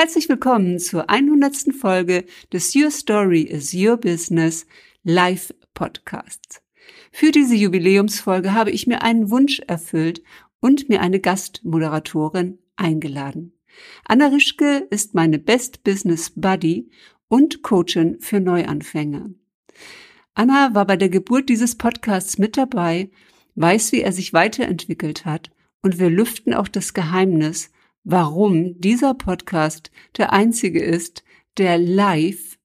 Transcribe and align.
Herzlich 0.00 0.28
willkommen 0.28 0.78
zur 0.78 1.10
100. 1.10 1.74
Folge 1.74 2.24
des 2.52 2.72
Your 2.76 2.92
Story 2.92 3.42
is 3.42 3.74
Your 3.74 3.96
Business 3.96 4.64
Live 5.02 5.52
Podcasts. 5.74 6.62
Für 7.10 7.32
diese 7.32 7.56
Jubiläumsfolge 7.56 8.54
habe 8.54 8.70
ich 8.70 8.86
mir 8.86 9.02
einen 9.02 9.28
Wunsch 9.28 9.58
erfüllt 9.66 10.22
und 10.60 10.88
mir 10.88 11.00
eine 11.00 11.18
Gastmoderatorin 11.18 12.60
eingeladen. 12.76 13.58
Anna 14.04 14.28
Rischke 14.28 14.86
ist 14.88 15.16
meine 15.16 15.40
Best 15.40 15.82
Business 15.82 16.30
Buddy 16.30 16.88
und 17.26 17.64
Coachin 17.64 18.20
für 18.20 18.38
Neuanfänger. 18.38 19.30
Anna 20.32 20.76
war 20.76 20.86
bei 20.86 20.96
der 20.96 21.08
Geburt 21.08 21.48
dieses 21.48 21.76
Podcasts 21.76 22.38
mit 22.38 22.56
dabei, 22.56 23.10
weiß, 23.56 23.90
wie 23.90 24.02
er 24.02 24.12
sich 24.12 24.32
weiterentwickelt 24.32 25.24
hat 25.24 25.50
und 25.82 25.98
wir 25.98 26.08
lüften 26.08 26.54
auch 26.54 26.68
das 26.68 26.94
Geheimnis, 26.94 27.72
warum 28.04 28.80
dieser 28.80 29.14
Podcast 29.14 29.90
der 30.16 30.32
einzige 30.32 30.82
ist, 30.82 31.24
der 31.56 31.78
live 31.78 32.58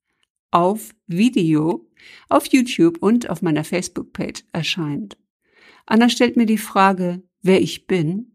auf 0.52 0.94
Video 1.08 1.90
auf 2.30 2.48
YouTube 2.48 2.98
und 3.02 3.30
auf 3.30 3.42
meiner 3.42 3.64
Facebook-Page 3.64 4.44
erscheint. 4.52 5.18
Anna 5.86 6.10
stellt 6.10 6.38
mir 6.38 6.46
die 6.46 6.58
Frage, 6.58 7.24
wer 7.42 7.62
ich 7.62 7.88
bin 7.88 8.34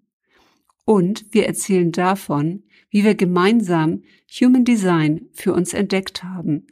und 0.84 1.27
wir 1.33 1.47
erzählen 1.47 1.92
davon, 1.92 2.65
wie 2.91 3.05
wir 3.05 3.15
gemeinsam 3.15 4.03
Human 4.41 4.65
Design 4.65 5.28
für 5.33 5.53
uns 5.53 5.75
entdeckt 5.75 6.25
haben, 6.25 6.67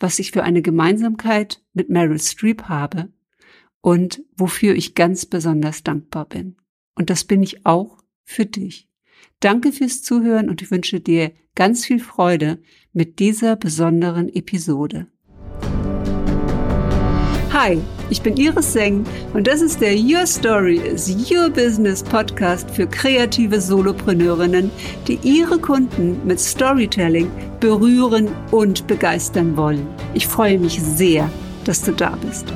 was 0.00 0.18
ich 0.18 0.32
für 0.32 0.42
eine 0.42 0.62
Gemeinsamkeit 0.62 1.62
mit 1.72 1.88
Meryl 1.88 2.18
Streep 2.18 2.64
habe 2.64 3.12
und 3.80 4.22
wofür 4.36 4.74
ich 4.74 4.94
ganz 4.94 5.26
besonders 5.26 5.82
dankbar 5.82 6.26
bin. 6.26 6.56
Und 6.94 7.10
das 7.10 7.24
bin 7.24 7.42
ich 7.42 7.66
auch 7.66 7.98
für 8.22 8.46
dich. 8.46 8.88
Danke 9.40 9.72
fürs 9.72 10.02
Zuhören 10.02 10.48
und 10.48 10.62
ich 10.62 10.70
wünsche 10.70 11.00
dir 11.00 11.32
ganz 11.54 11.84
viel 11.84 12.00
Freude 12.00 12.58
mit 12.92 13.18
dieser 13.18 13.56
besonderen 13.56 14.28
Episode. 14.28 15.06
Hi, 17.52 17.78
ich 18.10 18.20
bin 18.20 18.36
Iris 18.36 18.72
Seng 18.72 19.04
und 19.32 19.46
das 19.46 19.62
ist 19.62 19.80
der 19.80 19.94
Your 19.94 20.26
Story 20.26 20.76
is 20.76 21.08
Your 21.30 21.48
Business 21.48 22.02
Podcast 22.02 22.68
für 22.68 22.86
kreative 22.86 23.60
Solopreneurinnen, 23.60 24.72
die 25.06 25.20
ihre 25.22 25.60
Kunden 25.60 26.20
mit 26.26 26.40
Storytelling 26.40 27.30
berühren 27.60 28.28
und 28.50 28.88
begeistern 28.88 29.56
wollen. 29.56 29.86
Ich 30.14 30.26
freue 30.26 30.58
mich 30.58 30.82
sehr, 30.82 31.30
dass 31.64 31.80
du 31.82 31.92
da 31.92 32.18
bist. 32.26 32.52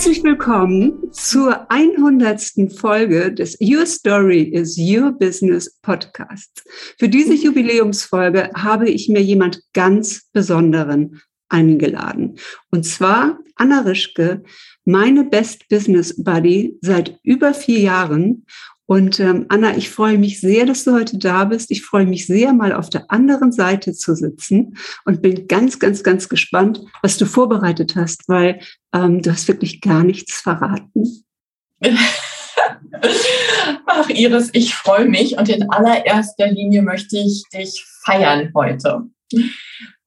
Herzlich 0.00 0.24
willkommen 0.24 1.12
zur 1.12 1.70
100. 1.70 2.72
Folge 2.74 3.34
des 3.34 3.58
Your 3.60 3.84
Story 3.84 4.44
is 4.44 4.78
Your 4.78 5.12
Business 5.12 5.78
Podcast. 5.82 6.64
Für 6.98 7.10
diese 7.10 7.34
Jubiläumsfolge 7.34 8.50
habe 8.54 8.88
ich 8.88 9.10
mir 9.10 9.20
jemand 9.20 9.62
ganz 9.74 10.30
Besonderen 10.32 11.20
eingeladen. 11.50 12.38
Und 12.70 12.86
zwar 12.86 13.40
Anna 13.56 13.80
Rischke, 13.80 14.42
meine 14.86 15.24
Best 15.24 15.68
Business 15.68 16.24
Buddy 16.24 16.78
seit 16.80 17.18
über 17.22 17.52
vier 17.52 17.80
Jahren 17.80 18.46
und 18.90 19.20
ähm, 19.20 19.46
Anna, 19.50 19.76
ich 19.76 19.88
freue 19.88 20.18
mich 20.18 20.40
sehr, 20.40 20.66
dass 20.66 20.82
du 20.82 20.92
heute 20.92 21.16
da 21.16 21.44
bist. 21.44 21.70
Ich 21.70 21.84
freue 21.84 22.06
mich 22.06 22.26
sehr, 22.26 22.52
mal 22.52 22.72
auf 22.72 22.90
der 22.90 23.08
anderen 23.08 23.52
Seite 23.52 23.92
zu 23.92 24.16
sitzen 24.16 24.76
und 25.04 25.22
bin 25.22 25.46
ganz, 25.46 25.78
ganz, 25.78 26.02
ganz 26.02 26.28
gespannt, 26.28 26.80
was 27.00 27.16
du 27.16 27.24
vorbereitet 27.24 27.94
hast, 27.94 28.28
weil 28.28 28.58
ähm, 28.92 29.22
du 29.22 29.30
hast 29.30 29.46
wirklich 29.46 29.80
gar 29.80 30.02
nichts 30.02 30.40
verraten. 30.40 31.24
Ach, 33.86 34.08
Iris, 34.08 34.50
ich 34.54 34.74
freue 34.74 35.04
mich 35.04 35.38
und 35.38 35.48
in 35.48 35.70
allererster 35.70 36.48
Linie 36.48 36.82
möchte 36.82 37.16
ich 37.16 37.44
dich 37.54 37.86
feiern 38.04 38.50
heute, 38.56 39.02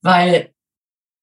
weil 0.02 0.50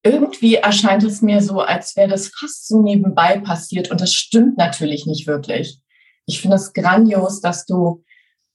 irgendwie 0.02 0.54
erscheint 0.54 1.02
es 1.02 1.20
mir 1.20 1.42
so, 1.42 1.60
als 1.60 1.94
wäre 1.94 2.08
das 2.08 2.28
fast 2.28 2.68
so 2.68 2.80
nebenbei 2.80 3.38
passiert 3.38 3.90
und 3.90 4.00
das 4.00 4.14
stimmt 4.14 4.56
natürlich 4.56 5.04
nicht 5.04 5.26
wirklich. 5.26 5.78
Ich 6.26 6.40
finde 6.40 6.56
es 6.56 6.72
grandios, 6.72 7.40
dass 7.40 7.66
du 7.66 8.04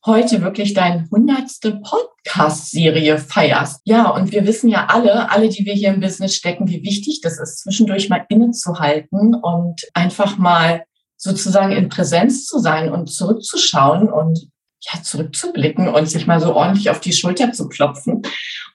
heute 0.05 0.41
wirklich 0.41 0.73
deine 0.73 1.07
hundertste 1.09 1.81
Podcast-Serie 1.81 3.17
feierst. 3.17 3.81
Ja, 3.85 4.09
und 4.09 4.31
wir 4.31 4.45
wissen 4.45 4.69
ja 4.69 4.85
alle, 4.87 5.31
alle, 5.31 5.49
die 5.49 5.65
wir 5.65 5.73
hier 5.73 5.89
im 5.89 5.99
Business 5.99 6.35
stecken, 6.35 6.67
wie 6.67 6.83
wichtig 6.83 7.21
das 7.21 7.39
ist, 7.39 7.59
zwischendurch 7.59 8.09
mal 8.09 8.25
innezuhalten 8.29 9.33
und 9.33 9.81
einfach 9.93 10.37
mal 10.37 10.83
sozusagen 11.17 11.71
in 11.71 11.89
Präsenz 11.89 12.45
zu 12.45 12.59
sein 12.59 12.91
und 12.91 13.07
zurückzuschauen 13.11 14.11
und 14.11 14.47
ja, 14.81 15.01
zurückzublicken 15.01 15.87
und 15.87 16.07
sich 16.07 16.27
mal 16.27 16.39
so 16.39 16.53
ordentlich 16.53 16.91
auf 16.91 16.99
die 16.99 17.13
Schulter 17.13 17.51
zu 17.51 17.67
klopfen. 17.67 18.21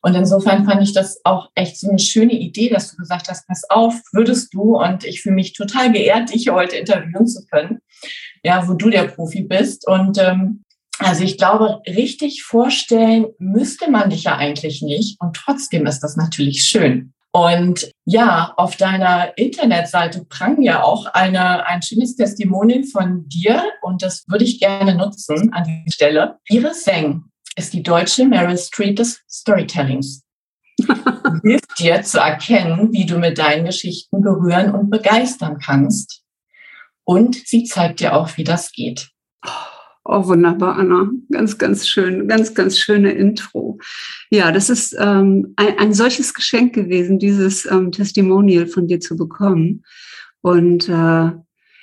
Und 0.02 0.14
insofern 0.14 0.64
fand 0.64 0.82
ich 0.82 0.92
das 0.92 1.20
auch 1.24 1.50
echt 1.54 1.78
so 1.78 1.88
eine 1.88 1.98
schöne 1.98 2.32
Idee, 2.32 2.70
dass 2.70 2.90
du 2.90 2.96
gesagt 2.96 3.28
hast, 3.28 3.46
pass 3.46 3.62
auf, 3.68 3.94
würdest 4.12 4.52
du, 4.52 4.76
und 4.76 5.04
ich 5.04 5.22
fühle 5.22 5.36
mich 5.36 5.52
total 5.52 5.92
geehrt, 5.92 6.32
dich 6.32 6.48
heute 6.48 6.76
interviewen 6.76 7.26
zu 7.26 7.44
können, 7.46 7.80
ja, 8.42 8.66
wo 8.68 8.74
du 8.74 8.90
der 8.90 9.04
Profi 9.04 9.42
bist. 9.42 9.86
Und 9.86 10.18
ähm, 10.18 10.64
also 10.98 11.24
ich 11.24 11.38
glaube, 11.38 11.80
richtig 11.86 12.42
vorstellen 12.42 13.26
müsste 13.38 13.90
man 13.90 14.10
dich 14.10 14.24
ja 14.24 14.36
eigentlich 14.36 14.82
nicht. 14.82 15.20
Und 15.20 15.34
trotzdem 15.34 15.86
ist 15.86 16.00
das 16.00 16.16
natürlich 16.16 16.62
schön. 16.62 17.12
Und 17.32 17.92
ja, 18.04 18.52
auf 18.56 18.76
deiner 18.76 19.38
Internetseite 19.38 20.24
prang 20.28 20.60
ja 20.62 20.82
auch 20.82 21.06
eine, 21.06 21.64
ein 21.66 21.80
schönes 21.80 22.16
Testimonial 22.16 22.82
von 22.84 23.28
dir 23.28 23.62
und 23.82 24.02
das 24.02 24.24
würde 24.26 24.44
ich 24.44 24.58
gerne 24.58 24.96
nutzen 24.96 25.52
an 25.52 25.64
dieser 25.64 25.94
Stelle. 25.94 26.38
Iris 26.48 26.84
Seng 26.84 27.24
ist 27.56 27.72
die 27.72 27.84
deutsche 27.84 28.26
Meryl 28.26 28.58
Street 28.58 28.98
des 28.98 29.20
Storytellings. 29.28 30.22
Hilft 31.44 31.78
dir 31.78 32.02
zu 32.02 32.18
erkennen, 32.18 32.92
wie 32.92 33.06
du 33.06 33.18
mit 33.18 33.38
deinen 33.38 33.64
Geschichten 33.64 34.22
berühren 34.22 34.74
und 34.74 34.90
begeistern 34.90 35.58
kannst. 35.58 36.19
Und 37.10 37.34
sie 37.44 37.64
zeigt 37.64 37.98
dir 37.98 38.14
auch, 38.14 38.36
wie 38.36 38.44
das 38.44 38.70
geht. 38.70 39.10
Oh, 40.04 40.28
wunderbar, 40.28 40.76
Anna. 40.76 41.10
Ganz, 41.32 41.58
ganz 41.58 41.88
schön, 41.88 42.28
ganz, 42.28 42.54
ganz 42.54 42.78
schöne 42.78 43.10
Intro. 43.10 43.80
Ja, 44.30 44.52
das 44.52 44.70
ist 44.70 44.94
ähm, 44.96 45.52
ein, 45.56 45.76
ein 45.76 45.92
solches 45.92 46.34
Geschenk 46.34 46.72
gewesen, 46.72 47.18
dieses 47.18 47.68
ähm, 47.68 47.90
Testimonial 47.90 48.68
von 48.68 48.86
dir 48.86 49.00
zu 49.00 49.16
bekommen. 49.16 49.82
Und 50.40 50.88
äh, 50.88 51.32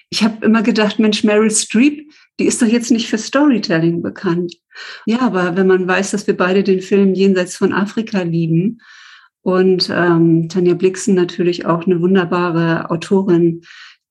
ich 0.10 0.24
habe 0.24 0.46
immer 0.46 0.64
gedacht, 0.64 0.98
Mensch, 0.98 1.26
Meryl 1.26 1.52
Streep, 1.52 2.10
die 2.40 2.46
ist 2.46 2.62
doch 2.62 2.68
jetzt 2.68 2.90
nicht 2.90 3.10
für 3.10 3.18
Storytelling 3.18 4.02
bekannt. 4.02 4.56
Ja, 5.06 5.20
aber 5.20 5.58
wenn 5.58 5.68
man 5.68 5.90
weiß, 5.90 6.12
dass 6.12 6.26
wir 6.26 6.38
beide 6.38 6.64
den 6.64 6.80
Film 6.80 7.14
Jenseits 7.14 7.58
von 7.58 7.74
Afrika 7.74 8.22
lieben 8.22 8.80
und 9.42 9.90
ähm, 9.94 10.48
Tanja 10.48 10.74
Blixen 10.74 11.16
natürlich 11.16 11.66
auch 11.66 11.86
eine 11.86 12.00
wunderbare 12.00 12.90
Autorin 12.90 13.64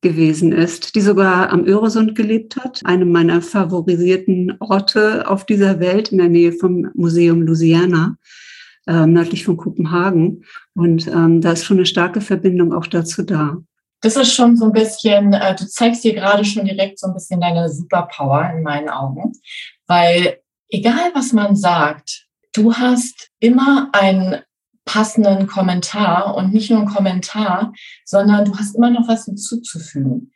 gewesen 0.06 0.52
ist, 0.52 0.94
die 0.94 1.00
sogar 1.00 1.50
am 1.50 1.64
Öresund 1.64 2.14
gelebt 2.14 2.56
hat, 2.56 2.80
einem 2.84 3.10
meiner 3.10 3.42
favorisierten 3.42 4.56
Orte 4.60 5.28
auf 5.28 5.44
dieser 5.46 5.80
Welt 5.80 6.12
in 6.12 6.18
der 6.18 6.28
Nähe 6.28 6.52
vom 6.52 6.88
Museum 6.94 7.42
Louisiana, 7.42 8.16
äh, 8.86 9.06
nördlich 9.06 9.44
von 9.44 9.56
Kopenhagen. 9.56 10.44
Und 10.74 11.08
ähm, 11.08 11.40
da 11.40 11.52
ist 11.52 11.64
schon 11.64 11.78
eine 11.78 11.86
starke 11.86 12.20
Verbindung 12.20 12.72
auch 12.72 12.86
dazu 12.86 13.22
da. 13.22 13.56
Das 14.00 14.16
ist 14.16 14.32
schon 14.32 14.56
so 14.56 14.66
ein 14.66 14.72
bisschen, 14.72 15.32
äh, 15.32 15.56
du 15.56 15.66
zeigst 15.66 16.04
dir 16.04 16.14
gerade 16.14 16.44
schon 16.44 16.66
direkt 16.66 17.00
so 17.00 17.08
ein 17.08 17.14
bisschen 17.14 17.40
deine 17.40 17.68
Superpower 17.68 18.52
in 18.56 18.62
meinen 18.62 18.88
Augen, 18.88 19.32
weil 19.88 20.38
egal 20.68 21.10
was 21.14 21.32
man 21.32 21.56
sagt, 21.56 22.26
du 22.52 22.72
hast 22.74 23.30
immer 23.40 23.88
ein 23.92 24.42
passenden 24.86 25.46
Kommentar 25.46 26.34
und 26.34 26.54
nicht 26.54 26.70
nur 26.70 26.78
einen 26.78 26.88
Kommentar, 26.88 27.74
sondern 28.06 28.46
du 28.46 28.56
hast 28.56 28.74
immer 28.74 28.90
noch 28.90 29.08
was 29.08 29.26
hinzuzufügen, 29.26 30.32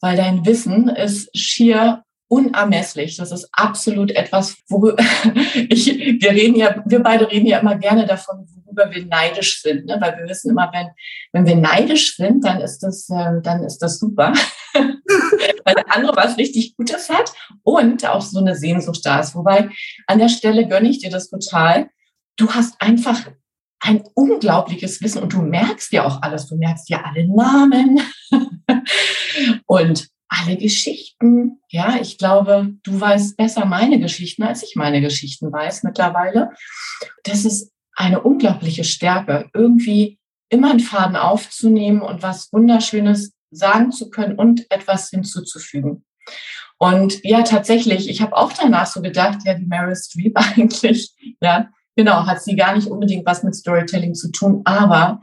weil 0.00 0.16
dein 0.16 0.44
Wissen 0.44 0.88
ist 0.88 1.34
schier 1.34 2.02
unermesslich. 2.28 3.16
Das 3.16 3.30
ist 3.30 3.48
absolut 3.52 4.10
etwas, 4.10 4.56
worüber 4.68 4.96
ich, 5.68 5.86
wir 5.86 6.30
reden 6.32 6.56
ja, 6.56 6.82
wir 6.84 7.00
beide 7.00 7.30
reden 7.30 7.46
ja 7.46 7.58
immer 7.60 7.76
gerne 7.76 8.06
davon, 8.06 8.46
worüber 8.64 8.92
wir 8.92 9.06
neidisch 9.06 9.62
sind, 9.62 9.86
ne? 9.86 9.96
weil 10.00 10.18
wir 10.18 10.28
wissen 10.28 10.50
immer, 10.50 10.70
wenn, 10.72 10.88
wenn 11.32 11.46
wir 11.46 11.56
neidisch 11.56 12.16
sind, 12.16 12.44
dann 12.44 12.60
ist 12.60 12.80
das, 12.80 13.08
äh, 13.08 13.40
dann 13.42 13.62
ist 13.62 13.78
das 13.78 14.00
super, 14.00 14.32
weil 14.74 15.74
der 15.74 15.94
andere 15.94 16.16
was 16.16 16.36
richtig 16.36 16.76
Gutes 16.76 17.08
hat 17.08 17.32
und 17.62 18.04
auch 18.04 18.20
so 18.20 18.40
eine 18.40 18.56
Sehnsucht 18.56 19.06
da 19.06 19.20
ist. 19.20 19.36
Wobei 19.36 19.70
an 20.08 20.18
der 20.18 20.28
Stelle 20.28 20.66
gönne 20.66 20.88
ich 20.88 20.98
dir 20.98 21.10
das 21.10 21.30
total. 21.30 21.88
Du 22.36 22.50
hast 22.50 22.74
einfach 22.80 23.30
ein 23.80 24.02
unglaubliches 24.14 25.02
Wissen 25.02 25.22
und 25.22 25.32
du 25.32 25.42
merkst 25.42 25.92
ja 25.92 26.04
auch 26.04 26.22
alles. 26.22 26.46
Du 26.46 26.56
merkst 26.56 26.88
ja 26.88 27.02
alle 27.04 27.26
Namen 27.28 28.00
und 29.66 30.08
alle 30.28 30.56
Geschichten. 30.56 31.60
Ja, 31.68 31.96
ich 32.00 32.18
glaube, 32.18 32.74
du 32.82 33.00
weißt 33.00 33.36
besser 33.36 33.64
meine 33.64 34.00
Geschichten, 34.00 34.42
als 34.42 34.62
ich 34.62 34.76
meine 34.76 35.00
Geschichten 35.00 35.52
weiß 35.52 35.82
mittlerweile. 35.82 36.50
Das 37.24 37.44
ist 37.44 37.72
eine 37.94 38.20
unglaubliche 38.20 38.84
Stärke, 38.84 39.48
irgendwie 39.54 40.18
immer 40.48 40.70
einen 40.70 40.80
Faden 40.80 41.16
aufzunehmen 41.16 42.02
und 42.02 42.22
was 42.22 42.52
Wunderschönes 42.52 43.32
sagen 43.50 43.92
zu 43.92 44.10
können 44.10 44.36
und 44.38 44.70
etwas 44.70 45.10
hinzuzufügen. 45.10 46.04
Und 46.78 47.24
ja, 47.24 47.42
tatsächlich, 47.42 48.08
ich 48.08 48.20
habe 48.20 48.36
auch 48.36 48.52
danach 48.52 48.86
so 48.86 49.00
gedacht, 49.00 49.38
ja, 49.44 49.54
die 49.54 49.66
Meryl 49.66 49.96
Streep 49.96 50.36
eigentlich, 50.56 51.14
ja, 51.40 51.70
genau, 51.96 52.26
hat 52.26 52.42
sie 52.42 52.54
gar 52.54 52.76
nicht 52.76 52.88
unbedingt 52.88 53.26
was 53.26 53.42
mit 53.42 53.54
Storytelling 53.54 54.14
zu 54.14 54.30
tun, 54.30 54.62
aber 54.64 55.22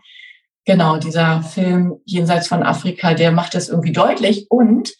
genau, 0.65 0.97
dieser 0.97 1.43
Film 1.43 1.95
Jenseits 2.05 2.47
von 2.47 2.63
Afrika, 2.63 3.13
der 3.13 3.31
macht 3.31 3.53
das 3.53 3.69
irgendwie 3.69 3.91
deutlich. 3.91 4.47
Und 4.49 4.93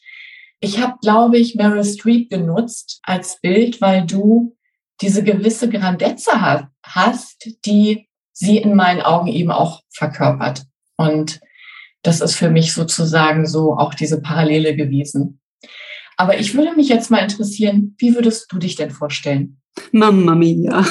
ich 0.60 0.82
habe, 0.82 0.94
glaube 1.02 1.38
ich, 1.38 1.56
Meryl 1.56 1.84
Streep 1.84 2.30
genutzt 2.30 3.00
als 3.04 3.40
Bild, 3.42 3.82
weil 3.82 4.06
du 4.06 4.56
diese 5.02 5.24
gewisse 5.24 5.70
Grandezza 5.70 6.70
hast, 6.84 7.50
die 7.66 8.08
sie 8.32 8.58
in 8.58 8.76
meinen 8.76 9.02
Augen 9.02 9.28
eben 9.28 9.52
auch 9.52 9.82
verkörpert. 9.90 10.64
Und 10.98 11.42
das 12.02 12.22
ist 12.22 12.36
für 12.36 12.50
mich 12.50 12.74
sozusagen 12.74 13.46
so 13.46 13.76
auch 13.76 13.94
diese 13.94 14.22
Parallele 14.22 14.76
gewesen. 14.76 15.40
Aber 16.18 16.40
ich 16.40 16.54
würde 16.54 16.76
mich 16.76 16.90
jetzt 16.90 17.10
mal 17.10 17.20
interessieren, 17.20 17.96
wie 17.98 18.16
würdest 18.16 18.52
du 18.52 18.58
dich 18.58 18.76
denn 18.76 18.92
vorstellen? 18.92 19.62
Mamma 19.92 20.36
mia. 20.36 20.86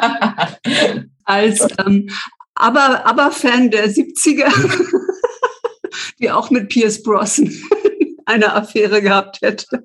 Als 1.24 1.66
ähm, 1.84 2.08
aber, 2.54 3.06
aber 3.06 3.30
Fan 3.30 3.70
der 3.70 3.88
70er, 3.88 4.50
die 6.18 6.30
auch 6.30 6.50
mit 6.50 6.68
Pierce 6.68 7.02
Brosnan 7.02 7.54
eine 8.26 8.52
Affäre 8.52 9.00
gehabt 9.00 9.40
hätte. 9.42 9.84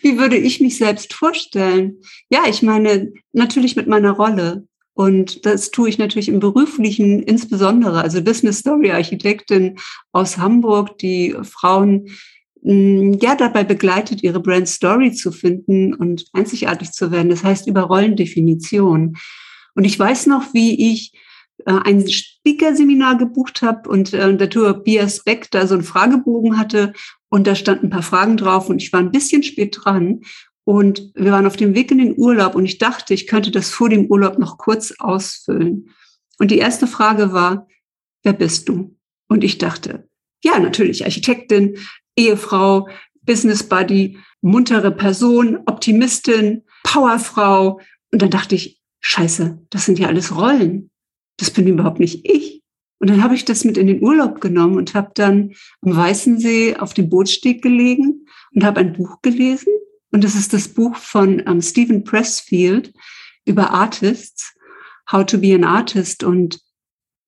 Wie 0.00 0.18
würde 0.18 0.36
ich 0.38 0.60
mich 0.60 0.78
selbst 0.78 1.12
vorstellen? 1.12 1.98
Ja, 2.30 2.44
ich 2.48 2.62
meine, 2.62 3.12
natürlich 3.32 3.76
mit 3.76 3.86
meiner 3.86 4.12
Rolle. 4.12 4.66
Und 4.94 5.44
das 5.44 5.70
tue 5.70 5.90
ich 5.90 5.98
natürlich 5.98 6.28
im 6.28 6.40
beruflichen 6.40 7.22
insbesondere. 7.22 8.00
Also 8.00 8.22
Business 8.22 8.60
Story 8.60 8.90
Architektin 8.90 9.78
aus 10.12 10.38
Hamburg, 10.38 10.98
die 10.98 11.36
Frauen 11.42 12.08
ja 12.62 13.34
dabei 13.36 13.64
begleitet, 13.64 14.22
ihre 14.22 14.40
Brand 14.40 14.68
Story 14.68 15.12
zu 15.12 15.32
finden 15.32 15.94
und 15.94 16.26
einzigartig 16.32 16.92
zu 16.92 17.10
werden. 17.10 17.30
Das 17.30 17.44
heißt 17.44 17.66
über 17.66 17.82
Rollendefinition. 17.82 19.16
Und 19.74 19.84
ich 19.84 19.98
weiß 19.98 20.26
noch, 20.26 20.52
wie 20.54 20.92
ich 20.92 21.12
äh, 21.66 21.72
ein 21.84 22.06
Speaker-Seminar 22.08 23.18
gebucht 23.18 23.62
habe 23.62 23.88
und 23.88 24.12
äh, 24.12 24.48
Tobias 24.48 25.24
Beck 25.24 25.50
da 25.50 25.66
so 25.66 25.74
einen 25.74 25.84
Fragebogen 25.84 26.58
hatte 26.58 26.92
und 27.28 27.46
da 27.46 27.54
standen 27.54 27.86
ein 27.86 27.90
paar 27.90 28.02
Fragen 28.02 28.36
drauf 28.36 28.68
und 28.68 28.82
ich 28.82 28.92
war 28.92 29.00
ein 29.00 29.12
bisschen 29.12 29.42
spät 29.42 29.78
dran 29.80 30.20
und 30.64 31.12
wir 31.14 31.32
waren 31.32 31.46
auf 31.46 31.56
dem 31.56 31.74
Weg 31.74 31.90
in 31.90 31.98
den 31.98 32.18
Urlaub 32.18 32.54
und 32.54 32.64
ich 32.64 32.78
dachte, 32.78 33.14
ich 33.14 33.26
könnte 33.26 33.50
das 33.50 33.70
vor 33.70 33.88
dem 33.88 34.06
Urlaub 34.06 34.38
noch 34.38 34.58
kurz 34.58 34.92
ausfüllen. 34.98 35.90
Und 36.38 36.50
die 36.50 36.58
erste 36.58 36.86
Frage 36.86 37.32
war, 37.32 37.66
wer 38.22 38.34
bist 38.34 38.68
du? 38.68 38.96
Und 39.28 39.44
ich 39.44 39.58
dachte, 39.58 40.08
ja, 40.44 40.58
natürlich 40.58 41.04
Architektin, 41.04 41.78
Ehefrau, 42.18 42.88
Business 43.22 43.62
Buddy, 43.62 44.18
muntere 44.40 44.90
Person, 44.90 45.58
Optimistin, 45.66 46.64
Powerfrau. 46.82 47.80
Und 48.12 48.22
dann 48.22 48.30
dachte 48.30 48.54
ich, 48.54 48.80
scheiße, 49.00 49.66
das 49.70 49.86
sind 49.86 49.98
ja 49.98 50.08
alles 50.08 50.36
Rollen. 50.36 50.90
Das 51.36 51.50
bin 51.50 51.66
überhaupt 51.66 52.00
nicht 52.00 52.28
ich. 52.28 52.62
Und 52.98 53.10
dann 53.10 53.22
habe 53.22 53.34
ich 53.34 53.44
das 53.44 53.64
mit 53.64 53.78
in 53.78 53.86
den 53.86 54.02
Urlaub 54.02 54.40
genommen 54.40 54.76
und 54.76 54.94
habe 54.94 55.12
dann 55.14 55.54
am 55.82 55.96
Weißen 55.96 56.40
See 56.40 56.76
auf 56.76 56.94
dem 56.94 57.08
Bootsteg 57.08 57.62
gelegen 57.62 58.26
und 58.52 58.64
habe 58.64 58.80
ein 58.80 58.92
Buch 58.92 59.22
gelesen. 59.22 59.72
Und 60.10 60.24
das 60.24 60.34
ist 60.34 60.52
das 60.52 60.68
Buch 60.68 60.96
von 60.96 61.42
ähm, 61.46 61.62
Stephen 61.62 62.02
Pressfield 62.02 62.92
über 63.44 63.70
Artists, 63.70 64.54
How 65.12 65.24
to 65.24 65.38
be 65.38 65.54
an 65.54 65.64
Artist. 65.64 66.24
Und 66.24 66.60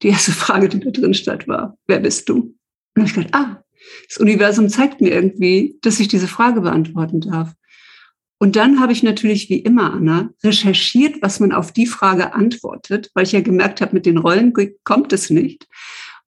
die 0.02 0.08
erste 0.08 0.32
Frage, 0.32 0.68
die 0.68 0.80
da 0.80 0.90
drin 0.90 1.14
stand, 1.14 1.46
war, 1.46 1.78
wer 1.86 2.00
bist 2.00 2.28
du? 2.28 2.34
Und 2.34 2.56
dann 2.94 3.04
habe 3.04 3.08
ich 3.08 3.14
gedacht, 3.14 3.34
ah, 3.34 3.64
das 4.08 4.18
Universum 4.18 4.68
zeigt 4.68 5.00
mir 5.00 5.10
irgendwie, 5.10 5.78
dass 5.82 6.00
ich 6.00 6.08
diese 6.08 6.28
Frage 6.28 6.60
beantworten 6.60 7.20
darf. 7.20 7.52
Und 8.38 8.56
dann 8.56 8.80
habe 8.80 8.92
ich 8.92 9.02
natürlich 9.02 9.50
wie 9.50 9.58
immer, 9.58 9.92
Anna, 9.92 10.30
recherchiert, 10.42 11.20
was 11.20 11.40
man 11.40 11.52
auf 11.52 11.72
die 11.72 11.86
Frage 11.86 12.32
antwortet, 12.32 13.10
weil 13.14 13.24
ich 13.24 13.32
ja 13.32 13.40
gemerkt 13.40 13.82
habe, 13.82 13.94
mit 13.94 14.06
den 14.06 14.16
Rollen 14.16 14.54
kommt 14.82 15.12
es 15.12 15.28
nicht. 15.28 15.66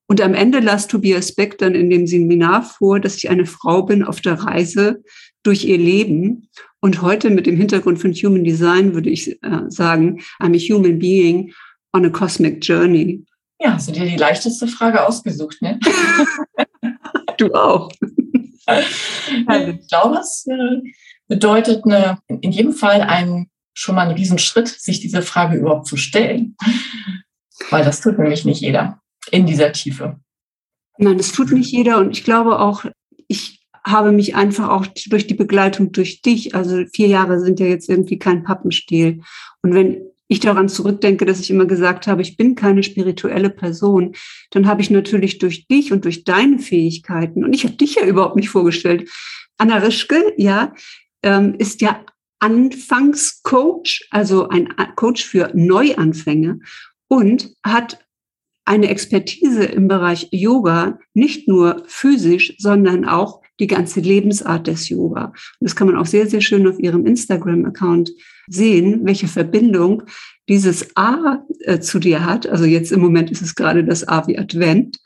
Und 0.08 0.22
am 0.22 0.36
Ende 0.36 0.60
las 0.60 0.88
Tobias 0.88 1.34
Beck 1.34 1.58
dann 1.58 1.74
in 1.74 1.90
dem 1.90 2.06
Seminar 2.06 2.62
vor, 2.62 3.00
dass 3.00 3.18
ich 3.18 3.30
eine 3.30 3.48
Frau 3.48 3.84
bin 3.84 4.04
auf 4.04 4.22
der 4.22 4.36
Reise 4.36 5.02
durch 5.42 5.66
ihr 5.66 5.78
Leben. 5.78 6.50
Und 6.82 7.02
heute 7.02 7.32
mit 7.32 7.48
dem 7.48 7.58
Hintergrund 7.58 8.00
von 8.00 8.14
Human 8.14 8.44
Design 8.44 8.94
würde 8.94 9.10
ich 9.10 9.32
äh, 9.42 9.62
sagen, 9.70 10.22
I'm 10.40 10.56
a 10.56 10.60
human 10.60 11.00
being 11.00 11.52
on 11.94 12.06
a 12.06 12.10
cosmic 12.10 12.64
journey. 12.64 13.26
Ja, 13.60 13.74
hast 13.74 13.88
du 13.88 13.92
dir 13.94 14.06
die 14.06 14.18
leichteste 14.18 14.68
Frage 14.68 15.04
ausgesucht, 15.04 15.62
ne? 15.62 15.80
du 17.38 17.54
auch. 17.54 17.92
ich 18.02 19.88
glaube, 19.88 20.18
es 20.20 20.46
äh, 20.48 20.82
bedeutet 21.28 21.84
eine, 21.86 22.20
in 22.28 22.52
jedem 22.52 22.74
Fall 22.74 23.02
ein, 23.02 23.48
schon 23.74 23.96
mal 23.96 24.08
ein 24.08 24.16
Riesenschritt, 24.16 24.68
sich 24.68 25.00
diese 25.00 25.22
Frage 25.22 25.58
überhaupt 25.58 25.88
zu 25.88 25.98
stellen. 25.98 26.56
Weil 27.70 27.84
das 27.84 28.02
tut 28.02 28.20
nämlich 28.20 28.46
nicht 28.46 28.62
jeder 28.62 29.00
in 29.32 29.46
dieser 29.46 29.72
Tiefe. 29.72 30.20
Nein, 30.98 31.18
das 31.18 31.32
tut 31.32 31.52
nicht 31.52 31.72
jeder. 31.72 31.98
Und 32.00 32.12
ich 32.12 32.24
glaube 32.24 32.60
auch, 32.60 32.86
ich 33.28 33.66
habe 33.86 34.12
mich 34.12 34.36
einfach 34.36 34.70
auch 34.70 34.86
durch 35.08 35.28
die 35.28 35.34
Begleitung 35.34 35.92
durch 35.92 36.22
dich, 36.22 36.56
also 36.56 36.86
vier 36.94 37.08
Jahre 37.08 37.40
sind 37.40 37.60
ja 37.60 37.66
jetzt 37.66 37.90
irgendwie 37.90 38.18
kein 38.18 38.44
Pappenstiel. 38.44 39.22
Und 39.62 39.74
wenn 39.74 40.02
ich 40.28 40.40
daran 40.40 40.70
zurückdenke, 40.70 41.26
dass 41.26 41.40
ich 41.40 41.50
immer 41.50 41.66
gesagt 41.66 42.08
habe, 42.08 42.22
ich 42.22 42.38
bin 42.38 42.56
keine 42.56 42.84
spirituelle 42.84 43.50
Person, 43.50 44.14
dann 44.52 44.68
habe 44.68 44.82
ich 44.82 44.90
natürlich 44.90 45.38
durch 45.38 45.68
dich 45.68 45.92
und 45.92 46.06
durch 46.06 46.24
deine 46.24 46.60
Fähigkeiten, 46.60 47.44
und 47.44 47.54
ich 47.54 47.66
habe 47.66 47.76
dich 47.76 47.96
ja 47.96 48.06
überhaupt 48.06 48.36
nicht 48.36 48.50
vorgestellt, 48.50 49.10
Anna 49.58 49.78
Rischke, 49.78 50.34
ja, 50.38 50.74
ähm, 51.22 51.56
ist 51.58 51.82
ja 51.82 52.04
Anfangscoach, 52.40 54.08
also 54.12 54.50
ein 54.50 54.74
Coach 54.96 55.24
für 55.24 55.52
Neuanfänge 55.54 56.60
und 57.08 57.54
hat 57.64 58.00
eine 58.66 58.90
Expertise 58.90 59.64
im 59.64 59.88
Bereich 59.88 60.30
Yoga, 60.32 61.00
nicht 61.14 61.48
nur 61.48 61.84
physisch, 61.88 62.56
sondern 62.58 63.06
auch 63.06 63.42
die 63.60 63.68
ganze 63.68 64.00
Lebensart 64.00 64.68
des 64.68 64.90
Yoga. 64.90 65.26
Und 65.26 65.36
das 65.62 65.76
kann 65.76 65.88
man 65.88 65.98
auch 65.98 66.06
sehr, 66.06 66.28
sehr 66.28 66.42
schön 66.42 66.68
auf 66.68 66.80
ihrem 66.80 67.06
Instagram-Account 67.06 68.12
sehen, 68.48 69.02
welche 69.04 69.28
Verbindung 69.28 70.04
dieses 70.50 70.96
A 70.96 71.44
äh, 71.62 71.80
zu 71.80 72.00
dir 72.00 72.26
hat. 72.26 72.48
Also 72.48 72.66
jetzt 72.66 72.92
im 72.92 73.02
Moment 73.02 73.32
ist 73.32 73.42
es 73.42 73.56
gerade 73.56 73.84
das 73.84 74.08
A 74.08 74.28
wie 74.28 74.38
Advent. 74.38 75.00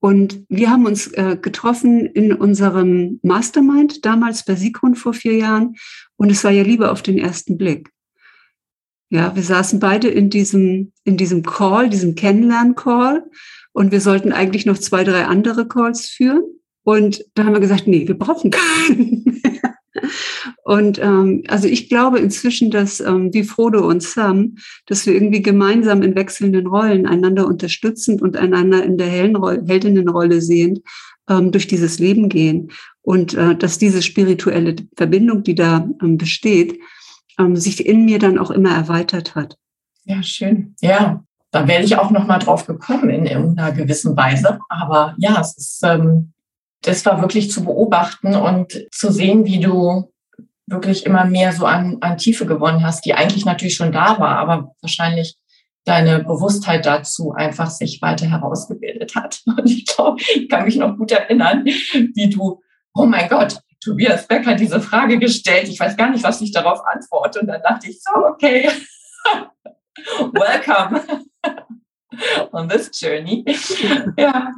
Und 0.00 0.44
wir 0.48 0.70
haben 0.70 0.86
uns 0.86 1.08
äh, 1.08 1.36
getroffen 1.40 2.06
in 2.06 2.32
unserem 2.32 3.20
Mastermind, 3.22 4.06
damals 4.06 4.44
bei 4.44 4.54
Sigrun 4.54 4.94
vor 4.94 5.12
vier 5.12 5.36
Jahren. 5.36 5.76
Und 6.16 6.30
es 6.30 6.42
war 6.42 6.50
ja 6.50 6.62
lieber 6.62 6.90
auf 6.90 7.02
den 7.02 7.18
ersten 7.18 7.58
Blick. 7.58 7.90
Ja, 9.10 9.34
wir 9.36 9.42
saßen 9.42 9.78
beide 9.78 10.08
in 10.08 10.30
diesem, 10.30 10.92
in 11.04 11.16
diesem 11.16 11.42
Call, 11.42 11.90
diesem 11.90 12.14
Kennenlern-Call. 12.14 13.24
Und 13.72 13.92
wir 13.92 14.00
sollten 14.00 14.32
eigentlich 14.32 14.64
noch 14.64 14.78
zwei, 14.78 15.04
drei 15.04 15.26
andere 15.26 15.68
Calls 15.68 16.08
führen. 16.08 16.44
Und 16.82 17.24
da 17.34 17.44
haben 17.44 17.52
wir 17.52 17.60
gesagt, 17.60 17.86
nee, 17.86 18.08
wir 18.08 18.18
brauchen 18.18 18.50
keinen. 18.50 19.42
Und 20.64 20.98
ähm, 20.98 21.42
also 21.48 21.68
ich 21.68 21.88
glaube 21.88 22.18
inzwischen, 22.18 22.70
dass 22.70 23.00
ähm, 23.00 23.32
wie 23.32 23.44
Frodo 23.44 23.86
und 23.86 24.02
Sam, 24.02 24.56
dass 24.86 25.06
wir 25.06 25.14
irgendwie 25.14 25.42
gemeinsam 25.42 26.02
in 26.02 26.14
wechselnden 26.14 26.66
Rollen 26.66 27.06
einander 27.06 27.46
unterstützend 27.46 28.22
und 28.22 28.36
einander 28.36 28.82
in 28.84 28.96
der 28.96 29.08
Heldinnenrolle 29.08 30.40
sehend 30.40 30.80
ähm, 31.28 31.52
durch 31.52 31.66
dieses 31.66 31.98
Leben 31.98 32.28
gehen. 32.28 32.70
Und 33.02 33.34
äh, 33.34 33.56
dass 33.56 33.78
diese 33.78 34.02
spirituelle 34.02 34.76
Verbindung, 34.96 35.42
die 35.42 35.54
da 35.54 35.88
ähm, 36.02 36.18
besteht, 36.18 36.78
ähm, 37.38 37.56
sich 37.56 37.86
in 37.86 38.04
mir 38.04 38.18
dann 38.18 38.38
auch 38.38 38.50
immer 38.50 38.74
erweitert 38.74 39.34
hat. 39.34 39.56
Ja, 40.04 40.22
schön. 40.22 40.74
Ja, 40.80 41.22
da 41.50 41.66
werde 41.66 41.84
ich 41.84 41.96
auch 41.96 42.10
noch 42.10 42.26
mal 42.26 42.38
drauf 42.38 42.66
gekommen 42.66 43.10
in 43.10 43.26
irgendeiner 43.26 43.72
gewissen 43.72 44.16
Weise. 44.16 44.60
Aber 44.68 45.14
ja, 45.18 45.40
es 45.40 45.56
ist, 45.56 45.80
ähm, 45.84 46.32
das 46.82 47.04
war 47.04 47.20
wirklich 47.20 47.50
zu 47.50 47.64
beobachten 47.64 48.34
und 48.34 48.86
zu 48.92 49.12
sehen, 49.12 49.44
wie 49.44 49.60
du 49.60 50.12
wirklich 50.66 51.04
immer 51.04 51.24
mehr 51.24 51.52
so 51.52 51.66
an, 51.66 51.98
an 52.00 52.16
Tiefe 52.16 52.46
gewonnen 52.46 52.84
hast, 52.84 53.04
die 53.04 53.14
eigentlich 53.14 53.44
natürlich 53.44 53.74
schon 53.74 53.92
da 53.92 54.18
war, 54.18 54.38
aber 54.38 54.74
wahrscheinlich 54.80 55.36
deine 55.84 56.22
Bewusstheit 56.22 56.86
dazu 56.86 57.32
einfach 57.32 57.70
sich 57.70 58.00
weiter 58.00 58.30
herausgebildet 58.30 59.14
hat. 59.14 59.40
Und 59.46 59.68
ich 59.68 59.86
glaube, 59.86 60.20
ich 60.34 60.48
kann 60.48 60.64
mich 60.64 60.76
noch 60.76 60.96
gut 60.96 61.10
erinnern, 61.10 61.64
wie 61.64 62.30
du, 62.30 62.60
oh 62.94 63.06
mein 63.06 63.28
Gott, 63.28 63.60
Tobias 63.82 64.26
Beck 64.26 64.46
hat 64.46 64.60
diese 64.60 64.80
Frage 64.80 65.18
gestellt. 65.18 65.68
Ich 65.68 65.80
weiß 65.80 65.96
gar 65.96 66.10
nicht, 66.10 66.22
was 66.22 66.40
ich 66.42 66.52
darauf 66.52 66.80
antworte. 66.86 67.40
Und 67.40 67.46
dann 67.46 67.62
dachte 67.62 67.88
ich 67.88 68.02
so, 68.02 68.10
okay, 68.26 68.70
welcome 70.32 71.02
on 72.52 72.68
this 72.68 72.90
journey. 72.92 73.44
Ja, 74.18 74.52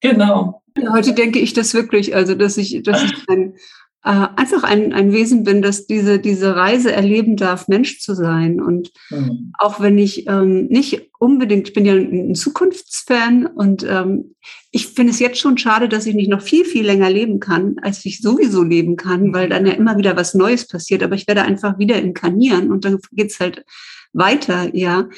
genau. 0.00 0.62
Heute 0.92 1.14
denke 1.14 1.38
ich 1.38 1.52
das 1.52 1.74
wirklich, 1.74 2.14
also 2.14 2.34
dass 2.34 2.56
ich, 2.56 2.82
dass 2.82 3.02
ich 3.02 3.12
ein 3.28 3.54
äh, 4.02 4.28
einfach 4.36 4.62
ein, 4.62 4.94
ein 4.94 5.12
Wesen 5.12 5.44
bin, 5.44 5.60
das 5.60 5.86
diese, 5.86 6.18
diese 6.18 6.56
Reise 6.56 6.90
erleben 6.90 7.36
darf, 7.36 7.68
Mensch 7.68 8.00
zu 8.00 8.14
sein. 8.14 8.60
Und 8.60 8.92
mhm. 9.10 9.52
auch 9.58 9.80
wenn 9.80 9.98
ich 9.98 10.26
ähm, 10.26 10.68
nicht 10.68 11.10
unbedingt, 11.18 11.68
ich 11.68 11.74
bin 11.74 11.84
ja 11.84 11.92
ein 11.94 12.34
Zukunftsfan 12.34 13.46
und 13.46 13.84
ähm, 13.84 14.36
ich 14.70 14.86
finde 14.86 15.12
es 15.12 15.18
jetzt 15.18 15.38
schon 15.38 15.58
schade, 15.58 15.88
dass 15.88 16.06
ich 16.06 16.14
nicht 16.14 16.30
noch 16.30 16.40
viel, 16.40 16.64
viel 16.64 16.86
länger 16.86 17.10
leben 17.10 17.40
kann, 17.40 17.76
als 17.82 18.04
ich 18.06 18.22
sowieso 18.22 18.62
leben 18.62 18.96
kann, 18.96 19.34
weil 19.34 19.50
dann 19.50 19.66
ja 19.66 19.72
immer 19.72 19.98
wieder 19.98 20.16
was 20.16 20.34
Neues 20.34 20.66
passiert. 20.66 21.02
Aber 21.02 21.14
ich 21.14 21.28
werde 21.28 21.42
einfach 21.42 21.78
wieder 21.78 22.00
inkarnieren 22.00 22.72
und 22.72 22.86
dann 22.86 22.98
geht's 23.12 23.38
halt 23.38 23.64
weiter, 24.12 24.74
ja. 24.74 25.08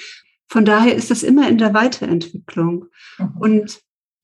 Von 0.49 0.65
daher 0.65 0.95
ist 0.95 1.11
das 1.11 1.23
immer 1.23 1.49
in 1.49 1.57
der 1.57 1.73
Weiterentwicklung. 1.73 2.87
Mhm. 3.19 3.37
Und 3.39 3.81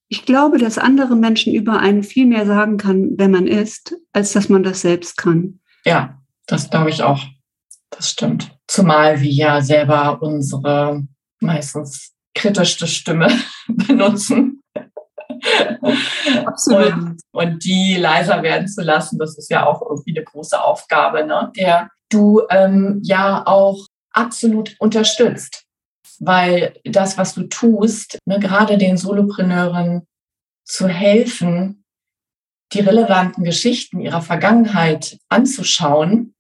ich 0.09 0.25
glaube, 0.25 0.59
dass 0.59 0.79
andere 0.79 1.17
Menschen 1.17 1.55
über 1.55 1.79
einen 1.81 2.03
viel 2.03 2.27
mehr 2.27 2.47
sagen 2.47 2.79
kann, 2.79 3.11
wenn 3.17 3.31
man 3.31 3.47
ist, 3.47 3.95
als 4.13 4.33
dass 4.33 4.49
man 4.49 4.63
das 4.63 4.81
selbst 4.81 5.17
kann. 5.17 5.61
Ja, 5.85 6.19
das 6.47 6.71
glaube 6.71 6.91
ich 6.91 7.03
auch. 7.03 7.23
Das 7.91 8.11
stimmt. 8.11 8.57
Zumal 8.67 9.21
wir 9.21 9.31
ja 9.31 9.61
selber 9.61 10.21
unsere 10.23 11.03
meistens 11.41 12.15
kritischste 12.35 12.87
Stimme 12.87 13.29
benutzen. 13.69 14.63
Absolut. 16.45 16.93
Und, 16.93 17.21
und, 17.33 17.65
die 17.65 17.97
leiser 17.97 18.43
werden 18.43 18.67
zu 18.67 18.83
lassen, 18.83 19.19
das 19.19 19.37
ist 19.37 19.51
ja 19.51 19.67
auch 19.67 19.83
irgendwie 19.83 20.17
eine 20.17 20.25
große 20.25 20.61
Aufgabe, 20.61 21.25
ne? 21.25 21.53
der 21.57 21.91
du 22.11 22.43
ähm, 22.51 23.01
ja 23.05 23.47
auch 23.47 23.87
absolut 24.13 24.75
unterstützt 24.79 25.68
weil 26.21 26.79
das, 26.85 27.19
was 27.19 27.35
du 27.35 27.45
tust, 27.45 28.19
ne, 28.27 28.39
gerade 28.39 28.79
den 28.79 28.97
Solopreneuren 28.97 30.07
zu 30.65 30.89
helfen, 30.89 31.85
die 32.73 32.81
relevanten 32.81 33.45
Geschichten 33.45 34.01
ihrer 34.01 34.21
Vergangenheit 34.21 35.19
anzuschauen 35.29 36.35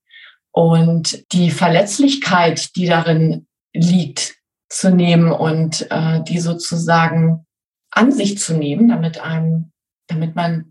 und 0.50 1.24
die 1.32 1.50
Verletzlichkeit, 1.50 2.76
die 2.76 2.86
darin 2.86 3.46
liegt, 3.72 4.36
zu 4.68 4.90
nehmen 4.90 5.32
und 5.32 5.90
äh, 5.90 6.22
die 6.24 6.40
sozusagen 6.40 7.46
an 7.90 8.12
sich 8.12 8.38
zu 8.38 8.54
nehmen, 8.54 8.88
damit 8.88 9.18
einem, 9.18 9.72
damit 10.08 10.34
man 10.36 10.70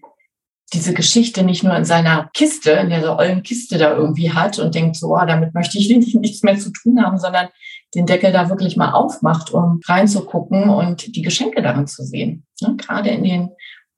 diese 0.73 0.93
Geschichte 0.93 1.43
nicht 1.43 1.63
nur 1.63 1.75
in 1.75 1.85
seiner 1.85 2.29
Kiste, 2.33 2.71
in 2.71 2.89
der 2.89 3.17
ollen 3.17 3.41
Kiste 3.41 3.77
da 3.77 3.95
irgendwie 3.95 4.33
hat 4.33 4.59
und 4.59 4.75
denkt 4.75 4.97
so, 4.97 5.15
oh, 5.15 5.25
damit 5.25 5.53
möchte 5.53 5.77
ich 5.77 5.89
nichts 6.13 6.43
mehr 6.43 6.59
zu 6.59 6.71
tun 6.71 7.03
haben, 7.03 7.17
sondern 7.17 7.47
den 7.95 8.05
Deckel 8.05 8.31
da 8.31 8.49
wirklich 8.49 8.75
mal 8.75 8.91
aufmacht, 8.91 9.51
um 9.51 9.79
reinzugucken 9.85 10.69
und 10.69 11.15
die 11.15 11.21
Geschenke 11.21 11.61
darin 11.61 11.87
zu 11.87 12.03
sehen. 12.03 12.45
Ne? 12.61 12.75
Gerade 12.77 13.09
in 13.09 13.23
den 13.23 13.49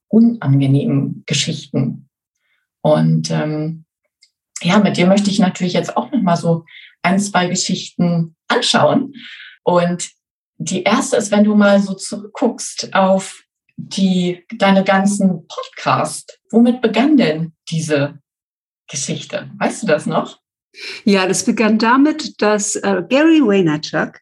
unangenehmen 0.08 1.24
Geschichten. 1.26 2.08
Und 2.82 3.30
ähm, 3.30 3.84
ja, 4.62 4.78
mit 4.78 4.96
dir 4.96 5.06
möchte 5.06 5.30
ich 5.30 5.38
natürlich 5.38 5.72
jetzt 5.72 5.96
auch 5.96 6.10
noch 6.10 6.22
mal 6.22 6.36
so 6.36 6.64
ein, 7.02 7.18
zwei 7.18 7.46
Geschichten 7.46 8.36
anschauen. 8.48 9.12
Und 9.64 10.10
die 10.58 10.82
erste 10.82 11.16
ist, 11.16 11.30
wenn 11.30 11.44
du 11.44 11.54
mal 11.54 11.80
so 11.80 11.94
zurückguckst 11.94 12.94
auf 12.94 13.44
die, 13.76 14.44
deine 14.58 14.84
ganzen 14.84 15.46
Podcasts. 15.46 16.38
Womit 16.50 16.82
begann 16.82 17.16
denn 17.16 17.54
diese 17.70 18.18
Geschichte? 18.88 19.50
Weißt 19.58 19.82
du 19.82 19.86
das 19.86 20.06
noch? 20.06 20.39
Ja, 21.04 21.26
das 21.26 21.44
begann 21.44 21.78
damit, 21.78 22.40
dass 22.42 22.76
äh, 22.76 23.02
Gary 23.08 23.40
Vaynerchuk 23.40 24.20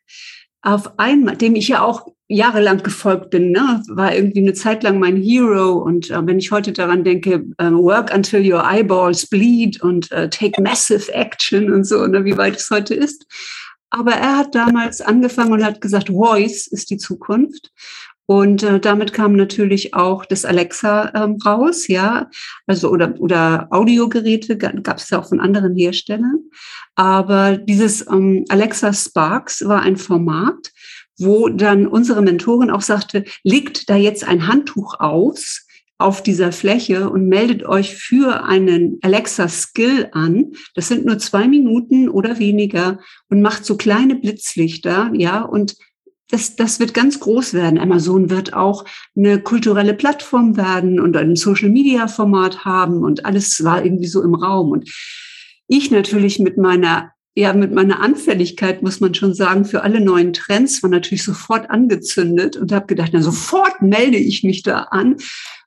auf 0.62 0.98
einmal, 0.98 1.36
dem 1.36 1.54
ich 1.54 1.68
ja 1.68 1.82
auch 1.82 2.08
jahrelang 2.28 2.82
gefolgt 2.82 3.30
bin, 3.30 3.52
ne, 3.52 3.82
war 3.88 4.14
irgendwie 4.14 4.40
eine 4.40 4.52
Zeit 4.52 4.82
lang 4.82 4.98
mein 4.98 5.16
Hero. 5.16 5.78
Und 5.78 6.10
äh, 6.10 6.26
wenn 6.26 6.38
ich 6.38 6.50
heute 6.50 6.72
daran 6.72 7.04
denke, 7.04 7.46
äh, 7.56 7.70
work 7.70 8.14
until 8.14 8.40
your 8.40 8.64
eyeballs 8.64 9.26
bleed 9.26 9.82
und 9.82 10.10
äh, 10.12 10.28
take 10.28 10.60
massive 10.60 11.12
action 11.12 11.72
und 11.72 11.84
so, 11.84 12.06
ne, 12.06 12.24
wie 12.24 12.36
weit 12.36 12.56
es 12.56 12.70
heute 12.70 12.94
ist. 12.94 13.26
Aber 13.90 14.12
er 14.12 14.36
hat 14.36 14.54
damals 14.54 15.00
angefangen 15.00 15.52
und 15.52 15.64
hat 15.64 15.80
gesagt, 15.80 16.08
Voice 16.08 16.66
ist 16.66 16.90
die 16.90 16.98
Zukunft. 16.98 17.70
Und 18.30 18.62
äh, 18.62 18.78
damit 18.78 19.14
kam 19.14 19.36
natürlich 19.36 19.94
auch 19.94 20.26
das 20.26 20.44
Alexa 20.44 21.12
ähm, 21.14 21.38
raus, 21.46 21.88
ja, 21.88 22.28
also 22.66 22.90
oder 22.90 23.14
oder 23.18 23.68
Audiogeräte 23.70 24.58
gab 24.58 24.98
es 24.98 25.08
ja 25.08 25.18
auch 25.18 25.30
von 25.30 25.40
anderen 25.40 25.74
Herstellern. 25.74 26.40
Aber 26.94 27.56
dieses 27.56 28.06
ähm, 28.06 28.44
Alexa 28.50 28.92
Sparks 28.92 29.66
war 29.66 29.80
ein 29.80 29.96
Format, 29.96 30.72
wo 31.16 31.48
dann 31.48 31.86
unsere 31.86 32.20
Mentorin 32.20 32.70
auch 32.70 32.82
sagte, 32.82 33.24
legt 33.44 33.88
da 33.88 33.96
jetzt 33.96 34.28
ein 34.28 34.46
Handtuch 34.46 35.00
aus 35.00 35.66
auf 35.96 36.22
dieser 36.22 36.52
Fläche 36.52 37.08
und 37.08 37.28
meldet 37.28 37.64
euch 37.64 37.96
für 37.96 38.44
einen 38.44 38.98
Alexa 39.00 39.48
Skill 39.48 40.10
an. 40.12 40.52
Das 40.74 40.88
sind 40.88 41.06
nur 41.06 41.18
zwei 41.18 41.48
Minuten 41.48 42.10
oder 42.10 42.38
weniger 42.38 42.98
und 43.30 43.40
macht 43.40 43.64
so 43.64 43.78
kleine 43.78 44.16
Blitzlichter, 44.16 45.10
ja, 45.14 45.40
und 45.40 45.76
das, 46.30 46.56
das 46.56 46.78
wird 46.78 46.94
ganz 46.94 47.20
groß 47.20 47.54
werden. 47.54 47.78
Amazon 47.78 48.30
wird 48.30 48.52
auch 48.52 48.84
eine 49.16 49.40
kulturelle 49.40 49.94
Plattform 49.94 50.56
werden 50.56 51.00
und 51.00 51.16
ein 51.16 51.36
Social-Media-Format 51.36 52.64
haben 52.64 53.02
und 53.02 53.24
alles 53.24 53.64
war 53.64 53.84
irgendwie 53.84 54.06
so 54.06 54.22
im 54.22 54.34
Raum. 54.34 54.70
Und 54.70 54.90
ich 55.68 55.90
natürlich 55.90 56.38
mit 56.38 56.58
meiner, 56.58 57.12
ja, 57.34 57.52
mit 57.54 57.72
meiner 57.72 58.00
Anfälligkeit, 58.00 58.82
muss 58.82 59.00
man 59.00 59.14
schon 59.14 59.32
sagen, 59.32 59.64
für 59.64 59.82
alle 59.82 60.00
neuen 60.00 60.32
Trends 60.34 60.82
war 60.82 60.90
natürlich 60.90 61.24
sofort 61.24 61.70
angezündet 61.70 62.56
und 62.56 62.72
habe 62.72 62.86
gedacht, 62.86 63.10
na, 63.12 63.22
sofort 63.22 63.80
melde 63.80 64.18
ich 64.18 64.44
mich 64.44 64.62
da 64.62 64.80
an. 64.90 65.16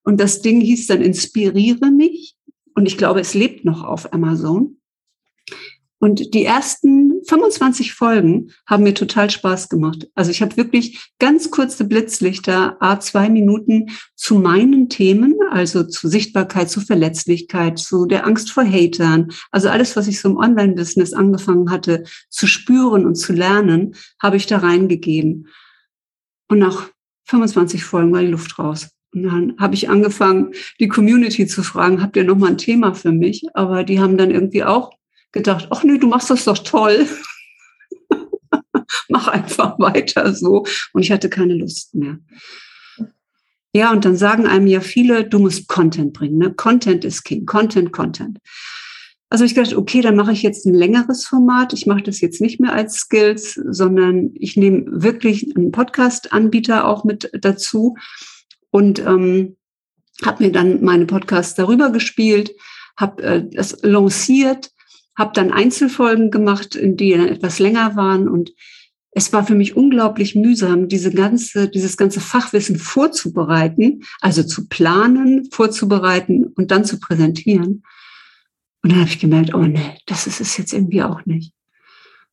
Und 0.04 0.20
das 0.20 0.42
Ding 0.42 0.62
hieß 0.62 0.88
dann 0.88 1.02
Inspiriere 1.02 1.90
mich. 1.92 2.36
Und 2.76 2.86
ich 2.86 2.98
glaube, 2.98 3.20
es 3.20 3.34
lebt 3.34 3.66
noch 3.66 3.84
auf 3.84 4.14
Amazon. 4.14 4.78
Und 6.00 6.34
die 6.34 6.46
ersten 6.46 7.11
25 7.28 7.94
Folgen 7.94 8.52
haben 8.66 8.84
mir 8.84 8.94
total 8.94 9.30
Spaß 9.30 9.70
gemacht. 9.70 10.10
Also 10.16 10.32
ich 10.32 10.42
habe 10.42 10.58
wirklich 10.58 11.12
ganz 11.20 11.52
kurze 11.52 11.86
Blitzlichter, 11.86 12.78
a 12.80 13.00
zwei 13.00 13.30
Minuten 13.30 13.90
zu 14.16 14.36
meinen 14.36 14.90
Themen, 14.90 15.36
also 15.50 15.84
zu 15.84 16.08
Sichtbarkeit, 16.08 16.70
zu 16.70 16.82
Verletzlichkeit, 16.82 17.80
zu 17.80 18.06
der 18.06 18.26
Angst 18.26 18.52
vor 18.52 18.64
Hatern. 18.64 19.30
Also 19.52 19.70
alles, 19.70 19.96
was 19.96 20.08
ich 20.08 20.20
so 20.20 20.30
im 20.30 20.38
Online-Business 20.38 21.14
angefangen 21.14 21.72
hatte 21.72 22.04
zu 22.30 22.48
spüren 22.48 23.06
und 23.06 23.16
zu 23.16 23.34
lernen, 23.34 23.96
habe 24.22 24.38
ich 24.38 24.48
da 24.48 24.58
reingegeben. 24.58 25.48
Und 26.48 26.60
nach 26.60 26.90
25 27.26 27.84
Folgen 27.84 28.12
war 28.12 28.22
die 28.22 28.28
Luft 28.28 28.60
raus. 28.60 28.90
Und 29.14 29.24
dann 29.24 29.56
habe 29.60 29.76
ich 29.76 29.90
angefangen, 29.90 30.54
die 30.80 30.88
Community 30.88 31.46
zu 31.46 31.64
fragen, 31.64 32.02
habt 32.02 32.16
ihr 32.16 32.24
noch 32.24 32.38
mal 32.38 32.52
ein 32.52 32.58
Thema 32.58 32.94
für 32.94 33.12
mich? 33.12 33.44
Aber 33.54 33.84
die 33.84 34.00
haben 34.00 34.18
dann 34.18 34.32
irgendwie 34.32 34.64
auch 34.64 34.92
gedacht, 35.32 35.68
ach 35.72 35.84
nee, 35.84 35.98
du 35.98 36.08
machst 36.08 36.30
das 36.30 36.46
doch 36.46 36.58
toll. 36.58 37.08
Mach 39.10 39.28
einfach 39.28 39.80
weiter 39.80 40.34
so. 40.34 40.66
Und 40.94 41.02
ich 41.02 41.12
hatte 41.12 41.30
keine 41.30 41.56
Lust 41.56 41.96
mehr. 41.96 42.20
Ja, 43.74 43.92
und 43.92 44.04
dann 44.04 44.18
sagen 44.18 44.48
einem 44.48 44.68
ja 44.68 44.82
viele, 44.82 45.24
du 45.24 45.40
musst 45.40 45.68
Content 45.68 46.14
bringen. 46.14 46.38
Ne? 46.38 46.54
Content 46.54 47.06
ist 47.06 47.24
King. 47.24 47.46
Content, 47.46 47.94
Content. 47.94 48.40
Also 49.30 49.46
ich 49.46 49.54
dachte, 49.54 49.78
okay, 49.78 50.02
dann 50.02 50.18
mache 50.18 50.34
ich 50.34 50.44
jetzt 50.44 50.66
ein 50.66 50.74
längeres 50.74 51.26
Format. 51.26 51.72
Ich 51.72 51.86
mache 51.86 52.04
das 52.04 52.20
jetzt 52.20 52.42
nicht 52.42 52.60
mehr 52.60 52.74
als 52.74 52.96
Skills, 52.96 53.54
sondern 53.54 54.32
ich 54.34 54.58
nehme 54.58 54.84
wirklich 54.88 55.56
einen 55.56 55.72
Podcast-Anbieter 55.72 56.86
auch 56.86 57.06
mit 57.06 57.32
dazu 57.40 57.96
und 58.72 59.00
ähm, 59.00 59.56
habe 60.26 60.44
mir 60.44 60.52
dann 60.52 60.84
meine 60.84 61.06
Podcasts 61.06 61.56
darüber 61.56 61.92
gespielt, 61.92 62.52
habe 62.98 63.24
äh, 63.24 63.50
das 63.50 63.82
lanciert 63.84 64.71
habe 65.18 65.32
dann 65.34 65.52
Einzelfolgen 65.52 66.32
gemacht, 66.32 66.78
die 66.82 67.12
dann 67.12 67.28
etwas 67.28 67.60
länger 67.60 67.96
waren 67.96 68.28
und 68.28 68.52
es 69.14 69.34
war 69.34 69.46
für 69.46 69.56
mich 69.56 69.76
unglaublich 69.76 70.36
mühsam, 70.36 70.88
diese 70.88 71.12
ganze, 71.12 71.68
dieses 71.68 71.98
ganze 71.98 72.22
Fachwissen 72.22 72.78
vorzubereiten, 72.78 74.04
also 74.22 74.42
zu 74.42 74.70
planen, 74.70 75.50
vorzubereiten 75.52 76.46
und 76.56 76.72
dann 76.72 76.86
zu 76.86 76.98
präsentieren. 77.00 77.84
Und 78.84 78.92
dann 78.92 79.00
habe 79.02 79.10
ich 79.10 79.20
gemerkt, 79.20 79.54
oh 79.54 79.64
nee, 79.64 79.98
das 80.06 80.28
ist 80.28 80.40
es 80.40 80.58
jetzt 80.58 80.74
irgendwie 80.74 81.04
auch 81.04 81.26
nicht. 81.26 81.54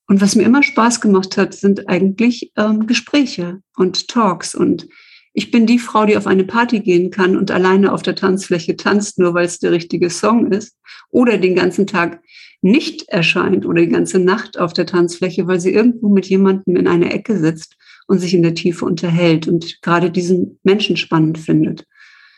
Und 0.07 0.21
was 0.21 0.37
mir 0.37 0.45
immer 0.45 0.63
Spaß 0.63 1.01
gemacht 1.01 1.37
hat, 1.37 1.53
sind 1.53 1.89
eigentlich 1.89 2.53
ähm, 2.57 2.87
Gespräche 2.87 3.61
und 3.77 4.09
Talks. 4.09 4.55
Und 4.55 4.89
ich 5.35 5.51
bin 5.51 5.67
die 5.67 5.79
Frau, 5.79 6.07
die 6.07 6.17
auf 6.17 6.27
eine 6.27 6.45
Party 6.45 6.81
gehen 6.81 7.11
kann 7.11 7.37
und 7.37 7.51
alleine 7.51 7.93
auf 7.93 8.03
der 8.03 8.15
Tanzfläche 8.15 8.77
tanzt, 8.77 9.19
nur 9.19 9.35
weil 9.35 9.45
es 9.45 9.59
der 9.59 9.73
richtige 9.73 10.09
Song 10.09 10.51
ist. 10.51 10.79
Oder 11.11 11.37
den 11.37 11.57
ganzen 11.57 11.87
Tag 11.87 12.23
nicht 12.61 13.09
erscheint 13.09 13.67
oder 13.67 13.83
die 13.83 13.89
ganze 13.89 14.19
Nacht 14.19 14.59
auf 14.59 14.73
der 14.73 14.87
Tanzfläche, 14.87 15.47
weil 15.47 15.61
sie 15.61 15.73
irgendwo 15.73 16.09
mit 16.09 16.27
jemandem 16.27 16.77
in 16.77 16.89
einer 16.89 17.13
Ecke 17.13 17.39
sitzt 17.39 17.77
und 18.07 18.19
sich 18.19 18.35
in 18.35 18.43
der 18.43 18.55
Tiefe 18.55 18.85
unterhält 18.85 19.47
und 19.47 19.81
gerade 19.83 20.11
diesen 20.11 20.59
Menschen 20.63 20.97
spannend 20.97 21.39
findet. 21.39 21.85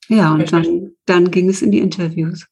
Ja, 0.08 0.34
und 0.34 0.52
dann, 0.52 0.92
dann 1.06 1.30
ging 1.30 1.48
es 1.48 1.62
in 1.62 1.70
die 1.70 1.78
Interviews. 1.78 2.46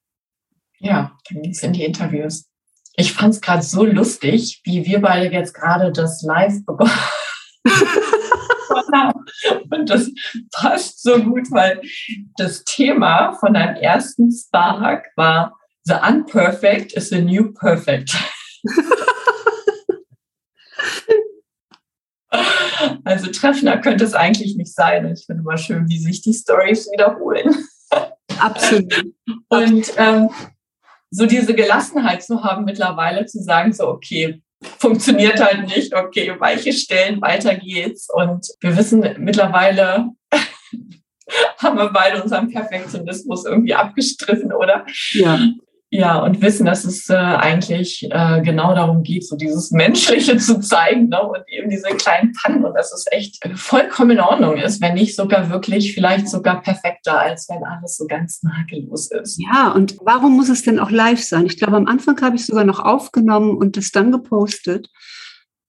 Ja, 0.79 1.17
dann 1.29 1.43
ging 1.43 1.51
es 1.51 1.63
in 1.63 1.73
die 1.73 1.85
Interviews. 1.85 2.49
Ich 2.95 3.13
fand 3.13 3.35
es 3.35 3.41
gerade 3.41 3.63
so 3.63 3.85
lustig, 3.85 4.61
wie 4.65 4.87
wir 4.87 5.01
beide 5.01 5.33
jetzt 5.33 5.55
gerade 5.55 5.93
das 5.93 6.23
Live 6.23 6.65
begonnen 6.65 6.91
haben. 6.91 7.65
Und 9.71 9.91
das 9.91 10.11
passt 10.53 11.03
so 11.03 11.23
gut, 11.23 11.51
weil 11.51 11.81
das 12.37 12.65
Thema 12.65 13.33
von 13.35 13.55
deinem 13.55 13.77
ersten 13.77 14.31
Spark 14.33 15.07
war 15.17 15.58
the 15.88 15.99
unperfect 16.07 16.92
is 16.92 17.09
the 17.09 17.21
new 17.21 17.52
perfect. 17.52 18.14
also 23.04 23.30
treffender 23.30 23.78
könnte 23.78 24.04
es 24.04 24.14
eigentlich 24.14 24.54
nicht 24.57 24.75
sein. 24.75 25.11
Ich 25.12 25.25
finde 25.26 25.42
mal 25.42 25.59
schön, 25.59 25.88
wie 25.88 25.99
sich 25.99 26.23
die 26.23 26.35
Stories 26.35 26.87
wiederholen. 26.92 27.64
Absolut. 28.38 29.04
Und 29.49 29.92
ähm, 29.97 30.28
so 31.11 31.25
diese 31.26 31.54
Gelassenheit 31.54 32.23
zu 32.23 32.45
haben 32.45 32.64
mittlerweile, 32.64 33.25
zu 33.25 33.42
sagen, 33.42 33.73
so, 33.73 33.88
okay, 33.88 34.42
funktioniert 34.78 35.42
halt 35.42 35.66
nicht, 35.68 35.95
okay, 35.95 36.35
weiche 36.38 36.73
Stellen, 36.75 37.23
weiter 37.23 37.54
geht's. 37.54 38.09
Und 38.12 38.47
wir 38.61 38.76
wissen 38.76 39.00
mittlerweile, 39.18 40.11
haben 41.59 41.78
wir 41.78 41.90
beide 41.90 42.23
unseren 42.23 42.52
Perfektionismus 42.52 43.47
irgendwie 43.47 43.75
abgestriffen, 43.75 44.52
oder? 44.52 44.85
Ja. 45.12 45.38
Ja, 45.90 46.23
und 46.23 46.42
wissen, 46.42 46.66
dass 46.66 46.85
es 46.85 47.09
äh, 47.09 47.14
eigentlich 47.14 48.07
äh, 48.11 48.42
genau 48.42 48.75
darum 48.75 49.02
geht, 49.02 49.26
so 49.26 49.37
dieses 49.37 49.71
Menschliche 49.73 50.37
zu 50.37 50.61
zeigen 50.61 51.09
ne? 51.09 51.23
und 51.23 51.42
eben 51.49 51.71
diese 51.71 51.88
kleinen 51.88 52.33
Pannen 52.35 52.64
und 52.64 52.75
dass 52.75 52.92
es 52.92 53.07
echt 53.11 53.42
vollkommen 53.54 54.11
in 54.11 54.21
Ordnung 54.21 54.59
ist, 54.59 54.83
wenn 54.83 54.95
nicht 54.95 55.16
sogar 55.16 55.49
wirklich 55.49 55.95
vielleicht 55.95 56.28
sogar 56.28 56.61
perfekter, 56.61 57.18
als 57.18 57.49
wenn 57.49 57.64
alles 57.64 57.97
so 57.97 58.07
ganz 58.07 58.42
makellos 58.42 59.11
ist. 59.11 59.40
Ja, 59.40 59.73
und 59.73 59.97
warum 60.02 60.37
muss 60.37 60.50
es 60.50 60.62
denn 60.62 60.78
auch 60.78 60.90
live 60.90 61.23
sein? 61.23 61.47
Ich 61.47 61.57
glaube, 61.57 61.78
am 61.78 61.87
Anfang 61.87 62.21
habe 62.21 62.37
ich 62.37 62.45
sogar 62.45 62.64
noch 62.64 62.80
aufgenommen 62.80 63.57
und 63.57 63.78
das 63.78 63.90
dann 63.90 64.12
gepostet. 64.12 64.90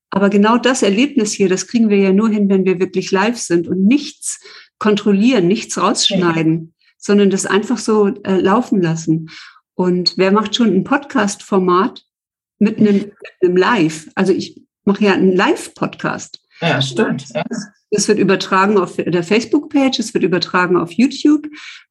Aber 0.10 0.30
genau 0.30 0.58
das 0.58 0.82
Erlebnis 0.82 1.32
hier, 1.32 1.48
das 1.48 1.68
kriegen 1.68 1.90
wir 1.90 1.98
ja 1.98 2.12
nur 2.12 2.30
hin, 2.30 2.50
wenn 2.50 2.66
wir 2.66 2.80
wirklich 2.80 3.12
live 3.12 3.38
sind 3.38 3.70
und 3.70 3.86
nichts 3.86 4.40
kontrollieren, 4.80 5.48
nichts 5.48 5.78
rausschneiden, 5.78 6.74
ja. 6.76 6.84
sondern 6.98 7.30
das 7.30 7.46
einfach 7.46 7.78
so 7.78 8.08
äh, 8.24 8.40
laufen 8.40 8.82
lassen. 8.82 9.30
Und 9.80 10.18
wer 10.18 10.34
macht 10.34 10.56
schon 10.56 10.74
ein 10.74 10.84
Podcast-Format 10.84 12.04
mit 12.58 12.80
einem, 12.80 12.96
mit 12.96 13.16
einem 13.42 13.56
Live? 13.56 14.10
Also 14.14 14.34
ich 14.34 14.62
mache 14.84 15.06
ja 15.06 15.14
einen 15.14 15.34
Live-Podcast. 15.34 16.42
Ja, 16.60 16.82
stimmt. 16.82 17.30
Ja. 17.34 17.46
Es 17.90 18.10
wird 18.10 18.20
übertragen 18.20 18.78
auf 18.78 18.98
der 18.98 19.24
Facebook-Page, 19.24 20.00
es 20.00 20.14
wird 20.14 20.26
übertragen 20.26 20.76
auf 20.76 20.92
YouTube, 20.92 21.48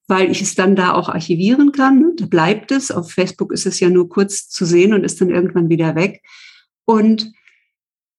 weil 0.06 0.30
ich 0.30 0.42
es 0.42 0.54
dann 0.54 0.76
da 0.76 0.92
auch 0.92 1.08
archivieren 1.08 1.72
kann. 1.72 2.14
Da 2.16 2.26
bleibt 2.26 2.72
es. 2.72 2.90
Auf 2.90 3.10
Facebook 3.10 3.54
ist 3.54 3.64
es 3.64 3.80
ja 3.80 3.88
nur 3.88 4.10
kurz 4.10 4.50
zu 4.50 4.66
sehen 4.66 4.92
und 4.92 5.02
ist 5.02 5.22
dann 5.22 5.30
irgendwann 5.30 5.70
wieder 5.70 5.94
weg. 5.94 6.20
Und 6.84 7.32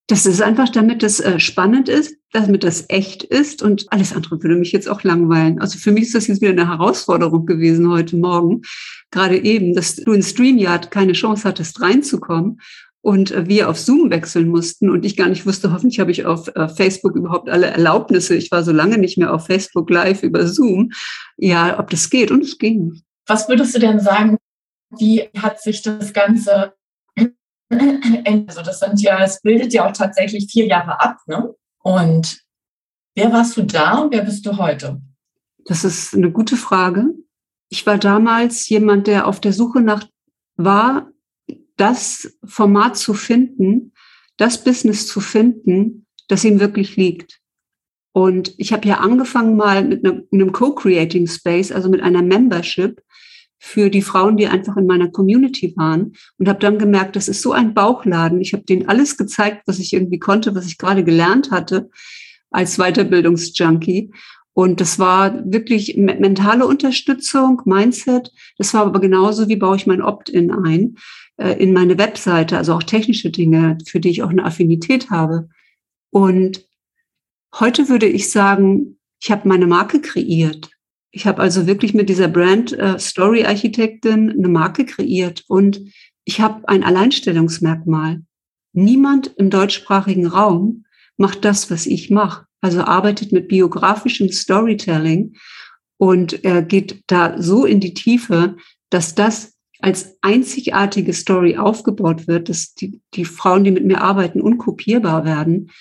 das 0.08 0.26
ist 0.26 0.42
einfach, 0.42 0.70
damit 0.70 1.04
das 1.04 1.20
äh, 1.20 1.40
spannend 1.40 1.90
ist, 1.90 2.16
damit 2.32 2.64
das 2.64 2.86
echt 2.90 3.24
ist 3.24 3.64
und 3.64 3.88
alles 3.92 4.14
andere 4.14 4.42
würde 4.42 4.56
mich 4.56 4.72
jetzt 4.72 4.88
auch 4.88 5.04
langweilen. 5.04 5.60
Also 5.60 5.80
für 5.80 5.92
mich 5.92 6.04
ist 6.04 6.16
das 6.16 6.28
jetzt 6.28 6.42
wieder 6.42 6.52
eine 6.52 6.68
Herausforderung 6.68 7.46
gewesen 7.46 7.90
heute 7.90 8.18
Morgen. 8.18 8.62
Gerade 9.12 9.38
eben, 9.38 9.74
dass 9.74 9.96
du 9.96 10.14
in 10.14 10.22
StreamYard 10.22 10.92
keine 10.92 11.14
Chance 11.14 11.48
hattest 11.48 11.82
reinzukommen 11.82 12.62
und 13.02 13.32
äh, 13.32 13.48
wir 13.48 13.70
auf 13.70 13.80
Zoom 13.80 14.12
wechseln 14.12 14.50
mussten 14.50 14.90
und 14.90 15.06
ich 15.06 15.18
gar 15.18 15.30
nicht 15.30 15.46
wusste, 15.46 15.72
hoffentlich 15.72 16.00
habe 16.00 16.12
ich 16.12 16.26
auf 16.26 16.50
äh, 16.56 16.68
Facebook 16.68 17.16
überhaupt 17.16 17.50
alle 17.50 17.68
Erlaubnisse. 17.68 18.36
Ich 18.36 18.52
war 18.52 18.64
so 18.64 18.72
lange 18.72 18.98
nicht 18.98 19.18
mehr 19.18 19.34
auf 19.34 19.48
Facebook 19.48 19.90
live 19.90 20.22
über 20.22 20.46
Zoom. 20.46 20.92
Ja, 21.38 21.80
ob 21.80 21.90
das 21.90 22.10
geht 22.10 22.30
und 22.30 22.44
es 22.44 22.58
ging. 22.58 23.02
Was 23.26 23.48
würdest 23.48 23.76
du 23.76 23.80
denn 23.80 24.00
sagen, 24.00 24.38
wie 24.98 25.30
hat 25.38 25.62
sich 25.62 25.82
das 25.82 26.14
Ganze 26.14 26.74
also 28.48 28.62
das 28.62 28.80
sind 28.80 29.02
ja, 29.02 29.24
es 29.24 29.42
bildet 29.42 29.74
ja 29.74 29.88
auch 29.88 29.94
tatsächlich 29.94 30.48
vier 30.52 30.66
Jahre 30.66 31.00
ab, 31.00 31.18
ne? 31.28 31.54
Und 31.84 32.44
wer 33.16 33.32
warst 33.32 33.58
du 33.58 33.64
da 33.64 34.00
und 34.00 34.12
wer 34.12 34.24
bist 34.24 34.46
du 34.46 34.58
heute? 34.58 35.02
Das 35.66 35.84
ist 35.84 36.14
eine 36.14 36.32
gute 36.32 36.58
Frage. 36.58 37.14
Ich 37.70 37.86
war 37.86 37.98
damals 37.98 38.68
jemand, 38.70 39.08
der 39.08 39.28
auf 39.28 39.40
der 39.40 39.54
Suche 39.54 39.82
nach 39.82 40.08
war, 40.56 41.12
das 41.78 42.38
Format 42.44 42.98
zu 42.98 43.14
finden, 43.14 43.94
das 44.38 44.64
Business 44.64 45.08
zu 45.08 45.22
finden, 45.22 46.06
das 46.28 46.44
ihm 46.44 46.60
wirklich 46.60 46.96
liegt. 46.96 47.40
Und 48.12 48.54
ich 48.58 48.74
habe 48.74 48.88
ja 48.88 48.96
angefangen 48.96 49.56
mal 49.56 49.84
mit 49.84 50.06
einem 50.06 50.52
Co-Creating 50.52 51.28
Space, 51.28 51.72
also 51.72 51.90
mit 51.90 52.02
einer 52.02 52.22
Membership, 52.22 53.02
für 53.60 53.90
die 53.90 54.02
Frauen, 54.02 54.38
die 54.38 54.48
einfach 54.48 54.78
in 54.78 54.88
meiner 54.88 55.10
Community 55.10 55.74
waren 55.76 56.14
und 56.38 56.48
habe 56.48 56.60
dann 56.60 56.80
gemerkt, 56.80 57.16
das 57.16 57.28
ist 57.28 57.42
so 57.42 57.52
ein 57.52 57.74
Bauchladen. 57.74 58.40
Ich 58.42 58.54
habe 58.54 58.64
denen 58.64 58.88
alles 58.88 59.18
gezeigt, 59.18 59.64
was 59.66 59.80
ich 59.80 59.94
irgendwie 59.94 60.20
konnte, 60.20 60.56
was 60.56 60.66
ich 60.66 60.78
gerade 60.78 61.04
gelernt 61.04 61.52
hatte 61.52 61.90
als 62.50 62.78
Weiterbildungsjunkie. 62.78 64.12
Und 64.54 64.82
das 64.82 64.98
war 64.98 65.42
wirklich 65.46 65.96
mentale 65.98 66.66
Unterstützung, 66.66 67.62
Mindset. 67.66 68.32
Das 68.58 68.74
war 68.74 68.86
aber 68.86 69.00
genauso, 69.00 69.48
wie 69.48 69.56
baue 69.56 69.76
ich 69.76 69.88
mein 69.88 70.02
Opt-in 70.02 70.52
ein 70.52 70.96
äh, 71.38 71.54
in 71.54 71.74
meine 71.74 71.98
Webseite, 71.98 72.58
also 72.58 72.74
auch 72.74 72.84
technische 72.84 73.30
Dinge, 73.30 73.78
für 73.86 74.00
die 74.00 74.10
ich 74.10 74.24
auch 74.24 74.30
eine 74.30 74.46
Affinität 74.46 75.10
habe. 75.10 75.50
Und 76.12 76.66
heute 77.58 77.90
würde 77.90 78.08
ich 78.08 78.32
sagen, 78.32 79.00
ich 79.22 79.32
habe 79.32 79.48
meine 79.48 79.68
Marke 79.68 80.02
kreiert. 80.02 80.70
Ich 81.12 81.26
habe 81.26 81.42
also 81.42 81.66
wirklich 81.66 81.94
mit 81.94 82.10
dieser 82.10 82.28
Brand 82.28 82.72
äh, 82.74 83.00
Story 83.00 83.46
Architektin 83.46 84.30
eine 84.30 84.48
Marke 84.48 84.86
kreiert 84.86 85.44
und 85.48 85.82
ich 86.24 86.42
habe 86.42 86.68
ein 86.68 86.84
Alleinstellungsmerkmal. 86.84 88.22
Niemand 88.74 89.34
im 89.38 89.50
deutschsprachigen 89.50 90.28
Raum 90.28 90.86
macht 91.18 91.44
das, 91.44 91.72
was 91.72 91.88
ich 91.88 92.12
mache. 92.12 92.46
Also 92.62 92.82
arbeitet 92.82 93.32
mit 93.32 93.48
biografischem 93.48 94.32
Storytelling 94.32 95.36
und 95.98 96.44
er 96.44 96.62
geht 96.62 97.04
da 97.08 97.42
so 97.42 97.66
in 97.66 97.80
die 97.80 97.94
Tiefe, 97.94 98.58
dass 98.90 99.16
das 99.16 99.58
als 99.80 100.18
einzigartige 100.22 101.14
Story 101.14 101.58
aufgebaut 101.58 102.28
wird, 102.28 102.50
dass 102.50 102.74
die, 102.74 103.02
die 103.14 103.26
Frauen, 103.26 103.64
die 103.64 103.72
mit 103.72 103.86
mir 103.86 104.02
arbeiten, 104.02 104.42
unkopierbar 104.42 105.26
werden 105.26 105.72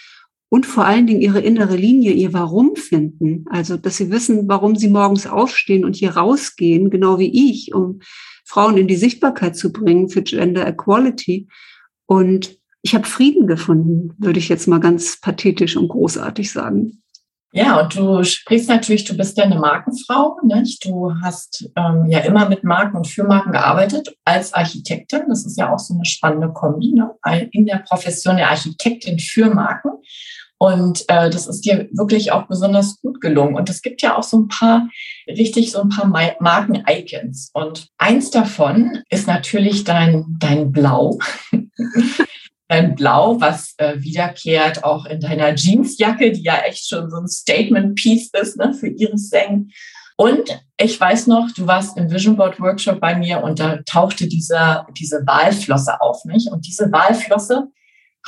und 0.50 0.66
vor 0.66 0.86
allen 0.86 1.06
Dingen 1.06 1.20
ihre 1.20 1.40
innere 1.40 1.76
Linie, 1.76 2.12
ihr 2.12 2.32
Warum 2.32 2.74
finden. 2.76 3.44
Also, 3.50 3.76
dass 3.76 3.96
sie 3.96 4.10
wissen, 4.10 4.48
warum 4.48 4.76
sie 4.76 4.88
morgens 4.88 5.26
aufstehen 5.26 5.84
und 5.84 5.96
hier 5.96 6.16
rausgehen, 6.16 6.90
genau 6.90 7.18
wie 7.18 7.50
ich, 7.50 7.74
um 7.74 8.00
Frauen 8.46 8.78
in 8.78 8.88
die 8.88 8.96
Sichtbarkeit 8.96 9.56
zu 9.56 9.72
bringen 9.72 10.08
für 10.08 10.22
Gender 10.22 10.66
Equality. 10.66 11.48
Und 12.06 12.58
ich 12.80 12.94
habe 12.94 13.06
Frieden 13.06 13.46
gefunden, 13.46 14.14
würde 14.18 14.38
ich 14.38 14.48
jetzt 14.48 14.68
mal 14.68 14.80
ganz 14.80 15.20
pathetisch 15.20 15.76
und 15.76 15.88
großartig 15.88 16.50
sagen. 16.50 17.02
Ja, 17.52 17.80
und 17.80 17.96
du 17.96 18.22
sprichst 18.24 18.68
natürlich, 18.68 19.04
du 19.04 19.16
bist 19.16 19.38
ja 19.38 19.44
eine 19.44 19.58
Markenfrau, 19.58 20.36
nicht? 20.44 20.84
Du 20.84 21.14
hast 21.22 21.70
ähm, 21.76 22.06
ja 22.10 22.18
immer 22.20 22.46
mit 22.46 22.62
Marken 22.62 22.98
und 22.98 23.06
für 23.06 23.24
Marken 23.24 23.52
gearbeitet 23.52 24.14
als 24.24 24.52
Architektin. 24.52 25.22
Das 25.28 25.46
ist 25.46 25.56
ja 25.56 25.72
auch 25.72 25.78
so 25.78 25.94
eine 25.94 26.04
spannende 26.04 26.52
Kombi, 26.52 26.92
ne? 26.92 27.10
in 27.52 27.64
der 27.64 27.78
Profession 27.88 28.36
der 28.36 28.50
Architektin 28.50 29.18
für 29.18 29.48
Marken. 29.48 29.90
Und 30.58 31.04
äh, 31.08 31.30
das 31.30 31.46
ist 31.46 31.64
dir 31.64 31.88
wirklich 31.92 32.32
auch 32.32 32.48
besonders 32.48 33.00
gut 33.00 33.20
gelungen. 33.20 33.54
Und 33.54 33.70
es 33.70 33.80
gibt 33.80 34.02
ja 34.02 34.16
auch 34.16 34.24
so 34.24 34.40
ein 34.40 34.48
paar, 34.48 34.88
richtig 35.28 35.70
so 35.70 35.80
ein 35.80 35.88
paar 35.88 36.06
Marken-Icons. 36.06 37.50
Und 37.54 37.88
eins 37.96 38.30
davon 38.30 39.02
ist 39.08 39.28
natürlich 39.28 39.84
dein, 39.84 40.36
dein 40.40 40.72
Blau. 40.72 41.18
dein 42.68 42.96
Blau, 42.96 43.40
was 43.40 43.74
äh, 43.78 43.94
wiederkehrt 43.98 44.82
auch 44.84 45.06
in 45.06 45.20
deiner 45.20 45.54
Jeansjacke, 45.54 46.32
die 46.32 46.42
ja 46.42 46.58
echt 46.66 46.88
schon 46.88 47.08
so 47.08 47.16
ein 47.16 47.28
Statement-Piece 47.28 48.30
ist 48.40 48.56
ne, 48.56 48.74
für 48.74 48.88
Iris 48.88 49.30
Seng. 49.30 49.70
Und 50.16 50.60
ich 50.76 51.00
weiß 51.00 51.28
noch, 51.28 51.48
du 51.52 51.68
warst 51.68 51.96
im 51.96 52.10
Vision 52.10 52.36
Board 52.36 52.60
Workshop 52.60 52.98
bei 52.98 53.16
mir 53.16 53.44
und 53.44 53.60
da 53.60 53.78
tauchte 53.86 54.26
dieser, 54.26 54.84
diese 54.98 55.24
Wahlflosse 55.24 56.00
auf, 56.00 56.24
nicht? 56.24 56.50
Und 56.50 56.66
diese 56.66 56.90
Wahlflosse, 56.90 57.68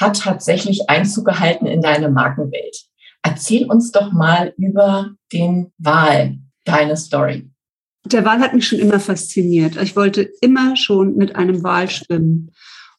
hat 0.01 0.21
tatsächlich 0.21 0.89
Einzug 0.89 1.27
gehalten 1.27 1.67
in 1.67 1.83
deine 1.83 2.11
Markenwelt. 2.11 2.77
Erzähl 3.23 3.67
uns 3.67 3.93
doch 3.93 4.13
mal 4.13 4.55
über 4.57 5.11
den 5.33 5.73
Wal, 5.79 6.39
deine 6.65 6.97
Story. 6.97 7.51
Der 8.07 8.25
Wal 8.25 8.41
hat 8.41 8.55
mich 8.55 8.67
schon 8.67 8.79
immer 8.79 8.99
fasziniert. 8.99 9.77
Ich 9.81 9.95
wollte 9.95 10.23
immer 10.41 10.75
schon 10.77 11.17
mit 11.17 11.37
einem 11.37 11.63
Wal 11.63 11.91
schwimmen. 11.91 12.51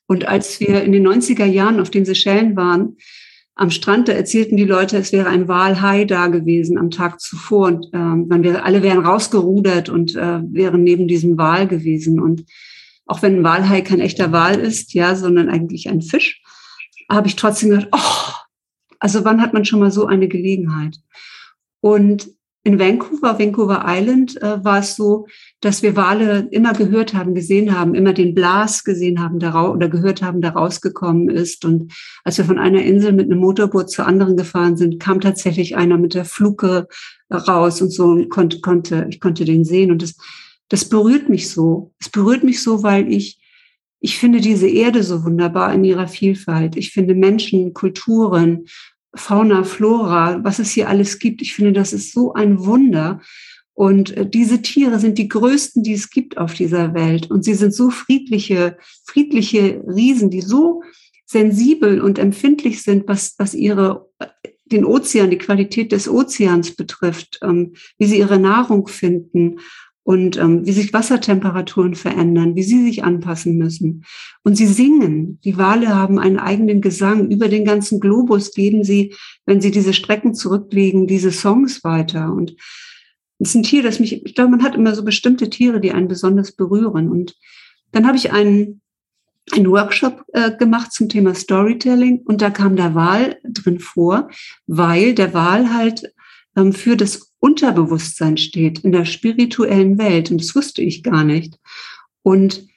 Und 0.05 0.27
als 0.27 0.59
wir 0.59 0.83
in 0.83 0.91
den 0.91 1.07
90er 1.07 1.45
Jahren 1.45 1.79
auf 1.79 1.89
den 1.89 2.05
Seychellen 2.05 2.55
waren, 2.55 2.97
am 3.55 3.69
Strand, 3.69 4.07
da 4.07 4.13
erzählten 4.13 4.57
die 4.57 4.65
Leute, 4.65 4.97
es 4.97 5.11
wäre 5.11 5.29
ein 5.29 5.47
Walhai 5.47 6.05
da 6.05 6.27
gewesen 6.27 6.77
am 6.77 6.89
Tag 6.89 7.19
zuvor 7.19 7.67
und 7.67 7.93
äh, 7.93 7.97
man 7.97 8.43
wäre, 8.43 8.63
alle 8.63 8.81
wären 8.81 9.05
rausgerudert 9.05 9.89
und 9.89 10.15
äh, 10.15 10.41
wären 10.51 10.83
neben 10.83 11.07
diesem 11.07 11.37
Wal 11.37 11.67
gewesen. 11.67 12.19
Und 12.19 12.45
auch 13.05 13.21
wenn 13.21 13.37
ein 13.37 13.43
Walhai 13.43 13.81
kein 13.81 13.99
echter 13.99 14.31
Wal 14.31 14.59
ist, 14.59 14.93
ja, 14.93 15.15
sondern 15.15 15.49
eigentlich 15.49 15.89
ein 15.89 16.01
Fisch, 16.01 16.41
habe 17.11 17.27
ich 17.27 17.35
trotzdem 17.35 17.69
gedacht, 17.69 17.89
oh, 17.91 18.33
also 18.99 19.25
wann 19.25 19.41
hat 19.41 19.53
man 19.53 19.65
schon 19.65 19.79
mal 19.79 19.91
so 19.91 20.05
eine 20.05 20.27
Gelegenheit? 20.27 20.97
Und 21.81 22.29
in 22.63 22.77
Vancouver, 22.77 23.39
Vancouver 23.39 23.83
Island, 23.87 24.39
äh, 24.41 24.63
war 24.63 24.79
es 24.79 24.95
so, 24.95 25.25
dass 25.61 25.81
wir 25.81 25.95
Wale 25.95 26.47
immer 26.51 26.73
gehört 26.73 27.15
haben, 27.15 27.33
gesehen 27.33 27.75
haben, 27.75 27.95
immer 27.95 28.13
den 28.13 28.35
Blas 28.35 28.83
gesehen 28.83 29.19
haben, 29.19 29.39
der 29.39 29.55
oder 29.55 29.89
gehört 29.89 30.21
haben, 30.21 30.41
der 30.41 30.51
rausgekommen 30.51 31.29
ist. 31.29 31.65
Und 31.65 31.91
als 32.23 32.37
wir 32.37 32.45
von 32.45 32.59
einer 32.59 32.83
Insel 32.83 33.13
mit 33.13 33.25
einem 33.25 33.39
Motorboot 33.39 33.89
zur 33.89 34.05
anderen 34.05 34.37
gefahren 34.37 34.77
sind, 34.77 34.99
kam 34.99 35.21
tatsächlich 35.21 35.75
einer 35.75 35.97
mit 35.97 36.13
der 36.13 36.25
Fluke 36.25 36.87
raus 37.31 37.81
und 37.81 37.89
so 37.89 38.05
und 38.05 38.29
konnte, 38.29 38.61
konnte, 38.61 39.07
ich 39.09 39.19
konnte 39.19 39.43
den 39.43 39.65
sehen. 39.65 39.91
Und 39.91 40.03
das, 40.03 40.15
das 40.69 40.87
berührt 40.87 41.29
mich 41.29 41.49
so. 41.49 41.93
Es 41.99 42.09
berührt 42.09 42.43
mich 42.43 42.61
so, 42.61 42.83
weil 42.83 43.11
ich, 43.11 43.40
ich 44.01 44.17
finde 44.17 44.41
diese 44.41 44.67
Erde 44.67 45.03
so 45.03 45.23
wunderbar 45.23 45.73
in 45.73 45.83
ihrer 45.83 46.07
Vielfalt. 46.07 46.75
Ich 46.75 46.91
finde 46.91 47.13
Menschen, 47.13 47.73
Kulturen, 47.73 48.65
Fauna, 49.13 49.63
Flora, 49.63 50.43
was 50.43 50.57
es 50.57 50.71
hier 50.71 50.89
alles 50.89 51.19
gibt. 51.19 51.41
Ich 51.41 51.53
finde, 51.53 51.71
das 51.71 51.93
ist 51.93 52.11
so 52.11 52.33
ein 52.33 52.65
Wunder. 52.65 53.21
Und 53.73 54.17
äh, 54.17 54.27
diese 54.27 54.61
Tiere 54.63 54.99
sind 54.99 55.19
die 55.19 55.27
größten, 55.27 55.83
die 55.83 55.93
es 55.93 56.09
gibt 56.09 56.37
auf 56.37 56.55
dieser 56.55 56.95
Welt. 56.95 57.29
Und 57.29 57.43
sie 57.43 57.53
sind 57.53 57.75
so 57.75 57.91
friedliche, 57.91 58.77
friedliche 59.05 59.83
Riesen, 59.87 60.31
die 60.31 60.41
so 60.41 60.81
sensibel 61.25 62.01
und 62.01 62.17
empfindlich 62.17 62.81
sind, 62.81 63.07
was, 63.07 63.35
was 63.37 63.53
ihre, 63.53 64.09
den 64.65 64.83
Ozean, 64.83 65.29
die 65.29 65.37
Qualität 65.37 65.91
des 65.91 66.09
Ozeans 66.09 66.75
betrifft, 66.75 67.39
ähm, 67.43 67.73
wie 67.99 68.07
sie 68.07 68.17
ihre 68.17 68.39
Nahrung 68.39 68.87
finden 68.87 69.59
und 70.03 70.37
ähm, 70.37 70.65
wie 70.65 70.71
sich 70.71 70.93
Wassertemperaturen 70.93 71.95
verändern, 71.95 72.55
wie 72.55 72.63
sie 72.63 72.83
sich 72.83 73.03
anpassen 73.03 73.57
müssen. 73.57 74.03
Und 74.43 74.55
sie 74.55 74.65
singen. 74.65 75.39
Die 75.43 75.57
Wale 75.57 75.89
haben 75.89 76.17
einen 76.17 76.39
eigenen 76.39 76.81
Gesang. 76.81 77.29
Über 77.29 77.47
den 77.47 77.65
ganzen 77.65 77.99
Globus 77.99 78.53
geben 78.53 78.83
sie, 78.83 79.13
wenn 79.45 79.61
sie 79.61 79.71
diese 79.71 79.93
Strecken 79.93 80.33
zurücklegen, 80.33 81.05
diese 81.05 81.31
Songs 81.31 81.83
weiter. 81.83 82.33
Und 82.33 82.55
es 83.37 83.49
ist 83.49 83.55
ein 83.55 83.63
Tier, 83.63 83.83
das 83.83 83.99
mich, 83.99 84.25
ich 84.25 84.35
glaube, 84.35 84.51
man 84.51 84.63
hat 84.63 84.75
immer 84.75 84.95
so 84.95 85.03
bestimmte 85.03 85.49
Tiere, 85.49 85.79
die 85.79 85.91
einen 85.91 86.07
besonders 86.07 86.51
berühren. 86.51 87.09
Und 87.09 87.35
dann 87.91 88.07
habe 88.07 88.17
ich 88.17 88.31
einen, 88.31 88.81
einen 89.51 89.69
Workshop 89.69 90.23
äh, 90.33 90.55
gemacht 90.55 90.93
zum 90.93 91.09
Thema 91.09 91.35
Storytelling 91.35 92.21
und 92.25 92.41
da 92.41 92.49
kam 92.49 92.75
der 92.75 92.95
Wal 92.95 93.37
drin 93.43 93.79
vor, 93.79 94.29
weil 94.65 95.13
der 95.13 95.33
Wal 95.33 95.73
halt 95.73 96.13
für 96.73 96.97
das 96.97 97.31
Unterbewusstsein 97.39 98.37
steht 98.37 98.79
in 98.79 98.91
der 98.91 99.05
spirituellen 99.05 99.97
Welt. 99.97 100.31
Und 100.31 100.41
das 100.41 100.55
wusste 100.55 100.81
ich 100.81 101.03
gar 101.03 101.23
nicht. 101.23 101.57
Und 102.23 102.67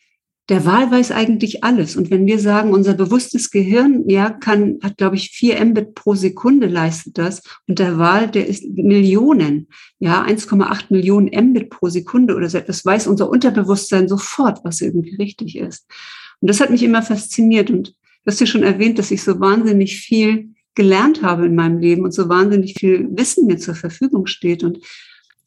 der 0.50 0.66
Wal 0.66 0.90
weiß 0.90 1.10
eigentlich 1.10 1.64
alles. 1.64 1.96
Und 1.96 2.10
wenn 2.10 2.26
wir 2.26 2.38
sagen, 2.38 2.72
unser 2.72 2.92
bewusstes 2.94 3.50
Gehirn, 3.50 4.08
ja, 4.08 4.28
kann, 4.28 4.78
hat, 4.82 4.98
glaube 4.98 5.16
ich, 5.16 5.30
vier 5.30 5.62
Mbit 5.64 5.94
pro 5.94 6.14
Sekunde 6.14 6.66
leistet 6.66 7.16
das. 7.16 7.42
Und 7.66 7.78
der 7.78 7.98
Wal, 7.98 8.30
der 8.30 8.46
ist 8.46 8.64
Millionen, 8.68 9.68
ja, 9.98 10.22
1,8 10.22 10.86
Millionen 10.90 11.28
Mbit 11.28 11.70
pro 11.70 11.88
Sekunde 11.88 12.34
oder 12.36 12.50
so 12.50 12.58
etwas, 12.58 12.84
weiß 12.84 13.06
unser 13.06 13.30
Unterbewusstsein 13.30 14.06
sofort, 14.06 14.60
was 14.64 14.82
irgendwie 14.82 15.16
richtig 15.16 15.56
ist. 15.56 15.86
Und 16.40 16.48
das 16.48 16.60
hat 16.60 16.70
mich 16.70 16.82
immer 16.82 17.02
fasziniert. 17.02 17.70
Und 17.70 17.88
du 17.88 18.26
hast 18.26 18.40
ja 18.40 18.46
schon 18.46 18.64
erwähnt, 18.64 18.98
dass 18.98 19.10
ich 19.10 19.22
so 19.22 19.40
wahnsinnig 19.40 19.96
viel 19.96 20.53
gelernt 20.74 21.22
habe 21.22 21.46
in 21.46 21.54
meinem 21.54 21.78
Leben 21.78 22.04
und 22.04 22.12
so 22.12 22.28
wahnsinnig 22.28 22.74
viel 22.78 23.08
Wissen 23.10 23.46
mir 23.46 23.58
zur 23.58 23.74
Verfügung 23.74 24.26
steht. 24.26 24.64
Und 24.64 24.78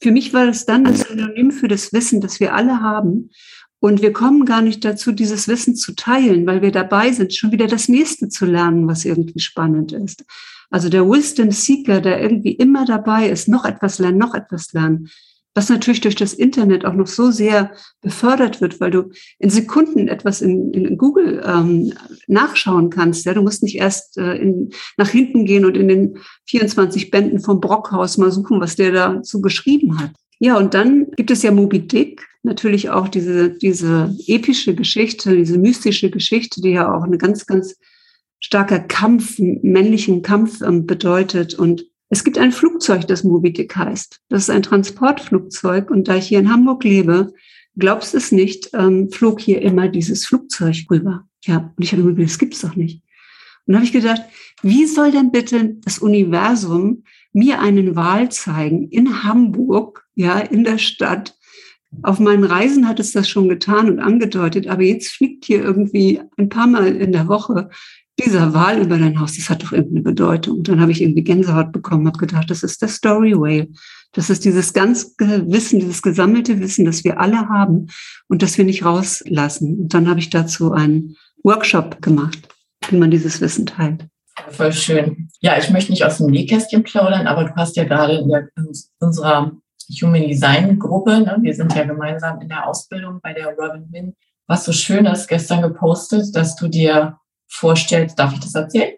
für 0.01 0.11
mich 0.11 0.33
war 0.33 0.45
das 0.45 0.65
dann 0.65 0.83
das 0.83 1.01
Synonym 1.01 1.51
für 1.51 1.67
das 1.67 1.91
Wissen, 1.93 2.21
das 2.21 2.39
wir 2.39 2.53
alle 2.53 2.81
haben. 2.81 3.31
Und 3.79 4.01
wir 4.01 4.11
kommen 4.11 4.45
gar 4.45 4.61
nicht 4.61 4.83
dazu, 4.83 5.11
dieses 5.11 5.47
Wissen 5.47 5.75
zu 5.75 5.93
teilen, 5.93 6.47
weil 6.47 6.61
wir 6.61 6.71
dabei 6.71 7.11
sind, 7.11 7.35
schon 7.35 7.51
wieder 7.51 7.67
das 7.67 7.87
nächste 7.87 8.27
zu 8.29 8.45
lernen, 8.45 8.87
was 8.87 9.05
irgendwie 9.05 9.39
spannend 9.39 9.91
ist. 9.91 10.25
Also 10.69 10.89
der 10.89 11.07
Wisdom 11.07 11.51
Seeker, 11.51 12.01
der 12.01 12.21
irgendwie 12.21 12.53
immer 12.53 12.85
dabei 12.85 13.29
ist, 13.29 13.47
noch 13.47 13.65
etwas 13.65 13.99
lernen, 13.99 14.17
noch 14.17 14.33
etwas 14.33 14.73
lernen, 14.73 15.09
was 15.57 15.69
natürlich 15.69 16.01
durch 16.01 16.13
das 16.13 16.35
Internet 16.35 16.85
auch 16.85 16.93
noch 16.93 17.07
so 17.07 17.31
sehr 17.31 17.71
befördert 18.01 18.61
wird, 18.61 18.79
weil 18.79 18.91
du 18.91 19.09
in 19.39 19.49
Sekunden 19.49 20.07
etwas 20.07 20.43
in, 20.43 20.71
in 20.71 20.99
Google 20.99 21.41
ähm, 21.43 21.93
nachschauen 22.27 22.91
kannst. 22.91 23.25
Ja, 23.25 23.33
du 23.33 23.41
musst 23.41 23.63
nicht 23.63 23.75
erst 23.75 24.19
äh, 24.19 24.35
in, 24.35 24.69
nach 24.97 25.09
hinten 25.09 25.45
gehen 25.45 25.65
und 25.65 25.75
in 25.75 25.87
den 25.87 26.19
24 26.45 27.09
Bänden 27.09 27.39
vom 27.39 27.59
Brockhaus 27.59 28.19
mal 28.19 28.31
suchen, 28.31 28.61
was 28.61 28.75
der 28.75 28.91
dazu 28.91 29.41
geschrieben 29.41 29.99
hat. 29.99 30.11
Ja, 30.37 30.59
und 30.59 30.75
dann 30.75 31.09
gibt 31.15 31.31
es 31.31 31.41
ja 31.41 31.49
Moby 31.49 31.87
Dick, 31.87 32.23
natürlich 32.43 32.91
auch 32.91 33.07
diese, 33.07 33.49
diese 33.49 34.15
epische 34.27 34.75
Geschichte, 34.75 35.35
diese 35.35 35.57
mystische 35.57 36.11
Geschichte, 36.11 36.61
die 36.61 36.73
ja 36.73 36.95
auch 36.95 37.01
eine 37.01 37.17
ganz, 37.17 37.47
ganz 37.47 37.77
starker 38.39 38.77
Kampf, 38.77 39.39
männlichen 39.39 40.21
Kampf 40.21 40.61
ähm, 40.61 40.85
bedeutet 40.85 41.55
und 41.55 41.87
es 42.09 42.23
gibt 42.23 42.37
ein 42.37 42.51
Flugzeug, 42.51 43.07
das 43.07 43.23
Moby 43.23 43.51
Dick 43.51 43.75
heißt. 43.75 44.21
Das 44.29 44.43
ist 44.43 44.49
ein 44.49 44.63
Transportflugzeug. 44.63 45.91
Und 45.91 46.07
da 46.07 46.15
ich 46.15 46.27
hier 46.27 46.39
in 46.39 46.51
Hamburg 46.51 46.83
lebe, 46.83 47.33
glaubst 47.75 48.15
es 48.15 48.31
nicht, 48.31 48.69
ähm, 48.73 49.09
flog 49.11 49.41
hier 49.41 49.61
immer 49.61 49.89
dieses 49.89 50.25
Flugzeug 50.25 50.77
rüber. 50.89 51.27
Ja, 51.43 51.73
und 51.75 51.83
ich 51.83 51.91
habe 51.91 52.03
mir 52.03 52.13
gedacht, 52.13 52.31
das 52.31 52.39
gibt's 52.39 52.61
doch 52.61 52.75
nicht. 52.75 53.01
Und 53.65 53.73
dann 53.73 53.75
habe 53.77 53.85
ich 53.85 53.91
gedacht, 53.91 54.21
wie 54.61 54.85
soll 54.85 55.11
denn 55.11 55.31
bitte 55.31 55.75
das 55.83 55.99
Universum 55.99 57.03
mir 57.33 57.59
einen 57.59 57.95
Wal 57.95 58.29
zeigen 58.31 58.89
in 58.89 59.23
Hamburg, 59.23 60.05
ja, 60.15 60.39
in 60.39 60.63
der 60.63 60.77
Stadt? 60.77 61.35
Auf 62.03 62.19
meinen 62.19 62.43
Reisen 62.43 62.87
hat 62.87 62.99
es 62.99 63.11
das 63.11 63.29
schon 63.29 63.49
getan 63.49 63.89
und 63.89 63.99
angedeutet, 63.99 64.67
aber 64.67 64.83
jetzt 64.83 65.09
fliegt 65.09 65.45
hier 65.45 65.63
irgendwie 65.63 66.21
ein 66.37 66.49
paar 66.49 66.67
Mal 66.67 66.95
in 66.95 67.11
der 67.11 67.27
Woche 67.27 67.69
dieser 68.19 68.53
Wahl 68.53 68.81
über 68.81 68.97
dein 68.97 69.19
Haus, 69.19 69.35
das 69.35 69.49
hat 69.49 69.63
doch 69.63 69.71
irgendeine 69.71 70.01
Bedeutung. 70.01 70.57
Und 70.57 70.67
dann 70.67 70.81
habe 70.81 70.91
ich 70.91 71.01
irgendwie 71.01 71.23
Gänsehaut 71.23 71.71
bekommen, 71.71 72.07
habe 72.07 72.17
gedacht, 72.17 72.49
das 72.49 72.63
ist 72.63 72.81
der 72.81 72.89
Story 72.89 73.33
Whale. 73.33 73.67
Das 74.13 74.29
ist 74.29 74.45
dieses 74.45 74.73
ganz 74.73 75.15
Wissen, 75.19 75.79
dieses 75.79 76.01
gesammelte 76.01 76.59
Wissen, 76.59 76.85
das 76.85 77.03
wir 77.03 77.19
alle 77.19 77.47
haben 77.49 77.87
und 78.27 78.41
das 78.41 78.57
wir 78.57 78.65
nicht 78.65 78.83
rauslassen. 78.83 79.81
Und 79.81 79.93
dann 79.93 80.09
habe 80.09 80.19
ich 80.19 80.29
dazu 80.29 80.71
einen 80.71 81.15
Workshop 81.43 82.01
gemacht, 82.01 82.39
wie 82.89 82.97
man 82.97 83.11
dieses 83.11 83.39
Wissen 83.41 83.65
teilt. 83.67 84.07
Voll 84.49 84.73
schön. 84.73 85.29
Ja, 85.41 85.57
ich 85.57 85.69
möchte 85.69 85.91
nicht 85.91 86.03
aus 86.03 86.17
dem 86.17 86.27
Nähkästchen 86.27 86.83
plaudern, 86.83 87.27
aber 87.27 87.45
du 87.45 87.55
hast 87.55 87.75
ja 87.75 87.83
gerade 87.83 88.17
in, 88.17 88.29
der, 88.29 88.47
in 88.55 88.71
unserer 88.99 89.51
Human 90.01 90.27
Design 90.27 90.79
Gruppe, 90.79 91.21
ne, 91.21 91.37
wir 91.41 91.53
sind 91.53 91.73
ja 91.73 91.83
gemeinsam 91.83 92.41
in 92.41 92.49
der 92.49 92.67
Ausbildung 92.67 93.19
bei 93.21 93.33
der 93.33 93.47
Robin 93.55 93.87
Win, 93.91 94.15
was 94.47 94.65
so 94.65 94.71
schön 94.71 95.05
ist, 95.05 95.27
gestern 95.27 95.61
gepostet, 95.61 96.35
dass 96.35 96.55
du 96.55 96.67
dir 96.67 97.17
vorstellst, 97.47 98.17
darf 98.19 98.33
ich 98.33 98.39
das 98.39 98.55
erzählen? 98.55 98.95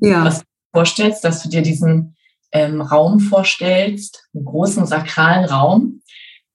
Ja. 0.00 0.24
Was 0.24 0.40
du 0.40 0.44
vorstellst, 0.72 1.24
dass 1.24 1.42
du 1.42 1.48
dir 1.48 1.62
diesen 1.62 2.16
ähm, 2.52 2.80
Raum 2.80 3.20
vorstellst, 3.20 4.28
einen 4.34 4.44
großen 4.44 4.86
sakralen 4.86 5.44
Raum, 5.44 6.02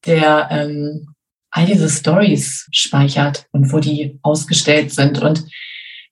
der 0.05 0.47
ähm, 0.51 1.15
all 1.51 1.65
diese 1.65 1.89
Stories 1.89 2.67
speichert 2.71 3.47
und 3.51 3.71
wo 3.71 3.79
die 3.79 4.19
ausgestellt 4.21 4.91
sind. 4.91 5.21
Und 5.21 5.45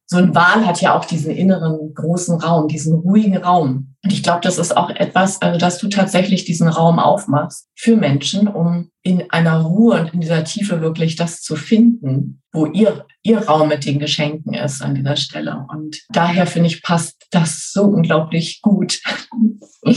so 0.06 0.18
ein 0.18 0.36
Wal 0.36 0.66
hat 0.66 0.82
ja 0.82 0.98
auch 0.98 1.06
diesen 1.06 1.32
inneren 1.32 1.94
großen 1.94 2.40
Raum, 2.40 2.68
diesen 2.68 2.94
ruhigen 2.94 3.38
Raum. 3.38 3.96
Und 4.04 4.12
ich 4.12 4.22
glaube, 4.22 4.42
das 4.42 4.58
ist 4.58 4.76
auch 4.76 4.90
etwas, 4.90 5.42
also 5.42 5.58
dass 5.58 5.78
du 5.78 5.88
tatsächlich 5.88 6.44
diesen 6.46 6.68
Raum 6.68 7.00
aufmachst 7.00 7.70
für 7.76 7.96
Menschen, 7.96 8.48
um 8.48 8.92
in 9.02 9.32
einer 9.32 9.62
Ruhe 9.62 10.02
und 10.02 10.14
in 10.14 10.22
dieser 10.22 10.44
Tiefe 10.44 10.82
wirklich 10.82 11.16
das 11.16 11.42
zu 11.42 11.56
finden, 11.56 12.42
wo 12.52 12.66
ihr, 12.66 13.06
ihr 13.24 13.40
Raum 13.40 13.70
mit 13.70 13.86
den 13.86 14.00
Geschenken 14.00 14.54
ist 14.54 14.82
an 14.82 14.96
dieser 14.96 15.16
Stelle. 15.16 15.66
Und 15.70 16.02
daher 16.10 16.48
finde 16.48 16.68
ich, 16.68 16.84
passt 16.84 17.26
das 17.32 17.72
so 17.72 17.84
unglaublich 17.84 18.62
gut. 18.62 19.00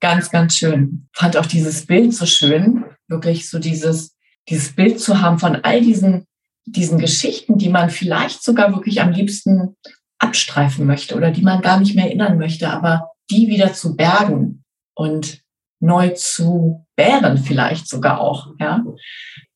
ganz, 0.00 0.30
ganz 0.30 0.56
schön. 0.56 1.08
Fand 1.14 1.36
auch 1.36 1.46
dieses 1.46 1.86
Bild 1.86 2.14
so 2.14 2.26
schön, 2.26 2.84
wirklich 3.08 3.48
so 3.48 3.58
dieses, 3.58 4.16
dieses 4.48 4.74
Bild 4.74 5.00
zu 5.00 5.20
haben 5.20 5.38
von 5.38 5.56
all 5.56 5.80
diesen 5.80 6.26
diesen 6.66 6.98
Geschichten, 6.98 7.58
die 7.58 7.68
man 7.68 7.90
vielleicht 7.90 8.42
sogar 8.42 8.72
wirklich 8.74 9.00
am 9.00 9.12
liebsten 9.12 9.76
abstreifen 10.18 10.86
möchte 10.86 11.16
oder 11.16 11.30
die 11.30 11.42
man 11.42 11.62
gar 11.62 11.80
nicht 11.80 11.94
mehr 11.96 12.06
erinnern 12.06 12.38
möchte, 12.38 12.70
aber 12.70 13.10
die 13.30 13.48
wieder 13.48 13.72
zu 13.72 13.96
bergen 13.96 14.64
und 14.94 15.42
neu 15.80 16.10
zu 16.10 16.86
bären 16.94 17.38
vielleicht 17.38 17.88
sogar 17.88 18.20
auch, 18.20 18.54
ja, 18.60 18.84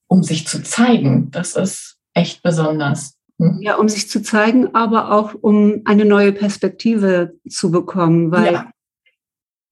um 0.08 0.22
sich 0.22 0.46
zu 0.46 0.62
zeigen. 0.62 1.30
Das 1.30 1.54
ist 1.54 1.98
echt 2.14 2.42
besonders. 2.42 3.16
Hm? 3.40 3.60
Ja, 3.60 3.76
um 3.76 3.88
sich 3.88 4.10
zu 4.10 4.22
zeigen, 4.22 4.74
aber 4.74 5.12
auch 5.12 5.34
um 5.34 5.82
eine 5.84 6.04
neue 6.04 6.32
Perspektive 6.32 7.34
zu 7.48 7.70
bekommen, 7.70 8.32
weil 8.32 8.54
ja. 8.54 8.70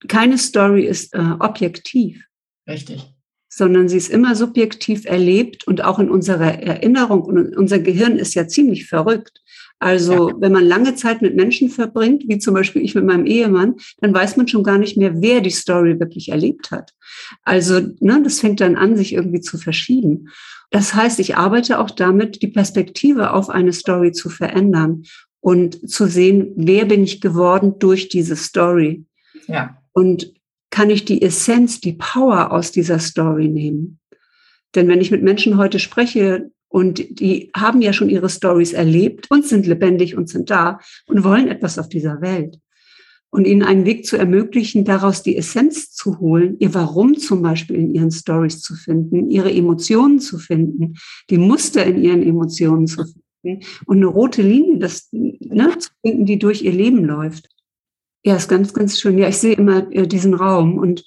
keine 0.07 0.37
Story 0.37 0.85
ist 0.85 1.13
äh, 1.13 1.35
objektiv. 1.39 2.25
Richtig 2.67 3.14
sondern 3.55 3.87
sie 3.87 3.95
ist 3.95 4.09
immer 4.09 4.35
subjektiv 4.35 5.05
erlebt 5.05 5.65
und 5.65 5.81
auch 5.81 5.97
in 5.97 6.09
unserer 6.09 6.61
Erinnerung. 6.61 7.21
Und 7.21 7.55
unser 7.55 7.79
Gehirn 7.79 8.17
ist 8.17 8.33
ja 8.33 8.49
ziemlich 8.49 8.85
verrückt. 8.85 9.41
Also 9.79 10.29
ja. 10.29 10.35
wenn 10.39 10.51
man 10.51 10.65
lange 10.65 10.95
Zeit 10.95 11.21
mit 11.21 11.37
Menschen 11.37 11.69
verbringt, 11.69 12.23
wie 12.27 12.37
zum 12.37 12.53
Beispiel 12.53 12.81
ich 12.81 12.95
mit 12.95 13.05
meinem 13.05 13.25
Ehemann, 13.25 13.75
dann 14.01 14.13
weiß 14.13 14.35
man 14.35 14.49
schon 14.49 14.63
gar 14.63 14.77
nicht 14.77 14.97
mehr, 14.97 15.21
wer 15.21 15.39
die 15.39 15.51
Story 15.51 16.01
wirklich 16.01 16.33
erlebt 16.33 16.69
hat. 16.71 16.91
Also 17.43 17.79
ne, 18.01 18.21
das 18.21 18.41
fängt 18.41 18.59
dann 18.59 18.75
an, 18.75 18.97
sich 18.97 19.13
irgendwie 19.13 19.39
zu 19.39 19.57
verschieben. 19.57 20.27
Das 20.69 20.93
heißt, 20.93 21.21
ich 21.21 21.37
arbeite 21.37 21.79
auch 21.79 21.91
damit, 21.91 22.41
die 22.41 22.49
Perspektive 22.49 23.31
auf 23.31 23.49
eine 23.49 23.71
Story 23.71 24.11
zu 24.11 24.29
verändern 24.29 25.03
und 25.39 25.89
zu 25.89 26.07
sehen, 26.07 26.51
wer 26.57 26.83
bin 26.83 27.05
ich 27.05 27.21
geworden 27.21 27.75
durch 27.79 28.09
diese 28.09 28.35
Story. 28.35 29.05
Ja. 29.47 29.77
Und 29.93 30.34
kann 30.75 30.89
ich 30.89 31.05
die 31.05 31.21
Essenz, 31.21 31.79
die 31.79 31.93
Power 31.93 32.51
aus 32.51 32.73
dieser 32.73 32.99
Story 32.99 33.47
nehmen. 33.47 34.01
Denn 34.75 34.89
wenn 34.89 34.99
ich 34.99 35.09
mit 35.09 35.23
Menschen 35.23 35.55
heute 35.55 35.79
spreche 35.79 36.51
und 36.67 37.21
die 37.21 37.49
haben 37.55 37.81
ja 37.81 37.93
schon 37.93 38.09
ihre 38.09 38.27
Stories 38.27 38.73
erlebt 38.73 39.27
und 39.31 39.45
sind 39.45 39.65
lebendig 39.65 40.17
und 40.17 40.27
sind 40.27 40.49
da 40.49 40.81
und 41.07 41.23
wollen 41.23 41.47
etwas 41.47 41.79
auf 41.79 41.87
dieser 41.87 42.19
Welt. 42.19 42.59
und 43.29 43.47
ihnen 43.47 43.63
einen 43.63 43.85
Weg 43.85 44.05
zu 44.05 44.17
ermöglichen, 44.17 44.85
daraus 44.85 45.21
die 45.21 45.35
Essenz 45.35 45.91
zu 45.91 46.19
holen, 46.19 46.55
ihr 46.59 46.73
Warum 46.73 47.17
zum 47.17 47.41
Beispiel 47.41 47.75
in 47.77 47.93
ihren 47.93 48.11
Stories 48.11 48.61
zu 48.61 48.75
finden, 48.75 49.29
ihre 49.29 49.51
Emotionen 49.51 50.19
zu 50.19 50.37
finden, 50.37 50.95
die 51.29 51.37
Muster 51.37 51.85
in 51.85 52.01
ihren 52.01 52.23
Emotionen 52.23 52.87
zu 52.87 53.03
finden 53.41 53.65
und 53.85 53.97
eine 53.97 54.07
rote 54.07 54.41
Linie 54.41 54.79
das, 54.79 55.09
ne, 55.11 55.77
zu 55.77 55.89
finden, 56.01 56.25
die 56.25 56.39
durch 56.39 56.61
ihr 56.63 56.71
Leben 56.71 57.03
läuft. 57.03 57.49
Ja, 58.25 58.35
ist 58.35 58.49
ganz, 58.49 58.73
ganz 58.73 58.99
schön. 58.99 59.19
Ja, 59.19 59.27
ich 59.27 59.37
sehe 59.37 59.53
immer 59.53 59.85
äh, 59.91 60.07
diesen 60.07 60.33
Raum 60.33 60.79
und 60.79 61.05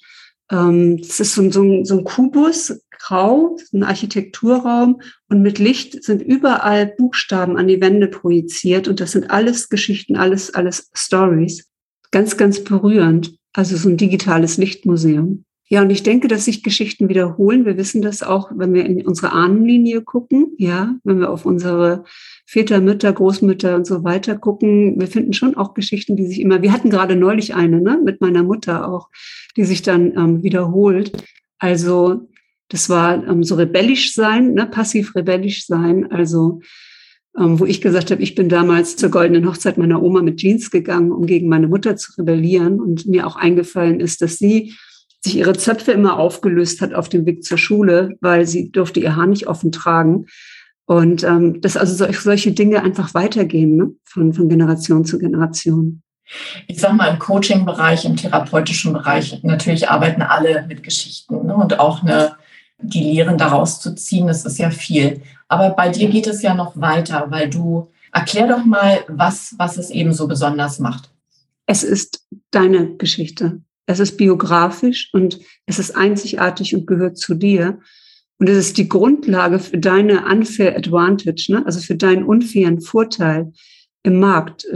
ähm, 0.49 0.99
es 1.01 1.19
ist 1.19 1.35
so, 1.35 1.51
so, 1.51 1.83
so 1.83 1.97
ein 1.97 2.05
Kubus, 2.05 2.81
grau, 2.91 3.57
ein 3.73 3.83
Architekturraum 3.83 5.01
und 5.27 5.41
mit 5.41 5.59
Licht 5.59 6.01
sind 6.01 6.21
überall 6.21 6.87
Buchstaben 6.97 7.57
an 7.57 7.67
die 7.67 7.81
Wände 7.81 8.07
projiziert 8.07 8.87
und 8.87 9.01
das 9.01 9.11
sind 9.11 9.31
alles 9.31 9.67
Geschichten, 9.67 10.15
alles, 10.15 10.53
alles 10.53 10.89
Stories 10.93 11.69
ganz, 12.11 12.37
ganz 12.37 12.63
berührend. 12.63 13.35
Also 13.53 13.75
so 13.75 13.89
ein 13.89 13.97
digitales 13.97 14.55
Lichtmuseum. 14.55 15.43
Ja, 15.71 15.83
und 15.83 15.91
ich 15.91 16.01
denke, 16.01 16.27
dass 16.27 16.45
sich 16.45 16.63
Geschichten 16.63 17.09
wiederholen. 17.09 17.63
Wir 17.63 17.77
wissen 17.77 18.01
das 18.01 18.23
auch, 18.23 18.51
wenn 18.55 18.73
wir 18.73 18.85
in 18.85 19.05
unsere 19.05 19.31
Ahnenlinie 19.33 20.01
gucken, 20.01 20.53
ja, 20.57 20.95
wenn 21.03 21.19
wir 21.19 21.29
auf 21.29 21.45
unsere 21.45 22.05
Väter, 22.47 22.81
Mütter, 22.81 23.13
Großmütter 23.13 23.75
und 23.75 23.85
so 23.85 24.03
weiter 24.03 24.35
gucken. 24.35 24.99
Wir 24.99 25.05
finden 25.05 25.33
schon 25.33 25.55
auch 25.55 25.75
Geschichten, 25.75 26.15
die 26.15 26.25
sich 26.25 26.41
immer, 26.41 26.63
wir 26.63 26.73
hatten 26.73 26.89
gerade 26.89 27.15
neulich 27.15 27.53
eine, 27.53 27.81
ne, 27.81 28.01
mit 28.03 28.19
meiner 28.19 28.41
Mutter 28.41 28.91
auch, 28.91 29.09
die 29.57 29.63
sich 29.63 29.83
dann 29.83 30.17
ähm, 30.17 30.41
wiederholt. 30.41 31.11
Also, 31.59 32.27
das 32.69 32.89
war 32.89 33.27
ähm, 33.27 33.43
so 33.43 33.53
rebellisch 33.53 34.15
sein, 34.15 34.55
ne, 34.55 34.65
passiv 34.65 35.13
rebellisch 35.13 35.67
sein. 35.67 36.11
Also, 36.11 36.61
ähm, 37.37 37.59
wo 37.59 37.65
ich 37.65 37.79
gesagt 37.79 38.09
habe, 38.09 38.23
ich 38.23 38.33
bin 38.33 38.49
damals 38.49 38.95
zur 38.95 39.09
goldenen 39.09 39.47
Hochzeit 39.47 39.77
meiner 39.77 40.01
Oma 40.01 40.23
mit 40.23 40.37
Jeans 40.37 40.71
gegangen, 40.71 41.11
um 41.11 41.27
gegen 41.27 41.47
meine 41.47 41.67
Mutter 41.67 41.95
zu 41.95 42.13
rebellieren. 42.17 42.81
Und 42.81 43.05
mir 43.05 43.27
auch 43.27 43.35
eingefallen 43.35 43.99
ist, 43.99 44.23
dass 44.23 44.37
sie 44.37 44.73
sich 45.21 45.37
ihre 45.37 45.53
Zöpfe 45.53 45.91
immer 45.91 46.17
aufgelöst 46.17 46.81
hat 46.81 46.93
auf 46.93 47.09
dem 47.09 47.25
Weg 47.25 47.43
zur 47.43 47.57
Schule, 47.57 48.17
weil 48.21 48.45
sie 48.45 48.71
durfte 48.71 48.99
ihr 48.99 49.15
Haar 49.15 49.27
nicht 49.27 49.47
offen 49.47 49.71
tragen. 49.71 50.27
Und 50.85 51.23
ähm, 51.23 51.61
dass 51.61 51.77
also 51.77 51.93
solch, 51.93 52.19
solche 52.19 52.51
Dinge 52.51 52.81
einfach 52.81 53.13
weitergehen, 53.13 53.75
ne? 53.75 53.91
von, 54.05 54.33
von 54.33 54.49
Generation 54.49 55.05
zu 55.05 55.19
Generation. 55.19 56.01
Ich 56.67 56.79
sag 56.79 56.93
mal, 56.93 57.07
im 57.07 57.19
Coaching-Bereich, 57.19 58.05
im 58.05 58.15
therapeutischen 58.15 58.93
Bereich, 58.93 59.43
natürlich 59.43 59.89
arbeiten 59.89 60.21
alle 60.21 60.65
mit 60.67 60.81
Geschichten 60.81 61.45
ne? 61.45 61.55
und 61.55 61.79
auch 61.79 62.01
eine, 62.01 62.37
die 62.79 63.03
Lehren 63.03 63.37
daraus 63.37 63.79
zu 63.81 63.93
ziehen, 63.93 64.27
das 64.27 64.45
ist 64.45 64.57
ja 64.57 64.69
viel. 64.69 65.21
Aber 65.47 65.71
bei 65.71 65.89
dir 65.89 66.09
geht 66.09 66.27
es 66.27 66.41
ja 66.41 66.53
noch 66.53 66.79
weiter, 66.79 67.27
weil 67.29 67.49
du, 67.49 67.91
erklär 68.11 68.47
doch 68.47 68.65
mal, 68.65 68.99
was, 69.07 69.55
was 69.57 69.77
es 69.77 69.89
eben 69.89 70.13
so 70.13 70.27
besonders 70.27 70.79
macht. 70.79 71.11
Es 71.65 71.83
ist 71.83 72.25
deine 72.51 72.95
Geschichte. 72.95 73.61
Es 73.89 73.99
ist 73.99 74.17
biografisch 74.17 75.09
und 75.13 75.39
es 75.65 75.79
ist 75.79 75.95
einzigartig 75.97 76.75
und 76.75 76.85
gehört 76.85 77.17
zu 77.17 77.33
dir. 77.33 77.79
Und 78.37 78.47
es 78.47 78.55
ist 78.55 78.77
die 78.77 78.87
Grundlage 78.87 79.57
für 79.57 79.79
deine 79.79 80.27
unfair 80.27 80.77
advantage, 80.77 81.47
ne? 81.49 81.65
also 81.65 81.79
für 81.79 81.95
deinen 81.95 82.23
unfairen 82.23 82.81
Vorteil 82.81 83.51
im 84.03 84.19
Markt. 84.19 84.67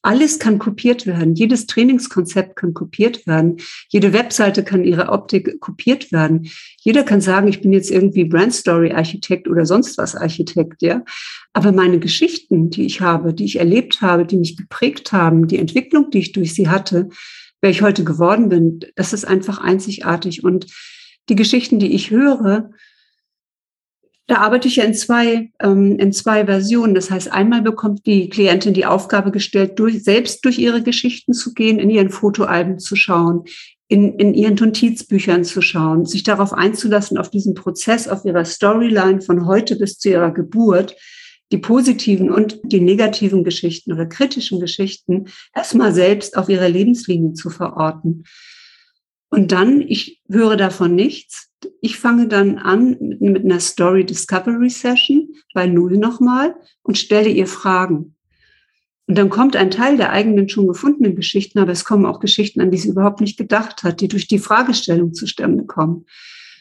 Alles 0.00 0.38
kann 0.38 0.58
kopiert 0.58 1.06
werden. 1.06 1.34
Jedes 1.34 1.66
Trainingskonzept 1.66 2.56
kann 2.56 2.72
kopiert 2.72 3.26
werden. 3.26 3.58
Jede 3.90 4.14
Webseite 4.14 4.64
kann 4.64 4.84
ihre 4.84 5.10
Optik 5.10 5.60
kopiert 5.60 6.10
werden. 6.10 6.48
Jeder 6.80 7.02
kann 7.02 7.20
sagen, 7.20 7.48
ich 7.48 7.60
bin 7.60 7.74
jetzt 7.74 7.90
irgendwie 7.90 8.24
Brand 8.24 8.54
Story 8.54 8.92
Architekt 8.92 9.48
oder 9.48 9.66
sonst 9.66 9.98
was 9.98 10.16
Architekt, 10.16 10.80
ja. 10.80 11.04
Aber 11.52 11.72
meine 11.72 12.00
Geschichten, 12.00 12.70
die 12.70 12.86
ich 12.86 13.02
habe, 13.02 13.34
die 13.34 13.44
ich 13.44 13.58
erlebt 13.58 14.00
habe, 14.00 14.24
die 14.24 14.38
mich 14.38 14.56
geprägt 14.56 15.12
haben, 15.12 15.46
die 15.46 15.58
Entwicklung, 15.58 16.10
die 16.10 16.20
ich 16.20 16.32
durch 16.32 16.54
sie 16.54 16.70
hatte, 16.70 17.10
wer 17.62 17.70
ich 17.70 17.80
heute 17.80 18.04
geworden 18.04 18.50
bin, 18.50 18.80
das 18.96 19.12
ist 19.12 19.24
einfach 19.24 19.58
einzigartig. 19.58 20.44
Und 20.44 20.66
die 21.28 21.36
Geschichten, 21.36 21.78
die 21.78 21.94
ich 21.94 22.10
höre, 22.10 22.70
da 24.26 24.36
arbeite 24.36 24.68
ich 24.68 24.76
ja 24.76 24.84
in 24.84 24.94
zwei, 24.94 25.50
ähm, 25.60 25.98
in 25.98 26.12
zwei 26.12 26.44
Versionen. 26.44 26.94
Das 26.94 27.10
heißt, 27.10 27.32
einmal 27.32 27.62
bekommt 27.62 28.06
die 28.06 28.28
Klientin 28.28 28.74
die 28.74 28.86
Aufgabe 28.86 29.30
gestellt, 29.30 29.78
durch, 29.78 30.04
selbst 30.04 30.44
durch 30.44 30.58
ihre 30.58 30.82
Geschichten 30.82 31.32
zu 31.32 31.54
gehen, 31.54 31.78
in 31.78 31.90
ihren 31.90 32.10
Fotoalben 32.10 32.78
zu 32.78 32.96
schauen, 32.96 33.44
in, 33.88 34.14
in 34.18 34.34
ihren 34.34 34.54
Notizbüchern 34.54 35.44
zu 35.44 35.60
schauen, 35.60 36.06
sich 36.06 36.22
darauf 36.22 36.52
einzulassen, 36.52 37.18
auf 37.18 37.30
diesen 37.30 37.54
Prozess, 37.54 38.08
auf 38.08 38.24
ihrer 38.24 38.44
Storyline 38.44 39.20
von 39.20 39.46
heute 39.46 39.76
bis 39.76 39.98
zu 39.98 40.08
ihrer 40.08 40.32
Geburt, 40.32 40.96
die 41.52 41.58
positiven 41.58 42.30
und 42.30 42.58
die 42.64 42.80
negativen 42.80 43.44
Geschichten 43.44 43.92
oder 43.92 44.06
kritischen 44.06 44.58
Geschichten 44.58 45.26
erstmal 45.54 45.92
selbst 45.92 46.36
auf 46.36 46.48
ihrer 46.48 46.68
Lebenslinie 46.68 47.34
zu 47.34 47.50
verorten. 47.50 48.24
Und 49.28 49.52
dann, 49.52 49.80
ich 49.80 50.20
höre 50.28 50.56
davon 50.56 50.94
nichts, 50.94 51.50
ich 51.80 51.98
fange 51.98 52.26
dann 52.28 52.58
an 52.58 52.96
mit 53.20 53.44
einer 53.44 53.60
Story 53.60 54.04
Discovery 54.04 54.70
Session 54.70 55.28
bei 55.54 55.66
Null 55.66 55.96
nochmal 55.96 56.54
und 56.82 56.98
stelle 56.98 57.28
ihr 57.28 57.46
Fragen. 57.46 58.16
Und 59.06 59.18
dann 59.18 59.30
kommt 59.30 59.56
ein 59.56 59.70
Teil 59.70 59.96
der 59.96 60.10
eigenen 60.10 60.48
schon 60.48 60.68
gefundenen 60.68 61.16
Geschichten, 61.16 61.58
aber 61.58 61.72
es 61.72 61.84
kommen 61.84 62.06
auch 62.06 62.20
Geschichten, 62.20 62.60
an 62.60 62.70
die 62.70 62.78
sie 62.78 62.88
überhaupt 62.88 63.20
nicht 63.20 63.36
gedacht 63.36 63.82
hat, 63.82 64.00
die 64.00 64.08
durch 64.08 64.26
die 64.26 64.38
Fragestellung 64.38 65.12
zustande 65.12 65.64
kommen. 65.64 66.06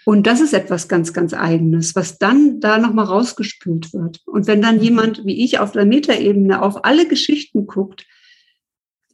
Und 0.06 0.26
das 0.26 0.42
ist 0.42 0.54
etwas 0.54 0.88
ganz, 0.88 1.14
ganz 1.14 1.34
Eigenes, 1.34 1.96
was 1.96 2.18
dann 2.18 2.60
da 2.60 2.80
nochmal 2.80 3.06
rausgespült 3.06 3.94
wird. 3.94 4.22
Und 4.26 4.48
wenn 4.48 4.62
dann 4.62 4.82
jemand 4.82 5.26
wie 5.26 5.44
ich 5.44 5.60
auf 5.60 5.72
der 5.74 5.86
Metaebene 5.86 6.62
auf 6.62 6.86
alle 6.86 7.08
Geschichten 7.08 7.68
guckt, 7.68 8.06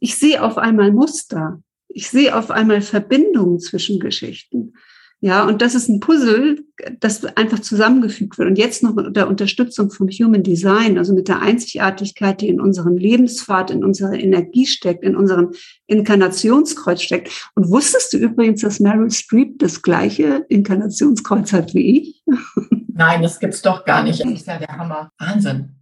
ich 0.00 0.16
sehe 0.16 0.42
auf 0.42 0.56
einmal 0.56 0.92
Muster. 0.92 1.60
Ich 1.88 2.08
sehe 2.08 2.36
auf 2.36 2.50
einmal 2.50 2.80
Verbindungen 2.80 3.58
zwischen 3.58 3.98
Geschichten. 3.98 4.74
Ja, 5.20 5.44
und 5.44 5.62
das 5.62 5.74
ist 5.74 5.88
ein 5.88 5.98
Puzzle, 5.98 6.64
das 7.00 7.24
einfach 7.24 7.58
zusammengefügt 7.58 8.38
wird. 8.38 8.50
Und 8.50 8.56
jetzt 8.56 8.84
noch 8.84 8.94
mit 8.94 9.16
der 9.16 9.26
Unterstützung 9.26 9.90
vom 9.90 10.08
Human 10.08 10.44
Design, 10.44 10.96
also 10.96 11.12
mit 11.12 11.26
der 11.26 11.42
Einzigartigkeit, 11.42 12.40
die 12.40 12.48
in 12.48 12.60
unserem 12.60 12.96
Lebenspfad, 12.96 13.72
in 13.72 13.82
unserer 13.82 14.12
Energie 14.14 14.66
steckt, 14.66 15.02
in 15.02 15.16
unserem 15.16 15.54
Inkarnationskreuz 15.88 17.02
steckt. 17.02 17.50
Und 17.56 17.68
wusstest 17.68 18.12
du 18.12 18.18
übrigens, 18.18 18.60
dass 18.60 18.78
Meryl 18.78 19.10
Streep 19.10 19.58
das 19.58 19.82
gleiche 19.82 20.46
Inkarnationskreuz 20.48 21.52
hat 21.52 21.74
wie 21.74 21.98
ich? 21.98 22.22
Nein, 22.86 23.22
das 23.22 23.40
gibt's 23.40 23.62
doch 23.62 23.84
gar 23.84 24.04
nicht. 24.04 24.20
Das 24.24 24.30
ist 24.30 24.46
ja 24.46 24.58
der 24.58 24.78
Hammer. 24.78 25.10
Wahnsinn. 25.18 25.74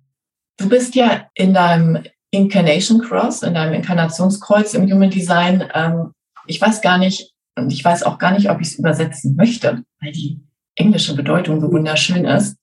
Du 0.57 0.67
bist 0.71 0.95
ja 0.95 1.27
in 1.35 1.53
deinem 1.53 1.99
Incarnation 2.31 3.03
Cross, 3.03 3.43
in 3.43 3.53
deinem 3.53 3.75
Inkarnationskreuz 3.75 4.73
im 4.73 4.91
Human 4.91 5.11
Design. 5.11 5.63
Ähm, 5.75 6.13
ich 6.47 6.59
weiß 6.59 6.81
gar 6.81 6.97
nicht, 6.97 7.36
und 7.57 7.73
ich 7.73 7.85
weiß 7.85 8.03
auch 8.03 8.19
gar 8.19 8.33
nicht, 8.33 8.51
ob 8.51 8.61
ich 8.61 8.69
es 8.69 8.79
übersetzen 8.79 9.35
möchte, 9.35 9.83
weil 10.01 10.13
die 10.13 10.41
englische 10.75 11.15
Bedeutung 11.17 11.61
so 11.61 11.73
wunderschön 11.73 12.25
ist. 12.25 12.57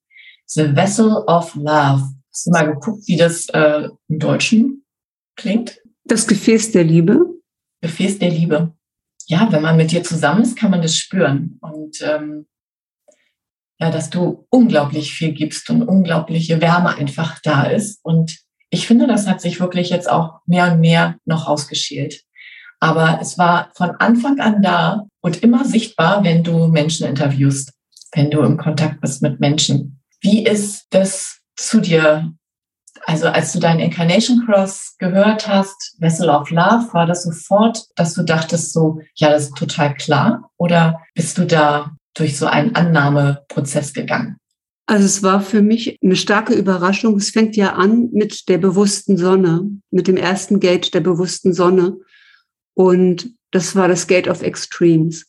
The 0.45 0.75
Vessel 0.75 1.11
of 1.27 1.55
Love. 1.55 2.03
Hast 2.31 2.45
du 2.45 2.51
mal 2.51 2.73
geguckt, 2.73 3.07
wie 3.07 3.17
das 3.17 3.47
äh, 3.49 3.89
im 4.07 4.19
Deutschen 4.19 4.85
klingt? 5.35 5.79
Das 6.05 6.27
Gefäß 6.27 6.71
der 6.71 6.83
Liebe. 6.83 7.25
Gefäß 7.81 8.19
der 8.19 8.29
Liebe. 8.29 8.73
Ja, 9.27 9.51
wenn 9.51 9.61
man 9.61 9.77
mit 9.77 9.91
dir 9.91 10.03
zusammen 10.03 10.43
ist, 10.43 10.57
kann 10.57 10.71
man 10.71 10.81
das 10.81 10.95
spüren. 10.95 11.57
Und 11.61 12.01
ähm, 12.01 12.45
ja, 13.79 13.89
dass 13.89 14.09
du 14.09 14.45
unglaublich 14.49 15.13
viel 15.13 15.33
gibst 15.33 15.69
und 15.69 15.83
unglaubliche 15.83 16.61
Wärme 16.61 16.95
einfach 16.95 17.39
da 17.41 17.63
ist. 17.63 17.99
Und 18.03 18.39
ich 18.69 18.87
finde, 18.87 19.07
das 19.07 19.27
hat 19.27 19.41
sich 19.41 19.59
wirklich 19.59 19.89
jetzt 19.89 20.09
auch 20.09 20.39
mehr 20.45 20.71
und 20.71 20.79
mehr 20.79 21.17
noch 21.25 21.47
rausgeschält. 21.47 22.23
Aber 22.83 23.19
es 23.21 23.37
war 23.37 23.69
von 23.75 23.91
Anfang 23.91 24.41
an 24.41 24.61
da 24.61 25.05
und 25.21 25.41
immer 25.41 25.63
sichtbar, 25.63 26.21
wenn 26.25 26.43
du 26.43 26.67
Menschen 26.67 27.07
interviewst, 27.07 27.71
wenn 28.11 28.29
du 28.29 28.41
im 28.41 28.57
Kontakt 28.57 28.99
bist 28.99 29.21
mit 29.21 29.39
Menschen. 29.39 30.01
Wie 30.19 30.45
ist 30.45 30.87
das 30.89 31.39
zu 31.55 31.79
dir? 31.79 32.33
Also 33.05 33.27
als 33.27 33.53
du 33.53 33.59
deinen 33.59 33.79
Incarnation 33.79 34.45
Cross 34.45 34.95
gehört 34.99 35.47
hast, 35.47 35.95
Vessel 35.99 36.27
of 36.27 36.49
Love, 36.49 36.89
war 36.91 37.05
das 37.05 37.23
sofort, 37.23 37.85
dass 37.95 38.15
du 38.15 38.23
dachtest 38.23 38.73
so, 38.73 38.99
ja, 39.15 39.29
das 39.29 39.43
ist 39.43 39.55
total 39.55 39.93
klar? 39.95 40.51
Oder 40.57 40.99
bist 41.15 41.37
du 41.37 41.45
da 41.45 41.91
durch 42.15 42.37
so 42.37 42.47
einen 42.47 42.75
Annahmeprozess 42.75 43.93
gegangen? 43.93 44.35
Also 44.87 45.05
es 45.05 45.23
war 45.23 45.39
für 45.39 45.61
mich 45.61 45.97
eine 46.03 46.17
starke 46.17 46.53
Überraschung. 46.53 47.15
Es 47.15 47.29
fängt 47.29 47.55
ja 47.55 47.75
an 47.75 48.09
mit 48.11 48.49
der 48.49 48.57
bewussten 48.57 49.15
Sonne, 49.17 49.69
mit 49.89 50.09
dem 50.09 50.17
ersten 50.17 50.59
Gate 50.59 50.93
der 50.93 50.99
bewussten 50.99 51.53
Sonne. 51.53 51.95
Und 52.73 53.35
das 53.51 53.75
war 53.75 53.87
das 53.87 54.07
Gate 54.07 54.27
of 54.27 54.41
Extremes. 54.41 55.25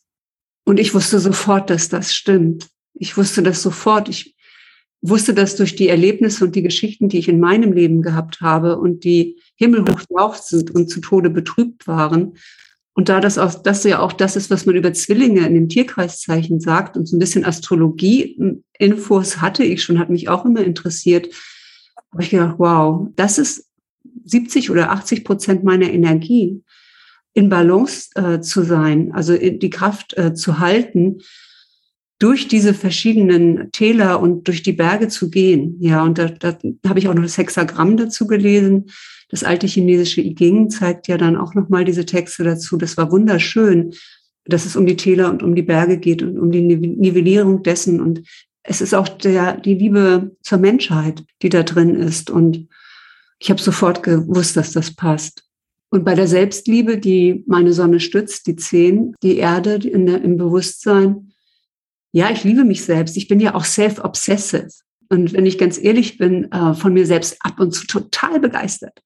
Und 0.65 0.79
ich 0.79 0.93
wusste 0.93 1.19
sofort, 1.19 1.69
dass 1.69 1.89
das 1.89 2.13
stimmt. 2.13 2.69
Ich 2.93 3.17
wusste 3.17 3.43
das 3.43 3.61
sofort. 3.61 4.09
Ich 4.09 4.35
wusste 5.01 5.33
das 5.33 5.55
durch 5.55 5.75
die 5.75 5.89
Erlebnisse 5.89 6.45
und 6.45 6.55
die 6.55 6.63
Geschichten, 6.63 7.09
die 7.09 7.19
ich 7.19 7.29
in 7.29 7.39
meinem 7.39 7.71
Leben 7.73 8.01
gehabt 8.01 8.41
habe 8.41 8.79
und 8.79 9.03
die 9.03 9.37
himmelhoch 9.55 10.01
jauchzend 10.09 10.71
und 10.71 10.89
zu 10.89 11.01
Tode 11.01 11.29
betrübt 11.29 11.87
waren. 11.87 12.33
Und 12.93 13.09
da 13.09 13.19
das 13.19 13.37
auch, 13.37 13.53
das 13.61 13.83
ja 13.83 13.99
auch 13.99 14.13
das 14.13 14.35
ist, 14.35 14.49
was 14.49 14.65
man 14.65 14.75
über 14.75 14.93
Zwillinge 14.93 15.45
in 15.45 15.53
den 15.53 15.69
Tierkreiszeichen 15.69 16.61
sagt 16.61 16.95
und 16.95 17.05
so 17.05 17.15
ein 17.15 17.19
bisschen 17.19 17.45
Astrologie-Infos 17.45 19.41
hatte 19.41 19.63
ich 19.63 19.83
schon, 19.83 19.99
hat 19.99 20.09
mich 20.09 20.29
auch 20.29 20.45
immer 20.45 20.63
interessiert. 20.63 21.27
Habe 22.11 22.23
ich 22.23 22.29
gedacht, 22.29 22.55
wow, 22.57 23.09
das 23.17 23.37
ist 23.37 23.69
70 24.23 24.71
oder 24.71 24.91
80 24.91 25.25
Prozent 25.25 25.63
meiner 25.63 25.91
Energie. 25.91 26.63
In 27.35 27.49
Balance 27.49 28.09
äh, 28.15 28.39
zu 28.39 28.63
sein, 28.63 29.11
also 29.13 29.37
die 29.37 29.69
Kraft 29.69 30.17
äh, 30.17 30.33
zu 30.33 30.59
halten, 30.59 31.19
durch 32.17 32.47
diese 32.47 32.73
verschiedenen 32.73 33.71
Täler 33.73 34.21
und 34.21 34.47
durch 34.47 34.63
die 34.63 34.71
Berge 34.71 35.09
zu 35.09 35.29
gehen. 35.29 35.75
Ja, 35.79 36.03
und 36.03 36.17
da, 36.17 36.29
da 36.29 36.57
habe 36.87 36.97
ich 36.97 37.09
auch 37.09 37.13
noch 37.13 37.23
das 37.23 37.37
Hexagramm 37.37 37.97
dazu 37.97 38.25
gelesen. 38.25 38.85
Das 39.29 39.43
alte 39.43 39.67
chinesische 39.67 40.21
I 40.21 40.33
Ging 40.33 40.69
zeigt 40.69 41.09
ja 41.09 41.17
dann 41.17 41.35
auch 41.35 41.55
nochmal 41.55 41.83
diese 41.83 42.05
Texte 42.05 42.45
dazu. 42.45 42.77
Das 42.77 42.95
war 42.95 43.11
wunderschön, 43.11 43.93
dass 44.45 44.65
es 44.65 44.77
um 44.77 44.85
die 44.85 44.95
Täler 44.95 45.29
und 45.29 45.43
um 45.43 45.55
die 45.55 45.61
Berge 45.61 45.97
geht 45.97 46.23
und 46.23 46.39
um 46.39 46.51
die 46.51 46.61
Nivellierung 46.61 47.63
dessen. 47.63 47.99
Und 47.99 48.21
es 48.63 48.79
ist 48.79 48.93
auch 48.95 49.09
der, 49.09 49.57
die 49.57 49.73
Liebe 49.73 50.37
zur 50.41 50.59
Menschheit, 50.59 51.25
die 51.41 51.49
da 51.49 51.63
drin 51.63 51.95
ist. 51.95 52.29
Und 52.29 52.69
ich 53.39 53.49
habe 53.49 53.61
sofort 53.61 54.03
gewusst, 54.03 54.55
dass 54.55 54.71
das 54.71 54.95
passt. 54.95 55.44
Und 55.95 56.03
bei 56.03 56.13
der 56.13 56.27
Selbstliebe, 56.27 56.97
die 56.97 57.45
meine 57.47 57.71
Sonne 57.71 58.01
stützt, 58.01 58.47
die 58.47 58.57
Zehn, 58.57 59.15
die 59.23 59.37
Erde 59.37 59.75
in 59.75 60.05
der, 60.05 60.21
im 60.23 60.35
Bewusstsein, 60.35 61.31
ja, 62.11 62.29
ich 62.31 62.43
liebe 62.43 62.65
mich 62.65 62.83
selbst. 62.83 63.15
Ich 63.15 63.29
bin 63.29 63.39
ja 63.39 63.55
auch 63.55 63.63
self-obsessive. 63.63 64.67
Und 65.07 65.31
wenn 65.31 65.45
ich 65.45 65.57
ganz 65.57 65.81
ehrlich 65.81 66.17
bin, 66.17 66.51
äh, 66.51 66.73
von 66.73 66.91
mir 66.91 67.05
selbst 67.05 67.37
ab 67.39 67.61
und 67.61 67.71
zu 67.71 67.87
total 67.87 68.41
begeistert. 68.41 69.01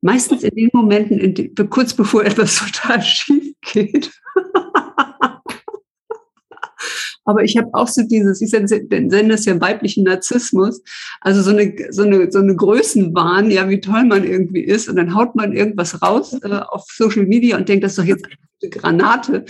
Meistens 0.00 0.44
in 0.44 0.54
den 0.54 0.70
Momenten, 0.72 1.18
in 1.18 1.34
die, 1.34 1.52
kurz 1.68 1.92
bevor 1.92 2.24
etwas 2.24 2.54
total 2.72 3.02
schief 3.02 3.54
geht. 3.60 4.12
Aber 7.28 7.44
ich 7.44 7.58
habe 7.58 7.68
auch 7.74 7.88
so 7.88 8.00
dieses, 8.04 8.40
ich 8.40 8.50
nenne 8.52 9.28
das 9.28 9.44
ja 9.44 9.60
weiblichen 9.60 10.04
Narzissmus, 10.04 10.80
also 11.20 11.42
so 11.42 11.50
eine, 11.50 11.74
so 11.90 12.04
eine, 12.04 12.32
so 12.32 12.38
eine 12.38 12.56
Größenwahn, 12.56 13.50
ja, 13.50 13.68
wie 13.68 13.82
toll 13.82 14.04
man 14.04 14.24
irgendwie 14.24 14.62
ist. 14.62 14.88
Und 14.88 14.96
dann 14.96 15.14
haut 15.14 15.36
man 15.36 15.52
irgendwas 15.52 16.00
raus 16.00 16.32
äh, 16.42 16.48
auf 16.48 16.86
Social 16.88 17.26
Media 17.26 17.58
und 17.58 17.68
denkt, 17.68 17.84
das 17.84 17.92
ist 17.92 17.98
doch 17.98 18.04
jetzt 18.04 18.24
eine 18.24 18.70
Granate. 18.70 19.44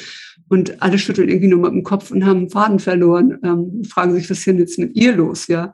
Und 0.49 0.83
alle 0.83 0.99
schütteln 0.99 1.29
irgendwie 1.29 1.47
nur 1.47 1.61
mit 1.61 1.71
dem 1.71 1.85
Kopf 1.85 2.11
und 2.11 2.27
haben 2.27 2.39
einen 2.39 2.51
Faden 2.51 2.81
verloren, 2.81 3.39
ähm, 3.45 3.85
fragen 3.85 4.13
sich, 4.13 4.29
was 4.29 4.39
ist 4.39 4.49
denn 4.49 4.59
jetzt 4.59 4.77
mit 4.81 4.97
ihr 4.97 5.15
los, 5.15 5.47
ja. 5.47 5.73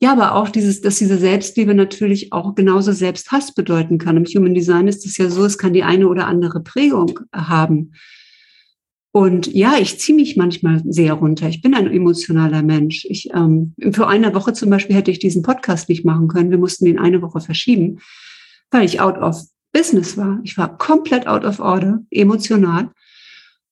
Ja, 0.00 0.10
aber 0.10 0.34
auch 0.34 0.48
dieses, 0.48 0.80
dass 0.80 0.98
diese 0.98 1.16
Selbstliebe 1.16 1.76
natürlich 1.76 2.32
auch 2.32 2.56
genauso 2.56 2.90
Selbsthass 2.90 3.54
bedeuten 3.54 3.98
kann. 3.98 4.16
Im 4.16 4.24
Human 4.24 4.54
Design 4.54 4.88
ist 4.88 5.06
es 5.06 5.16
ja 5.16 5.30
so, 5.30 5.44
es 5.44 5.58
kann 5.58 5.74
die 5.74 5.84
eine 5.84 6.08
oder 6.08 6.26
andere 6.26 6.60
Prägung 6.60 7.20
haben. 7.32 7.92
Und 9.16 9.46
ja, 9.54 9.76
ich 9.80 10.00
ziehe 10.00 10.16
mich 10.16 10.36
manchmal 10.36 10.82
sehr 10.84 11.12
runter. 11.12 11.48
Ich 11.48 11.62
bin 11.62 11.74
ein 11.74 11.86
emotionaler 11.86 12.64
Mensch. 12.64 13.06
Ich, 13.08 13.30
ähm, 13.32 13.72
für 13.92 14.08
eine 14.08 14.34
Woche 14.34 14.54
zum 14.54 14.70
Beispiel 14.70 14.96
hätte 14.96 15.12
ich 15.12 15.20
diesen 15.20 15.42
Podcast 15.42 15.88
nicht 15.88 16.04
machen 16.04 16.26
können. 16.26 16.50
Wir 16.50 16.58
mussten 16.58 16.84
ihn 16.86 16.98
eine 16.98 17.22
Woche 17.22 17.40
verschieben, 17.40 18.00
weil 18.72 18.84
ich 18.84 19.00
out 19.00 19.16
of 19.18 19.40
business 19.72 20.16
war. 20.16 20.40
Ich 20.42 20.58
war 20.58 20.76
komplett 20.78 21.28
out 21.28 21.44
of 21.44 21.60
order, 21.60 22.00
emotional. 22.10 22.90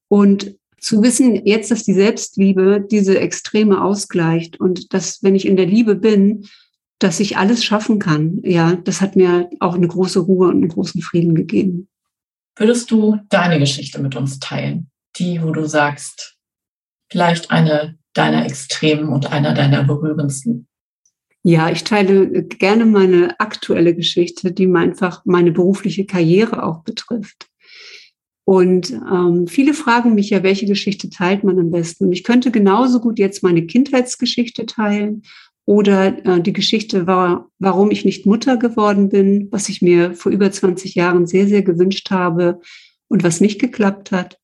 Und 0.07 0.55
zu 0.79 1.03
wissen 1.03 1.45
jetzt, 1.45 1.73
dass 1.73 1.83
die 1.83 1.95
Selbstliebe 1.95 2.87
diese 2.89 3.19
Extreme 3.19 3.83
ausgleicht 3.83 4.61
und 4.61 4.95
dass, 4.95 5.25
wenn 5.25 5.35
ich 5.35 5.49
in 5.49 5.57
der 5.57 5.67
Liebe 5.67 5.97
bin, 5.97 6.47
dass 7.01 7.19
ich 7.19 7.37
alles 7.37 7.65
schaffen 7.65 7.99
kann. 7.99 8.39
Ja, 8.45 8.77
das 8.77 9.01
hat 9.01 9.17
mir 9.17 9.51
auch 9.59 9.75
eine 9.75 9.89
große 9.89 10.21
Ruhe 10.21 10.47
und 10.47 10.59
einen 10.59 10.69
großen 10.69 11.03
Frieden 11.03 11.35
gegeben. 11.35 11.89
Würdest 12.55 12.93
du 12.93 13.19
deine 13.29 13.59
Geschichte 13.59 14.01
mit 14.01 14.15
uns 14.15 14.39
teilen? 14.39 14.92
Die, 15.17 15.43
wo 15.43 15.51
du 15.51 15.67
sagst, 15.67 16.37
vielleicht 17.11 17.51
eine 17.51 17.99
deiner 18.15 18.45
Extremen 18.45 19.09
und 19.09 19.33
einer 19.33 19.55
deiner 19.55 19.85
berührendsten? 19.85 20.67
Ja, 21.45 21.71
ich 21.71 21.83
teile 21.83 22.45
gerne 22.45 22.85
meine 22.85 23.41
aktuelle 23.41 23.95
Geschichte, 23.95 24.53
die 24.53 24.73
einfach 24.73 25.23
meine 25.25 25.51
berufliche 25.51 26.07
Karriere 26.07 26.63
auch 26.63 26.85
betrifft. 26.85 27.49
Und 28.45 28.91
ähm, 28.91 29.47
viele 29.47 29.75
fragen 29.75 30.15
mich 30.15 30.31
ja, 30.31 30.43
welche 30.43 30.67
Geschichte 30.67 31.11
teilt 31.11 31.45
man 31.45 31.59
am 31.59 31.71
besten? 31.71 32.07
Und 32.07 32.13
ich 32.13 32.25
könnte 32.25 32.51
genauso 32.51 33.01
gut 33.01 33.19
jetzt 33.19 33.43
meine 33.43 33.67
Kindheitsgeschichte 33.67 34.67
teilen 34.67 35.23
oder 35.65 36.25
äh, 36.27 36.41
die 36.41 36.53
Geschichte 36.53 37.07
war, 37.07 37.51
warum 37.59 37.91
ich 37.91 38.05
nicht 38.05 38.27
Mutter 38.27 38.57
geworden 38.57 39.09
bin, 39.09 39.49
was 39.53 39.69
ich 39.69 39.81
mir 39.81 40.15
vor 40.15 40.33
über 40.33 40.51
20 40.51 40.95
Jahren 40.95 41.27
sehr, 41.27 41.47
sehr 41.47 41.63
gewünscht 41.63 42.11
habe 42.11 42.61
und 43.09 43.23
was 43.23 43.41
nicht 43.41 43.61
geklappt 43.61 44.11
hat. 44.11 44.39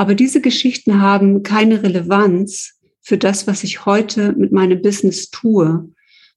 Aber 0.00 0.14
diese 0.14 0.40
Geschichten 0.40 1.02
haben 1.02 1.42
keine 1.42 1.82
Relevanz 1.82 2.80
für 3.02 3.18
das, 3.18 3.46
was 3.46 3.64
ich 3.64 3.84
heute 3.84 4.32
mit 4.32 4.50
meinem 4.50 4.80
Business 4.80 5.28
tue. 5.28 5.90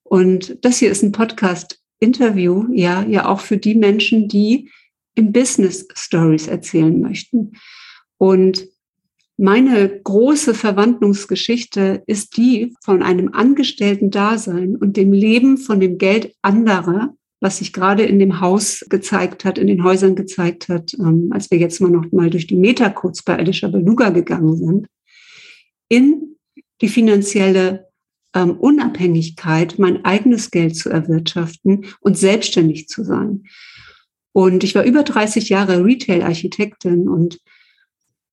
Und 0.03 0.57
das 0.65 0.79
hier 0.79 0.91
ist 0.91 1.01
ein 1.01 1.13
Podcast-Interview, 1.13 2.65
ja, 2.73 3.05
ja 3.05 3.25
auch 3.25 3.39
für 3.39 3.55
die 3.55 3.75
Menschen, 3.75 4.27
die 4.27 4.69
im 5.15 5.31
Business 5.31 5.87
Stories 5.95 6.47
erzählen 6.47 6.99
möchten. 6.99 7.53
Und 8.17 8.67
meine 9.37 10.01
große 10.01 10.55
Verwandlungsgeschichte 10.55 12.03
ist 12.05 12.35
die 12.35 12.75
von 12.83 13.01
einem 13.01 13.29
angestellten 13.33 14.11
Dasein 14.11 14.75
und 14.75 14.97
dem 14.97 15.13
Leben 15.13 15.57
von 15.57 15.79
dem 15.79 15.97
Geld 15.97 16.35
anderer 16.41 17.15
was 17.43 17.57
sich 17.57 17.73
gerade 17.73 18.03
in 18.03 18.19
dem 18.19 18.39
Haus 18.39 18.85
gezeigt 18.87 19.43
hat, 19.43 19.57
in 19.57 19.67
den 19.67 19.83
Häusern 19.83 20.15
gezeigt 20.15 20.69
hat, 20.69 20.93
ähm, 20.93 21.29
als 21.33 21.51
wir 21.51 21.57
jetzt 21.57 21.81
mal 21.81 21.91
noch 21.91 22.09
mal 22.13 22.29
durch 22.29 22.47
die 22.47 22.55
Metacodes 22.55 23.21
bei 23.21 23.37
Alicia 23.37 23.67
Beluga 23.67 24.11
gegangen 24.11 24.55
sind, 24.55 24.87
in 25.89 26.37
die 26.79 26.87
finanzielle 26.87 27.89
ähm, 28.33 28.51
Unabhängigkeit, 28.51 29.77
mein 29.77 30.05
eigenes 30.05 30.51
Geld 30.51 30.77
zu 30.77 30.89
erwirtschaften 30.89 31.85
und 31.99 32.17
selbstständig 32.17 32.87
zu 32.87 33.03
sein. 33.03 33.43
Und 34.31 34.63
ich 34.63 34.73
war 34.73 34.85
über 34.85 35.03
30 35.03 35.49
Jahre 35.49 35.83
Retail-Architektin 35.83 37.09
und 37.09 37.39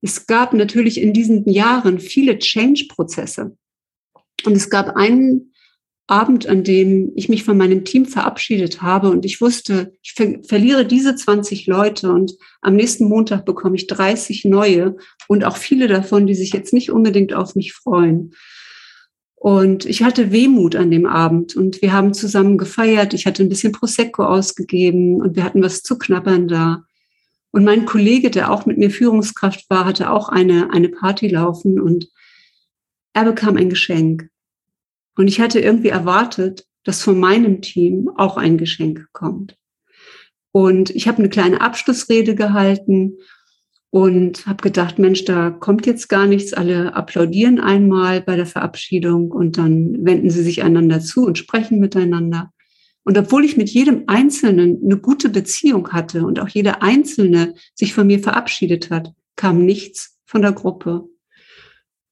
es 0.02 0.28
gab 0.28 0.54
natürlich 0.54 1.00
in 1.00 1.12
diesen 1.12 1.50
Jahren 1.50 1.98
viele 1.98 2.38
Change-Prozesse. 2.38 3.56
Und 4.44 4.52
es 4.56 4.70
gab 4.70 4.94
einen 4.94 5.52
Abend, 6.10 6.46
an 6.46 6.64
dem 6.64 7.12
ich 7.14 7.28
mich 7.28 7.44
von 7.44 7.56
meinem 7.56 7.84
Team 7.84 8.06
verabschiedet 8.06 8.82
habe 8.82 9.10
und 9.10 9.24
ich 9.24 9.40
wusste, 9.40 9.94
ich 10.02 10.12
ver 10.12 10.40
verliere 10.42 10.84
diese 10.84 11.14
20 11.14 11.66
Leute 11.66 12.10
und 12.12 12.32
am 12.60 12.74
nächsten 12.74 13.04
Montag 13.04 13.44
bekomme 13.44 13.76
ich 13.76 13.86
30 13.86 14.44
neue 14.44 14.96
und 15.28 15.44
auch 15.44 15.56
viele 15.56 15.86
davon, 15.86 16.26
die 16.26 16.34
sich 16.34 16.52
jetzt 16.52 16.72
nicht 16.72 16.90
unbedingt 16.90 17.32
auf 17.32 17.54
mich 17.54 17.72
freuen. 17.72 18.32
Und 19.36 19.86
ich 19.86 20.02
hatte 20.02 20.32
Wehmut 20.32 20.76
an 20.76 20.90
dem 20.90 21.06
Abend 21.06 21.56
und 21.56 21.80
wir 21.80 21.92
haben 21.92 22.12
zusammen 22.12 22.58
gefeiert. 22.58 23.14
Ich 23.14 23.24
hatte 23.24 23.42
ein 23.42 23.48
bisschen 23.48 23.72
Prosecco 23.72 24.24
ausgegeben 24.24 25.22
und 25.22 25.34
wir 25.34 25.44
hatten 25.44 25.62
was 25.62 25.82
zu 25.82 25.96
knabbern 25.96 26.46
da. 26.46 26.84
Und 27.50 27.64
mein 27.64 27.86
Kollege, 27.86 28.30
der 28.30 28.50
auch 28.50 28.66
mit 28.66 28.76
mir 28.76 28.90
Führungskraft 28.90 29.70
war, 29.70 29.86
hatte 29.86 30.10
auch 30.10 30.28
eine, 30.28 30.72
eine 30.72 30.88
Party 30.88 31.28
laufen 31.28 31.80
und 31.80 32.08
er 33.14 33.24
bekam 33.24 33.56
ein 33.56 33.70
Geschenk. 33.70 34.28
Und 35.20 35.28
ich 35.28 35.38
hatte 35.38 35.60
irgendwie 35.60 35.90
erwartet, 35.90 36.64
dass 36.82 37.02
von 37.02 37.20
meinem 37.20 37.60
Team 37.60 38.10
auch 38.16 38.38
ein 38.38 38.56
Geschenk 38.56 39.06
kommt. 39.12 39.54
Und 40.50 40.88
ich 40.88 41.08
habe 41.08 41.18
eine 41.18 41.28
kleine 41.28 41.60
Abschlussrede 41.60 42.34
gehalten 42.34 43.18
und 43.90 44.46
habe 44.46 44.62
gedacht, 44.62 44.98
Mensch, 44.98 45.26
da 45.26 45.50
kommt 45.50 45.84
jetzt 45.84 46.08
gar 46.08 46.26
nichts. 46.26 46.54
Alle 46.54 46.94
applaudieren 46.94 47.60
einmal 47.60 48.22
bei 48.22 48.34
der 48.34 48.46
Verabschiedung 48.46 49.30
und 49.30 49.58
dann 49.58 50.06
wenden 50.06 50.30
sie 50.30 50.42
sich 50.42 50.62
einander 50.62 51.00
zu 51.00 51.26
und 51.26 51.36
sprechen 51.36 51.80
miteinander. 51.80 52.50
Und 53.04 53.18
obwohl 53.18 53.44
ich 53.44 53.58
mit 53.58 53.68
jedem 53.68 54.04
Einzelnen 54.06 54.80
eine 54.82 54.96
gute 54.96 55.28
Beziehung 55.28 55.92
hatte 55.92 56.24
und 56.24 56.40
auch 56.40 56.48
jeder 56.48 56.82
Einzelne 56.82 57.52
sich 57.74 57.92
von 57.92 58.06
mir 58.06 58.20
verabschiedet 58.20 58.88
hat, 58.88 59.12
kam 59.36 59.66
nichts 59.66 60.18
von 60.24 60.40
der 60.40 60.52
Gruppe. 60.52 61.09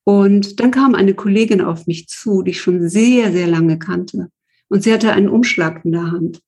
Und 0.09 0.59
dann 0.59 0.71
kam 0.71 0.95
eine 0.95 1.13
Kollegin 1.13 1.61
auf 1.61 1.87
mich 1.87 2.09
zu, 2.09 2.41
die 2.41 2.53
ich 2.53 2.63
schon 2.63 2.89
sehr, 2.89 3.31
sehr 3.31 3.47
lange 3.47 3.79
kannte. 3.79 4.31
Und 4.69 4.83
sie 4.83 4.91
hatte 4.91 5.13
einen 5.13 5.29
Umschlag 5.29 5.85
in 5.85 5.93
der 5.93 6.11
Hand. 6.11 6.41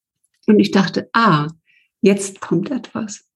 Und 0.47 0.61
ich 0.61 0.71
dachte, 0.71 1.11
ah, 1.13 1.47
jetzt 2.01 2.41
kommt 2.41 2.71
etwas. 2.71 3.27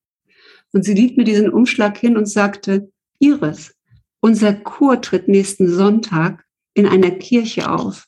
Und 0.73 0.83
sie 0.83 0.95
ließ 0.95 1.19
mir 1.19 1.25
diesen 1.25 1.51
Umschlag 1.51 1.99
hin 1.99 2.17
und 2.17 2.25
sagte, 2.25 2.91
Iris, 3.19 3.75
unser 4.21 4.55
Chor 4.55 5.03
tritt 5.03 5.29
nächsten 5.29 5.69
Sonntag 5.69 6.47
in 6.73 6.87
einer 6.87 7.11
Kirche 7.11 7.71
auf. 7.71 8.07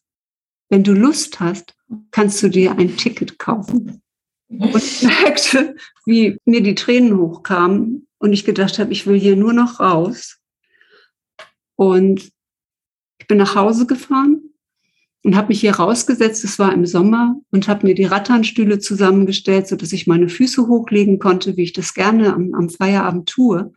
Wenn 0.71 0.85
du 0.85 0.95
Lust 0.95 1.39
hast, 1.39 1.75
kannst 2.13 2.43
du 2.43 2.49
dir 2.49 2.79
ein 2.79 2.97
Ticket 2.97 3.39
kaufen. 3.39 4.01
Und 4.49 4.75
ich 4.75 5.03
merkte, 5.03 5.77
wie 6.07 6.39
mir 6.47 6.63
die 6.63 6.77
Tränen 6.77 7.19
hochkamen 7.19 8.07
und 8.17 8.33
ich 8.33 8.47
gedacht 8.47 8.79
habe, 8.79 8.91
ich 8.93 9.07
will 9.07 9.21
hier 9.21 9.37
nur 9.37 9.53
noch 9.53 9.81
raus. 9.81 10.41
Und 11.77 12.31
ich 13.19 13.27
bin 13.29 13.39
nach 13.39 13.55
Hause 13.55 13.87
gefahren 13.87 14.43
und 15.23 15.37
habe 15.37 15.49
mich 15.49 15.61
hier 15.61 15.77
rausgesetzt, 15.77 16.45
es 16.45 16.59
war 16.59 16.73
im 16.73 16.87
Sommer, 16.87 17.37
und 17.51 17.69
habe 17.69 17.87
mir 17.87 17.95
die 17.95 18.05
Ratternstühle 18.05 18.79
zusammengestellt, 18.79 19.69
so 19.69 19.77
dass 19.77 19.93
ich 19.93 20.07
meine 20.07 20.29
Füße 20.29 20.67
hochlegen 20.67 21.19
konnte, 21.19 21.57
wie 21.57 21.65
ich 21.65 21.73
das 21.73 21.95
gerne 21.95 22.33
am, 22.33 22.55
am 22.55 22.71
Feierabend 22.71 23.29
tue. 23.29 23.73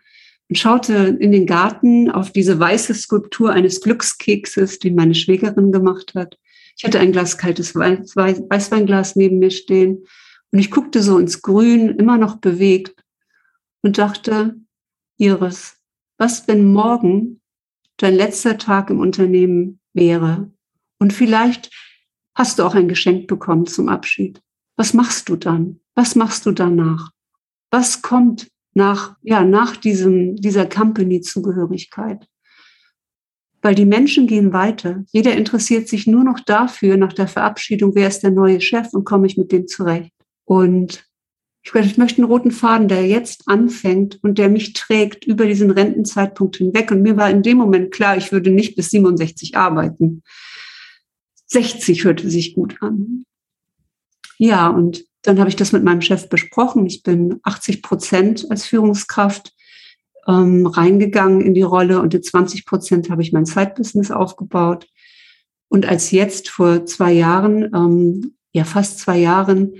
Und 0.50 0.58
schaute 0.58 1.18
in 1.20 1.32
den 1.32 1.46
Garten 1.46 2.10
auf 2.10 2.32
diese 2.32 2.60
weiße 2.60 2.94
Skulptur 2.94 3.52
eines 3.52 3.82
Glückskekses, 3.82 4.80
den 4.80 4.96
meine 4.96 5.14
Schwägerin 5.16 5.72
gemacht 5.72 6.14
hat. 6.16 6.38
Ich 6.78 6.86
hatte 6.86 7.00
ein 7.00 7.12
Glas 7.12 7.38
kaltes 7.38 7.76
Weißweinglas 7.76 9.16
neben 9.16 9.40
mir 9.40 9.52
stehen 9.52 10.06
und 10.52 10.60
ich 10.60 10.72
guckte 10.72 11.04
so 11.04 11.20
ins 11.20 11.42
Grün, 11.42 11.90
immer 11.90 12.18
noch 12.18 12.38
bewegt 12.38 13.04
und 13.82 13.98
dachte, 13.98 14.56
Iris, 15.18 15.78
was 16.18 16.48
wenn 16.48 16.72
morgen 16.72 17.39
dein 18.02 18.16
letzter 18.16 18.58
Tag 18.58 18.90
im 18.90 19.00
Unternehmen 19.00 19.80
wäre 19.94 20.52
und 21.00 21.14
vielleicht 21.14 21.70
hast 22.36 22.60
du 22.60 22.64
auch 22.64 22.76
ein 22.76 22.88
Geschenk 22.88 23.28
bekommen 23.28 23.66
zum 23.66 23.90
Abschied. 23.90 24.42
Was 24.78 24.94
machst 24.94 25.30
du 25.30 25.36
dann? 25.36 25.82
Was 25.96 26.16
machst 26.16 26.46
du 26.46 26.52
danach? 26.52 27.12
Was 27.70 28.02
kommt 28.02 28.48
nach, 28.74 29.18
ja, 29.22 29.44
nach 29.44 29.76
diesem, 29.76 30.38
dieser 30.38 30.66
Company-Zugehörigkeit? 30.66 32.28
Weil 33.62 33.76
die 33.76 33.86
Menschen 33.86 34.26
gehen 34.26 34.54
weiter. 34.54 35.04
Jeder 35.12 35.36
interessiert 35.36 35.90
sich 35.90 36.08
nur 36.08 36.24
noch 36.24 36.40
dafür, 36.40 36.96
nach 36.96 37.12
der 37.12 37.28
Verabschiedung, 37.28 37.94
wer 37.94 38.08
ist 38.08 38.22
der 38.22 38.32
neue 38.32 38.62
Chef 38.62 38.88
und 38.94 39.04
komme 39.04 39.28
ich 39.28 39.38
mit 39.38 39.52
dem 39.52 39.68
zurecht. 39.68 40.14
Und 40.46 41.09
ich, 41.64 41.98
möchte 41.98 42.22
einen 42.22 42.32
roten 42.32 42.52
Faden, 42.52 42.88
der 42.88 43.06
jetzt 43.06 43.48
anfängt 43.48 44.20
und 44.24 44.38
der 44.38 44.50
mich 44.50 44.74
trägt 44.74 45.26
über 45.26 45.46
diesen 45.46 45.72
Rentenzeitpunkt 45.72 46.58
hinweg. 46.58 46.92
Und 46.92 47.02
mir 47.02 47.18
war 47.18 47.30
in 47.30 47.44
dem 47.44 47.58
Moment 47.58 47.92
klar, 47.92 48.18
ich 48.18 48.32
würde 48.32 48.50
nicht 48.50 48.76
bis 48.76 48.90
67 48.92 49.56
arbeiten. 49.58 50.24
60 51.48 52.04
hörte 52.06 52.30
sich 52.30 52.54
gut 52.56 52.78
an. 52.82 53.24
Ja, 54.38 54.68
und 54.68 55.04
dann 55.24 55.40
habe 55.40 55.50
ich 55.50 55.56
das 55.56 55.72
mit 55.72 55.84
meinem 55.84 56.02
Chef 56.02 56.30
besprochen. 56.30 56.86
Ich 56.86 57.04
bin 57.04 57.40
80 57.44 57.82
Prozent 57.82 58.48
als 58.50 58.66
Führungskraft 58.66 59.54
ähm, 60.28 60.66
reingegangen 60.66 61.42
in 61.42 61.54
die 61.54 61.62
Rolle 61.62 62.02
und 62.02 62.14
in 62.14 62.24
20 62.24 62.66
Prozent 62.66 63.10
habe 63.10 63.22
ich 63.22 63.34
mein 63.34 63.46
Zeitbusiness 63.46 64.12
aufgebaut. 64.12 64.88
Und 65.68 65.86
als 65.86 66.12
jetzt 66.12 66.50
vor 66.50 66.86
zwei 66.86 67.12
Jahren, 67.12 67.70
ähm, 67.76 68.36
ja 68.54 68.64
fast 68.64 69.00
zwei 69.00 69.18
Jahren, 69.18 69.74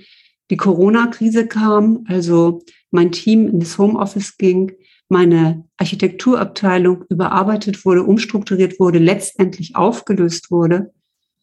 die 0.50 0.58
Corona-Krise 0.58 1.48
kam, 1.48 2.06
also 2.08 2.62
mein 2.92 3.12
Team 3.12 3.48
in 3.48 3.60
das 3.60 3.78
Homeoffice 3.78 4.38
ging, 4.38 4.72
meine 5.10 5.66
Architekturabteilung 5.78 7.06
überarbeitet 7.10 7.84
wurde, 7.86 8.04
umstrukturiert 8.04 8.80
wurde, 8.80 9.00
letztendlich 9.00 9.76
aufgelöst 9.76 10.52
wurde, 10.52 10.92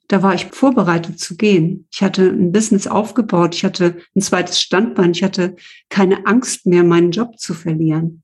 da 0.08 0.22
war 0.22 0.34
ich 0.34 0.46
vorbereitet 0.46 1.18
zu 1.18 1.36
gehen. 1.36 1.88
Ich 1.90 2.02
hatte 2.02 2.28
ein 2.28 2.52
Business 2.52 2.86
aufgebaut, 2.86 3.54
ich 3.54 3.64
hatte 3.64 3.96
ein 4.14 4.20
zweites 4.20 4.60
Standbein, 4.60 5.10
ich 5.10 5.24
hatte 5.24 5.56
keine 5.88 6.26
Angst 6.26 6.66
mehr, 6.66 6.84
meinen 6.84 7.10
Job 7.10 7.38
zu 7.38 7.54
verlieren. 7.54 8.22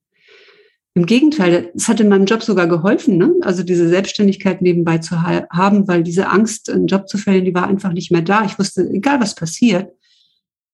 Im 0.94 1.06
Gegenteil, 1.06 1.72
es 1.74 1.88
hat 1.88 2.00
in 2.00 2.08
meinem 2.08 2.26
Job 2.26 2.42
sogar 2.42 2.66
geholfen, 2.68 3.16
ne? 3.16 3.34
also 3.40 3.62
diese 3.62 3.88
Selbstständigkeit 3.88 4.60
nebenbei 4.60 4.98
zu 4.98 5.22
ha 5.22 5.46
haben, 5.50 5.88
weil 5.88 6.02
diese 6.02 6.28
Angst, 6.28 6.68
einen 6.70 6.86
Job 6.86 7.08
zu 7.08 7.16
verlieren, 7.16 7.46
die 7.46 7.54
war 7.54 7.66
einfach 7.66 7.92
nicht 7.92 8.12
mehr 8.12 8.20
da. 8.20 8.44
Ich 8.44 8.58
wusste, 8.58 8.88
egal 8.90 9.20
was 9.20 9.34
passiert, 9.34 9.90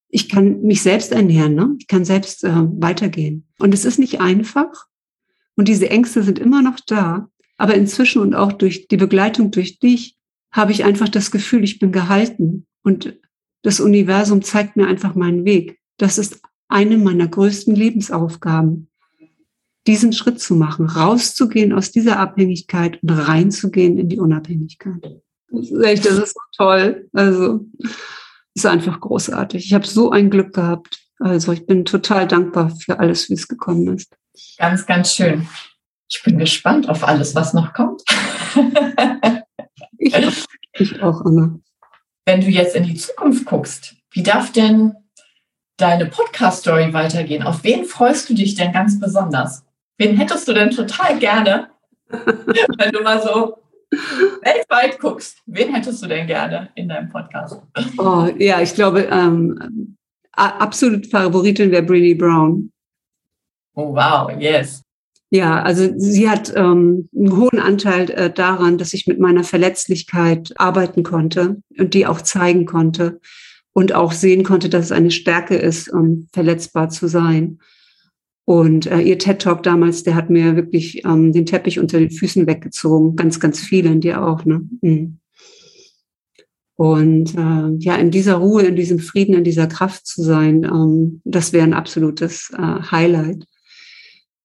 ich 0.08 0.28
kann 0.28 0.62
mich 0.62 0.82
selbst 0.82 1.12
ernähren, 1.12 1.54
ne? 1.54 1.76
ich 1.78 1.86
kann 1.86 2.04
selbst 2.04 2.44
äh, 2.44 2.50
weitergehen. 2.52 3.46
Und 3.58 3.74
es 3.74 3.84
ist 3.84 3.98
nicht 3.98 4.20
einfach 4.20 4.86
und 5.58 5.66
diese 5.66 5.90
Ängste 5.90 6.22
sind 6.22 6.38
immer 6.38 6.62
noch 6.62 6.78
da. 6.86 7.28
Aber 7.56 7.74
inzwischen 7.74 8.22
und 8.22 8.34
auch 8.34 8.52
durch 8.52 8.86
die 8.86 8.96
Begleitung 8.96 9.50
durch 9.50 9.80
dich 9.80 10.16
habe 10.52 10.70
ich 10.70 10.84
einfach 10.84 11.08
das 11.08 11.32
Gefühl, 11.32 11.64
ich 11.64 11.80
bin 11.80 11.90
gehalten 11.90 12.66
und 12.84 13.18
das 13.62 13.80
Universum 13.80 14.42
zeigt 14.42 14.76
mir 14.76 14.86
einfach 14.86 15.16
meinen 15.16 15.44
Weg. 15.44 15.80
Das 15.96 16.16
ist 16.16 16.40
eine 16.68 16.96
meiner 16.96 17.26
größten 17.26 17.74
Lebensaufgaben, 17.74 18.88
diesen 19.88 20.12
Schritt 20.12 20.38
zu 20.38 20.54
machen, 20.54 20.86
rauszugehen 20.86 21.72
aus 21.72 21.90
dieser 21.90 22.20
Abhängigkeit 22.20 23.02
und 23.02 23.10
reinzugehen 23.10 23.98
in 23.98 24.08
die 24.08 24.20
Unabhängigkeit. 24.20 25.20
Das 25.50 25.70
ist 25.70 25.82
echt, 25.82 26.06
das 26.06 26.18
ist 26.18 26.34
so 26.34 26.40
toll. 26.56 27.08
Also, 27.12 27.66
ist 28.58 28.66
einfach 28.66 29.00
großartig. 29.00 29.64
Ich 29.66 29.74
habe 29.74 29.86
so 29.86 30.10
ein 30.10 30.30
Glück 30.30 30.52
gehabt. 30.52 30.98
Also, 31.20 31.52
ich 31.52 31.66
bin 31.66 31.84
total 31.84 32.26
dankbar 32.26 32.70
für 32.70 32.98
alles, 32.98 33.28
wie 33.28 33.34
es 33.34 33.48
gekommen 33.48 33.96
ist. 33.96 34.16
Ganz, 34.58 34.86
ganz 34.86 35.14
schön. 35.14 35.48
Ich 36.08 36.22
bin 36.24 36.38
gespannt 36.38 36.88
auf 36.88 37.06
alles, 37.06 37.34
was 37.34 37.54
noch 37.54 37.72
kommt. 37.72 38.02
Ich 39.98 40.14
auch, 40.14 40.32
ich 40.74 41.02
auch, 41.02 41.24
Anna. 41.24 41.58
Wenn 42.24 42.40
du 42.40 42.48
jetzt 42.48 42.76
in 42.76 42.84
die 42.84 42.94
Zukunft 42.94 43.44
guckst, 43.44 43.96
wie 44.12 44.22
darf 44.22 44.52
denn 44.52 44.94
deine 45.76 46.06
Podcast-Story 46.06 46.92
weitergehen? 46.92 47.42
Auf 47.42 47.64
wen 47.64 47.84
freust 47.84 48.30
du 48.30 48.34
dich 48.34 48.54
denn 48.54 48.72
ganz 48.72 48.98
besonders? 49.00 49.64
Wen 49.98 50.16
hättest 50.16 50.46
du 50.46 50.52
denn 50.52 50.70
total 50.70 51.18
gerne, 51.18 51.68
wenn 52.08 52.92
du 52.92 53.02
mal 53.02 53.20
so 53.20 53.58
weltweit 53.90 54.98
guckst? 54.98 55.38
Wen 55.46 55.74
hättest 55.74 56.02
du 56.02 56.06
denn 56.06 56.26
gerne 56.26 56.70
in 56.74 56.88
deinem 56.88 57.08
Podcast? 57.08 57.60
Oh, 57.98 58.28
ja, 58.38 58.60
ich 58.60 58.74
glaube, 58.74 59.08
ähm, 59.10 59.96
absolut 60.32 61.06
Favoritin 61.06 61.70
wäre 61.70 61.82
Brinny 61.82 62.14
Brown. 62.14 62.70
Oh, 63.74 63.94
wow, 63.94 64.30
yes. 64.38 64.82
Ja, 65.30 65.62
also 65.62 65.92
sie 65.96 66.28
hat 66.28 66.54
ähm, 66.56 67.08
einen 67.14 67.36
hohen 67.36 67.58
Anteil 67.58 68.10
äh, 68.10 68.32
daran, 68.32 68.78
dass 68.78 68.94
ich 68.94 69.06
mit 69.06 69.20
meiner 69.20 69.44
Verletzlichkeit 69.44 70.52
arbeiten 70.56 71.02
konnte 71.02 71.62
und 71.78 71.92
die 71.92 72.06
auch 72.06 72.22
zeigen 72.22 72.64
konnte 72.64 73.20
und 73.74 73.92
auch 73.92 74.12
sehen 74.12 74.42
konnte, 74.42 74.70
dass 74.70 74.86
es 74.86 74.92
eine 74.92 75.10
Stärke 75.10 75.56
ist, 75.56 75.90
um 75.90 76.28
verletzbar 76.32 76.88
zu 76.88 77.08
sein. 77.08 77.58
Und 78.48 78.86
äh, 78.86 79.00
ihr 79.00 79.18
TED 79.18 79.42
Talk 79.42 79.62
damals, 79.62 80.04
der 80.04 80.14
hat 80.14 80.30
mir 80.30 80.56
wirklich 80.56 81.04
ähm, 81.04 81.34
den 81.34 81.44
Teppich 81.44 81.78
unter 81.78 81.98
den 81.98 82.10
Füßen 82.10 82.46
weggezogen. 82.46 83.14
Ganz, 83.14 83.40
ganz 83.40 83.60
viele 83.60 83.90
in 83.90 84.00
dir 84.00 84.24
auch. 84.24 84.46
Ne? 84.46 84.66
Mhm. 84.80 85.18
Und 86.74 87.34
äh, 87.34 87.76
ja, 87.84 87.96
in 87.96 88.10
dieser 88.10 88.36
Ruhe, 88.36 88.62
in 88.62 88.74
diesem 88.74 89.00
Frieden, 89.00 89.34
in 89.34 89.44
dieser 89.44 89.66
Kraft 89.66 90.06
zu 90.06 90.22
sein, 90.22 90.64
ähm, 90.64 91.20
das 91.26 91.52
wäre 91.52 91.64
ein 91.64 91.74
absolutes 91.74 92.50
äh, 92.56 92.80
Highlight. 92.90 93.44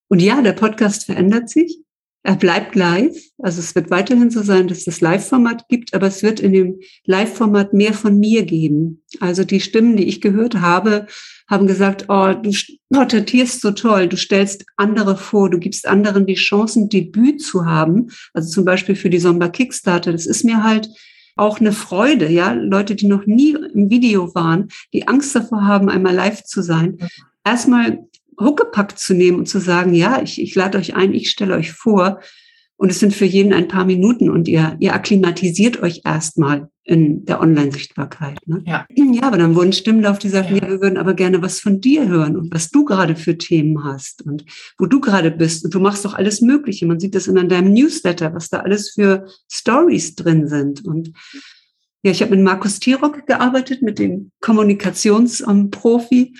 Und 0.09 0.21
ja, 0.21 0.41
der 0.41 0.51
Podcast 0.51 1.05
verändert 1.05 1.47
sich. 1.47 1.77
Er 2.25 2.37
bleibt 2.37 2.75
live. 2.75 3.15
Also 3.37 3.59
es 3.59 3.75
wird 3.75 3.91
weiterhin 3.91 4.31
so 4.31 4.41
sein, 4.43 4.69
dass 4.69 4.87
es 4.87 5.01
Live-Format 5.01 5.67
gibt, 5.67 5.93
aber 5.93 6.07
es 6.07 6.23
wird 6.23 6.39
in 6.39 6.53
dem 6.53 6.79
Live-Format 7.05 7.73
mehr 7.73 7.93
von 7.93 8.17
mir 8.17 8.43
geben. 8.43 9.03
Also 9.19 9.43
die 9.43 9.59
Stimmen, 9.59 9.97
die 9.97 10.05
ich 10.05 10.21
gehört 10.21 10.61
habe, 10.61 11.07
haben 11.49 11.67
gesagt, 11.67 12.05
oh, 12.07 12.33
du 12.33 12.51
porträtierst 12.89 13.59
so 13.59 13.71
toll, 13.71 14.07
du 14.07 14.15
stellst 14.15 14.65
andere 14.77 15.17
vor, 15.17 15.49
du 15.49 15.59
gibst 15.59 15.85
anderen 15.85 16.25
die 16.25 16.35
Chancen, 16.35 16.87
Debüt 16.87 17.41
zu 17.41 17.65
haben. 17.65 18.07
Also 18.33 18.49
zum 18.49 18.63
Beispiel 18.63 18.95
für 18.95 19.09
die 19.09 19.19
Sommer 19.19 19.49
Kickstarter. 19.49 20.13
Das 20.13 20.25
ist 20.25 20.45
mir 20.45 20.63
halt 20.63 20.89
auch 21.35 21.59
eine 21.59 21.73
Freude, 21.73 22.29
ja. 22.29 22.53
Leute, 22.53 22.95
die 22.95 23.07
noch 23.07 23.25
nie 23.25 23.57
im 23.73 23.89
Video 23.89 24.33
waren, 24.33 24.69
die 24.93 25.07
Angst 25.07 25.35
davor 25.35 25.65
haben, 25.65 25.89
einmal 25.89 26.13
live 26.13 26.43
zu 26.43 26.61
sein. 26.61 26.97
Erstmal 27.43 28.07
Huckepack 28.39 28.97
zu 28.97 29.13
nehmen 29.13 29.39
und 29.39 29.47
zu 29.47 29.59
sagen, 29.59 29.93
ja, 29.93 30.21
ich, 30.21 30.41
ich 30.41 30.55
lade 30.55 30.77
euch 30.77 30.95
ein, 30.95 31.13
ich 31.13 31.29
stelle 31.29 31.55
euch 31.55 31.71
vor. 31.71 32.19
Und 32.75 32.89
es 32.89 32.99
sind 32.99 33.13
für 33.13 33.25
jeden 33.25 33.53
ein 33.53 33.67
paar 33.67 33.85
Minuten 33.85 34.29
und 34.29 34.47
ihr, 34.47 34.75
ihr 34.79 34.93
akklimatisiert 34.93 35.81
euch 35.81 36.01
erstmal 36.03 36.69
in 36.83 37.23
der 37.25 37.39
Online-Sichtbarkeit. 37.39 38.39
Ne? 38.45 38.61
Ja. 38.65 38.85
ja, 38.93 39.23
aber 39.23 39.37
dann 39.37 39.55
wurden 39.55 39.71
Stimmen 39.71 40.05
auf 40.05 40.19
die 40.19 40.27
sagten, 40.27 40.55
ja. 40.55 40.63
ja, 40.63 40.69
wir 40.69 40.81
würden 40.81 40.97
aber 40.97 41.13
gerne 41.13 41.41
was 41.41 41.61
von 41.61 41.79
dir 41.79 42.07
hören 42.07 42.35
und 42.35 42.53
was 42.53 42.71
du 42.71 42.83
gerade 42.83 43.15
für 43.15 43.37
Themen 43.37 43.85
hast 43.85 44.21
und 44.23 44.43
wo 44.77 44.85
du 44.85 44.99
gerade 44.99 45.31
bist. 45.31 45.63
Und 45.63 45.73
du 45.73 45.79
machst 45.79 46.03
doch 46.03 46.13
alles 46.13 46.41
Mögliche. 46.41 46.85
Man 46.85 46.99
sieht 46.99 47.15
das 47.15 47.27
in 47.27 47.35
deinem 47.47 47.71
Newsletter, 47.73 48.33
was 48.33 48.49
da 48.49 48.59
alles 48.59 48.91
für 48.91 49.27
Stories 49.49 50.15
drin 50.15 50.47
sind. 50.47 50.83
Und 50.83 51.13
ja, 52.01 52.11
ich 52.11 52.21
habe 52.21 52.35
mit 52.35 52.43
Markus 52.43 52.79
Tirock 52.79 53.25
gearbeitet, 53.27 53.81
mit 53.81 53.97
dem 53.97 54.31
Kommunikationsprofi. 54.41 56.35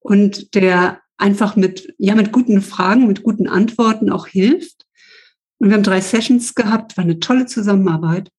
Und 0.00 0.54
der 0.54 1.01
einfach 1.22 1.54
mit, 1.56 1.94
ja, 1.98 2.14
mit 2.14 2.32
guten 2.32 2.60
Fragen, 2.60 3.06
mit 3.06 3.22
guten 3.22 3.46
Antworten 3.46 4.10
auch 4.10 4.26
hilft. 4.26 4.86
Und 5.58 5.68
wir 5.68 5.76
haben 5.76 5.84
drei 5.84 6.00
Sessions 6.00 6.54
gehabt, 6.54 6.96
war 6.96 7.04
eine 7.04 7.20
tolle 7.20 7.46
Zusammenarbeit. 7.46 8.30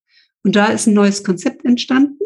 Und 0.44 0.54
da 0.54 0.66
ist 0.66 0.86
ein 0.86 0.94
neues 0.94 1.24
Konzept 1.24 1.64
entstanden, 1.64 2.18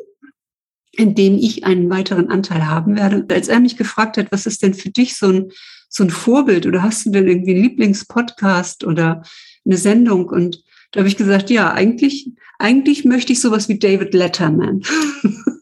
in 0.91 1.15
dem 1.15 1.39
ich 1.39 1.65
einen 1.65 1.89
weiteren 1.89 2.29
Anteil 2.29 2.67
haben 2.67 2.97
werde. 2.97 3.25
Als 3.33 3.47
er 3.47 3.61
mich 3.61 3.77
gefragt 3.77 4.17
hat, 4.17 4.33
was 4.33 4.47
ist 4.47 4.63
denn 4.63 4.75
für 4.75 4.91
dich 4.91 5.17
so 5.17 5.29
ein, 5.29 5.53
so 5.89 6.03
ein 6.03 6.11
Vorbild 6.11 6.67
oder 6.67 6.83
hast 6.83 7.07
du 7.07 7.11
denn 7.11 7.29
irgendwie 7.29 7.55
einen 7.55 7.63
Lieblingspodcast 7.63 8.83
oder 8.83 9.23
eine 9.65 9.77
Sendung? 9.77 10.29
Und 10.29 10.65
da 10.91 11.01
habe 11.01 11.09
ich 11.09 11.17
gesagt, 11.17 11.51
ja, 11.51 11.73
eigentlich, 11.73 12.33
eigentlich 12.59 13.05
möchte 13.05 13.33
ich 13.33 13.41
sowas 13.41 13.69
wie 13.69 13.79
David 13.79 14.13
Letterman. 14.13 14.83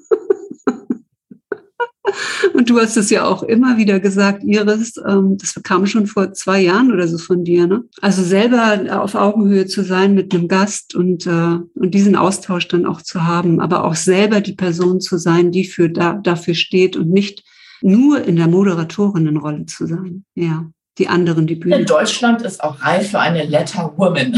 Und 2.57 2.71
du 2.71 2.81
hast 2.81 2.97
es 2.97 3.11
ja 3.11 3.27
auch 3.27 3.43
immer 3.43 3.77
wieder 3.77 4.01
gesagt, 4.01 4.43
Iris, 4.43 4.95
ähm, 5.07 5.37
das 5.37 5.61
kam 5.63 5.87
schon 5.87 6.07
vor 6.07 6.33
zwei 6.33 6.63
Jahren 6.63 6.91
oder 6.91 7.07
so 7.07 7.19
von 7.19 7.45
dir, 7.45 7.67
ne? 7.67 7.85
Also 8.01 8.23
selber 8.23 9.03
auf 9.03 9.15
Augenhöhe 9.15 9.67
zu 9.67 9.85
sein 9.85 10.15
mit 10.15 10.35
einem 10.35 10.49
Gast 10.49 10.95
und, 10.95 11.27
äh, 11.27 11.59
und 11.75 11.91
diesen 11.91 12.17
Austausch 12.17 12.67
dann 12.69 12.87
auch 12.87 13.03
zu 13.03 13.27
haben, 13.27 13.61
aber 13.61 13.85
auch 13.85 13.95
selber 13.95 14.41
die 14.41 14.55
Person 14.55 15.03
zu 15.03 15.19
sein, 15.19 15.53
die 15.53 15.67
für 15.67 15.91
da, 15.91 16.15
dafür 16.15 16.55
steht 16.55 16.97
und 16.97 17.11
nicht 17.11 17.45
nur 17.83 18.25
in 18.25 18.37
der 18.37 18.49
Moderatorinnenrolle 18.49 19.67
zu 19.67 19.87
sein. 19.87 20.25
Ja, 20.35 20.65
die 20.97 21.09
anderen 21.09 21.47
die 21.47 21.57
Bühne. 21.57 21.81
In 21.81 21.85
Deutschland 21.85 22.41
ist 22.41 22.65
auch 22.65 22.81
reif 22.81 23.11
für 23.11 23.21
eine 23.21 23.45
Letter 23.45 23.93
Woman. 23.99 24.35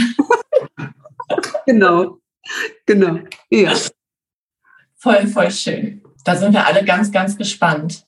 genau, 1.67 2.19
genau, 2.85 3.21
ja. 3.49 3.75
Voll, 4.97 5.29
voll 5.29 5.53
schön. 5.53 6.03
Da 6.25 6.35
sind 6.35 6.53
wir 6.53 6.67
alle 6.67 6.85
ganz, 6.85 7.13
ganz 7.13 7.37
gespannt. 7.37 8.08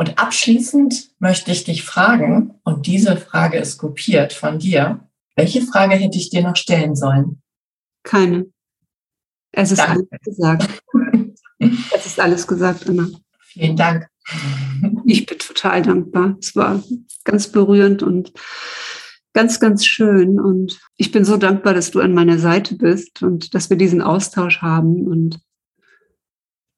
Und 0.00 0.18
abschließend 0.18 1.10
möchte 1.18 1.50
ich 1.52 1.64
dich 1.64 1.82
fragen, 1.84 2.54
und 2.64 2.86
diese 2.86 3.18
Frage 3.18 3.58
ist 3.58 3.76
kopiert 3.76 4.32
von 4.32 4.58
dir, 4.58 5.06
welche 5.36 5.60
Frage 5.60 5.94
hätte 5.94 6.16
ich 6.16 6.30
dir 6.30 6.40
noch 6.40 6.56
stellen 6.56 6.96
sollen? 6.96 7.42
Keine. 8.02 8.46
Es 9.52 9.72
ist 9.72 9.78
Danke. 9.78 10.06
alles 10.10 10.24
gesagt. 10.24 10.82
es 11.58 12.06
ist 12.06 12.18
alles 12.18 12.46
gesagt, 12.46 12.88
Anna. 12.88 13.08
Vielen 13.40 13.76
Dank. 13.76 14.08
Ich 15.04 15.26
bin 15.26 15.38
total 15.38 15.82
dankbar. 15.82 16.34
Es 16.40 16.56
war 16.56 16.82
ganz 17.24 17.48
berührend 17.48 18.02
und 18.02 18.32
ganz, 19.34 19.60
ganz 19.60 19.84
schön. 19.84 20.40
Und 20.40 20.80
ich 20.96 21.12
bin 21.12 21.26
so 21.26 21.36
dankbar, 21.36 21.74
dass 21.74 21.90
du 21.90 22.00
an 22.00 22.14
meiner 22.14 22.38
Seite 22.38 22.74
bist 22.74 23.22
und 23.22 23.52
dass 23.54 23.68
wir 23.68 23.76
diesen 23.76 24.00
Austausch 24.00 24.62
haben. 24.62 25.06
Und 25.06 25.40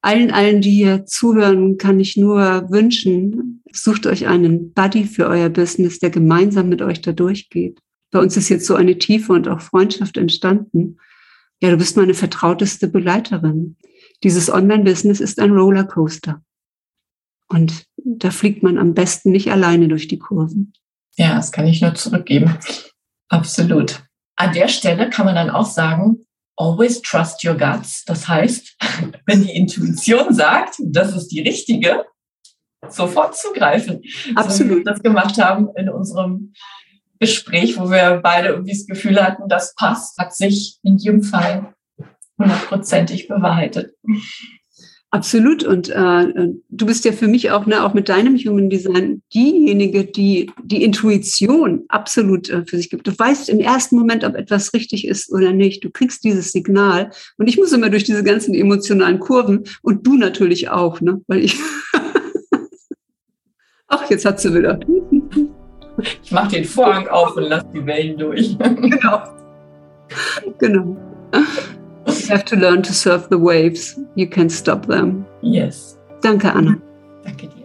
allen, 0.03 0.31
allen, 0.31 0.61
die 0.61 0.71
hier 0.71 1.05
zuhören, 1.05 1.77
kann 1.77 1.99
ich 1.99 2.17
nur 2.17 2.69
wünschen, 2.69 3.63
sucht 3.71 4.05
euch 4.05 4.27
einen 4.27 4.73
Buddy 4.73 5.05
für 5.05 5.27
euer 5.27 5.49
Business, 5.49 5.99
der 5.99 6.09
gemeinsam 6.09 6.69
mit 6.69 6.81
euch 6.81 7.01
da 7.01 7.13
durchgeht. 7.13 7.79
Bei 8.11 8.19
uns 8.19 8.37
ist 8.37 8.49
jetzt 8.49 8.67
so 8.67 8.75
eine 8.75 8.97
Tiefe 8.97 9.31
und 9.33 9.47
auch 9.47 9.61
Freundschaft 9.61 10.17
entstanden. 10.17 10.97
Ja, 11.61 11.71
du 11.71 11.77
bist 11.77 11.95
meine 11.95 12.13
vertrauteste 12.13 12.89
Begleiterin. 12.89 13.77
Dieses 14.23 14.51
Online-Business 14.51 15.21
ist 15.21 15.39
ein 15.39 15.51
Rollercoaster. 15.51 16.43
Und 17.47 17.85
da 17.95 18.31
fliegt 18.31 18.61
man 18.61 18.77
am 18.77 18.93
besten 18.93 19.31
nicht 19.31 19.51
alleine 19.51 19.87
durch 19.87 20.07
die 20.07 20.19
Kurven. 20.19 20.73
Ja, 21.15 21.35
das 21.35 21.51
kann 21.51 21.65
ich 21.65 21.81
nur 21.81 21.95
zurückgeben. 21.95 22.57
Absolut. 23.29 24.03
An 24.35 24.53
der 24.53 24.67
Stelle 24.67 25.09
kann 25.09 25.25
man 25.25 25.35
dann 25.35 25.49
auch 25.49 25.65
sagen, 25.65 26.25
always 26.63 27.01
trust 27.01 27.43
your 27.43 27.55
guts. 27.55 28.05
Das 28.05 28.27
heißt, 28.27 28.77
wenn 29.25 29.43
die 29.43 29.51
Intuition 29.51 30.33
sagt, 30.33 30.75
das 30.79 31.15
ist 31.15 31.27
die 31.29 31.41
richtige, 31.41 32.05
sofort 32.89 33.35
zugreifen. 33.35 34.01
Absolut. 34.35 34.49
So 34.49 34.63
wie 34.63 34.77
wir 34.77 34.83
das 34.83 35.03
gemacht 35.03 35.37
haben 35.37 35.69
in 35.75 35.89
unserem 35.89 36.53
Gespräch, 37.19 37.77
wo 37.77 37.89
wir 37.89 38.19
beide 38.21 38.49
irgendwie 38.49 38.73
das 38.73 38.85
Gefühl 38.85 39.21
hatten, 39.21 39.47
das 39.47 39.75
passt, 39.75 40.17
hat 40.17 40.35
sich 40.35 40.77
in 40.83 40.97
jedem 40.97 41.23
Fall 41.23 41.73
hundertprozentig 42.37 43.27
bewahrheitet. 43.27 43.95
Absolut. 45.13 45.63
Und 45.63 45.89
äh, 45.89 46.49
du 46.69 46.85
bist 46.87 47.05
ja 47.05 47.11
für 47.11 47.27
mich 47.27 47.51
auch, 47.51 47.67
ne, 47.67 47.83
auch 47.83 47.93
mit 47.93 48.09
deinem 48.09 48.35
Human 48.35 48.71
Design 48.71 49.21
diejenige, 49.31 50.05
die 50.05 50.51
die 50.63 50.83
Intuition 50.83 51.83
absolut 51.87 52.49
äh, 52.49 52.65
für 52.65 52.77
sich 52.77 52.89
gibt. 52.89 53.05
Du 53.05 53.11
weißt 53.15 53.47
im 53.49 53.59
ersten 53.59 53.95
Moment, 53.95 54.23
ob 54.23 54.33
etwas 54.33 54.73
richtig 54.73 55.07
ist 55.07 55.31
oder 55.31 55.53
nicht. 55.53 55.83
Du 55.83 55.91
kriegst 55.91 56.23
dieses 56.23 56.51
Signal. 56.51 57.11
Und 57.37 57.47
ich 57.47 57.59
muss 57.59 57.71
immer 57.73 57.91
durch 57.91 58.05
diese 58.05 58.23
ganzen 58.23 58.55
emotionalen 58.55 59.19
Kurven 59.19 59.65
und 59.83 60.07
du 60.07 60.15
natürlich 60.15 60.69
auch, 60.69 60.99
ne? 60.99 61.21
Weil 61.27 61.43
ich. 61.43 61.59
Ach, 63.87 64.09
jetzt 64.09 64.25
hat 64.25 64.39
sie 64.39 64.51
wieder. 64.55 64.79
ich 66.23 66.31
mach 66.31 66.47
den 66.47 66.65
Vorhang 66.65 67.07
auf 67.07 67.37
und 67.37 67.43
lass 67.43 67.63
die 67.71 67.85
Wellen 67.85 68.17
durch. 68.17 68.57
genau. 68.57 69.21
Genau. 70.57 70.97
You 72.33 72.37
have 72.37 72.45
to 72.45 72.55
learn 72.55 72.81
to 72.81 72.93
surf 72.93 73.29
the 73.29 73.37
waves. 73.37 73.95
You 74.15 74.25
can 74.25 74.49
stop 74.49 74.87
them. 74.87 75.27
Yes. 75.43 75.99
Danke, 76.21 76.45
Anna. 76.45 76.81
Danke 77.23 77.47
dir. 77.47 77.62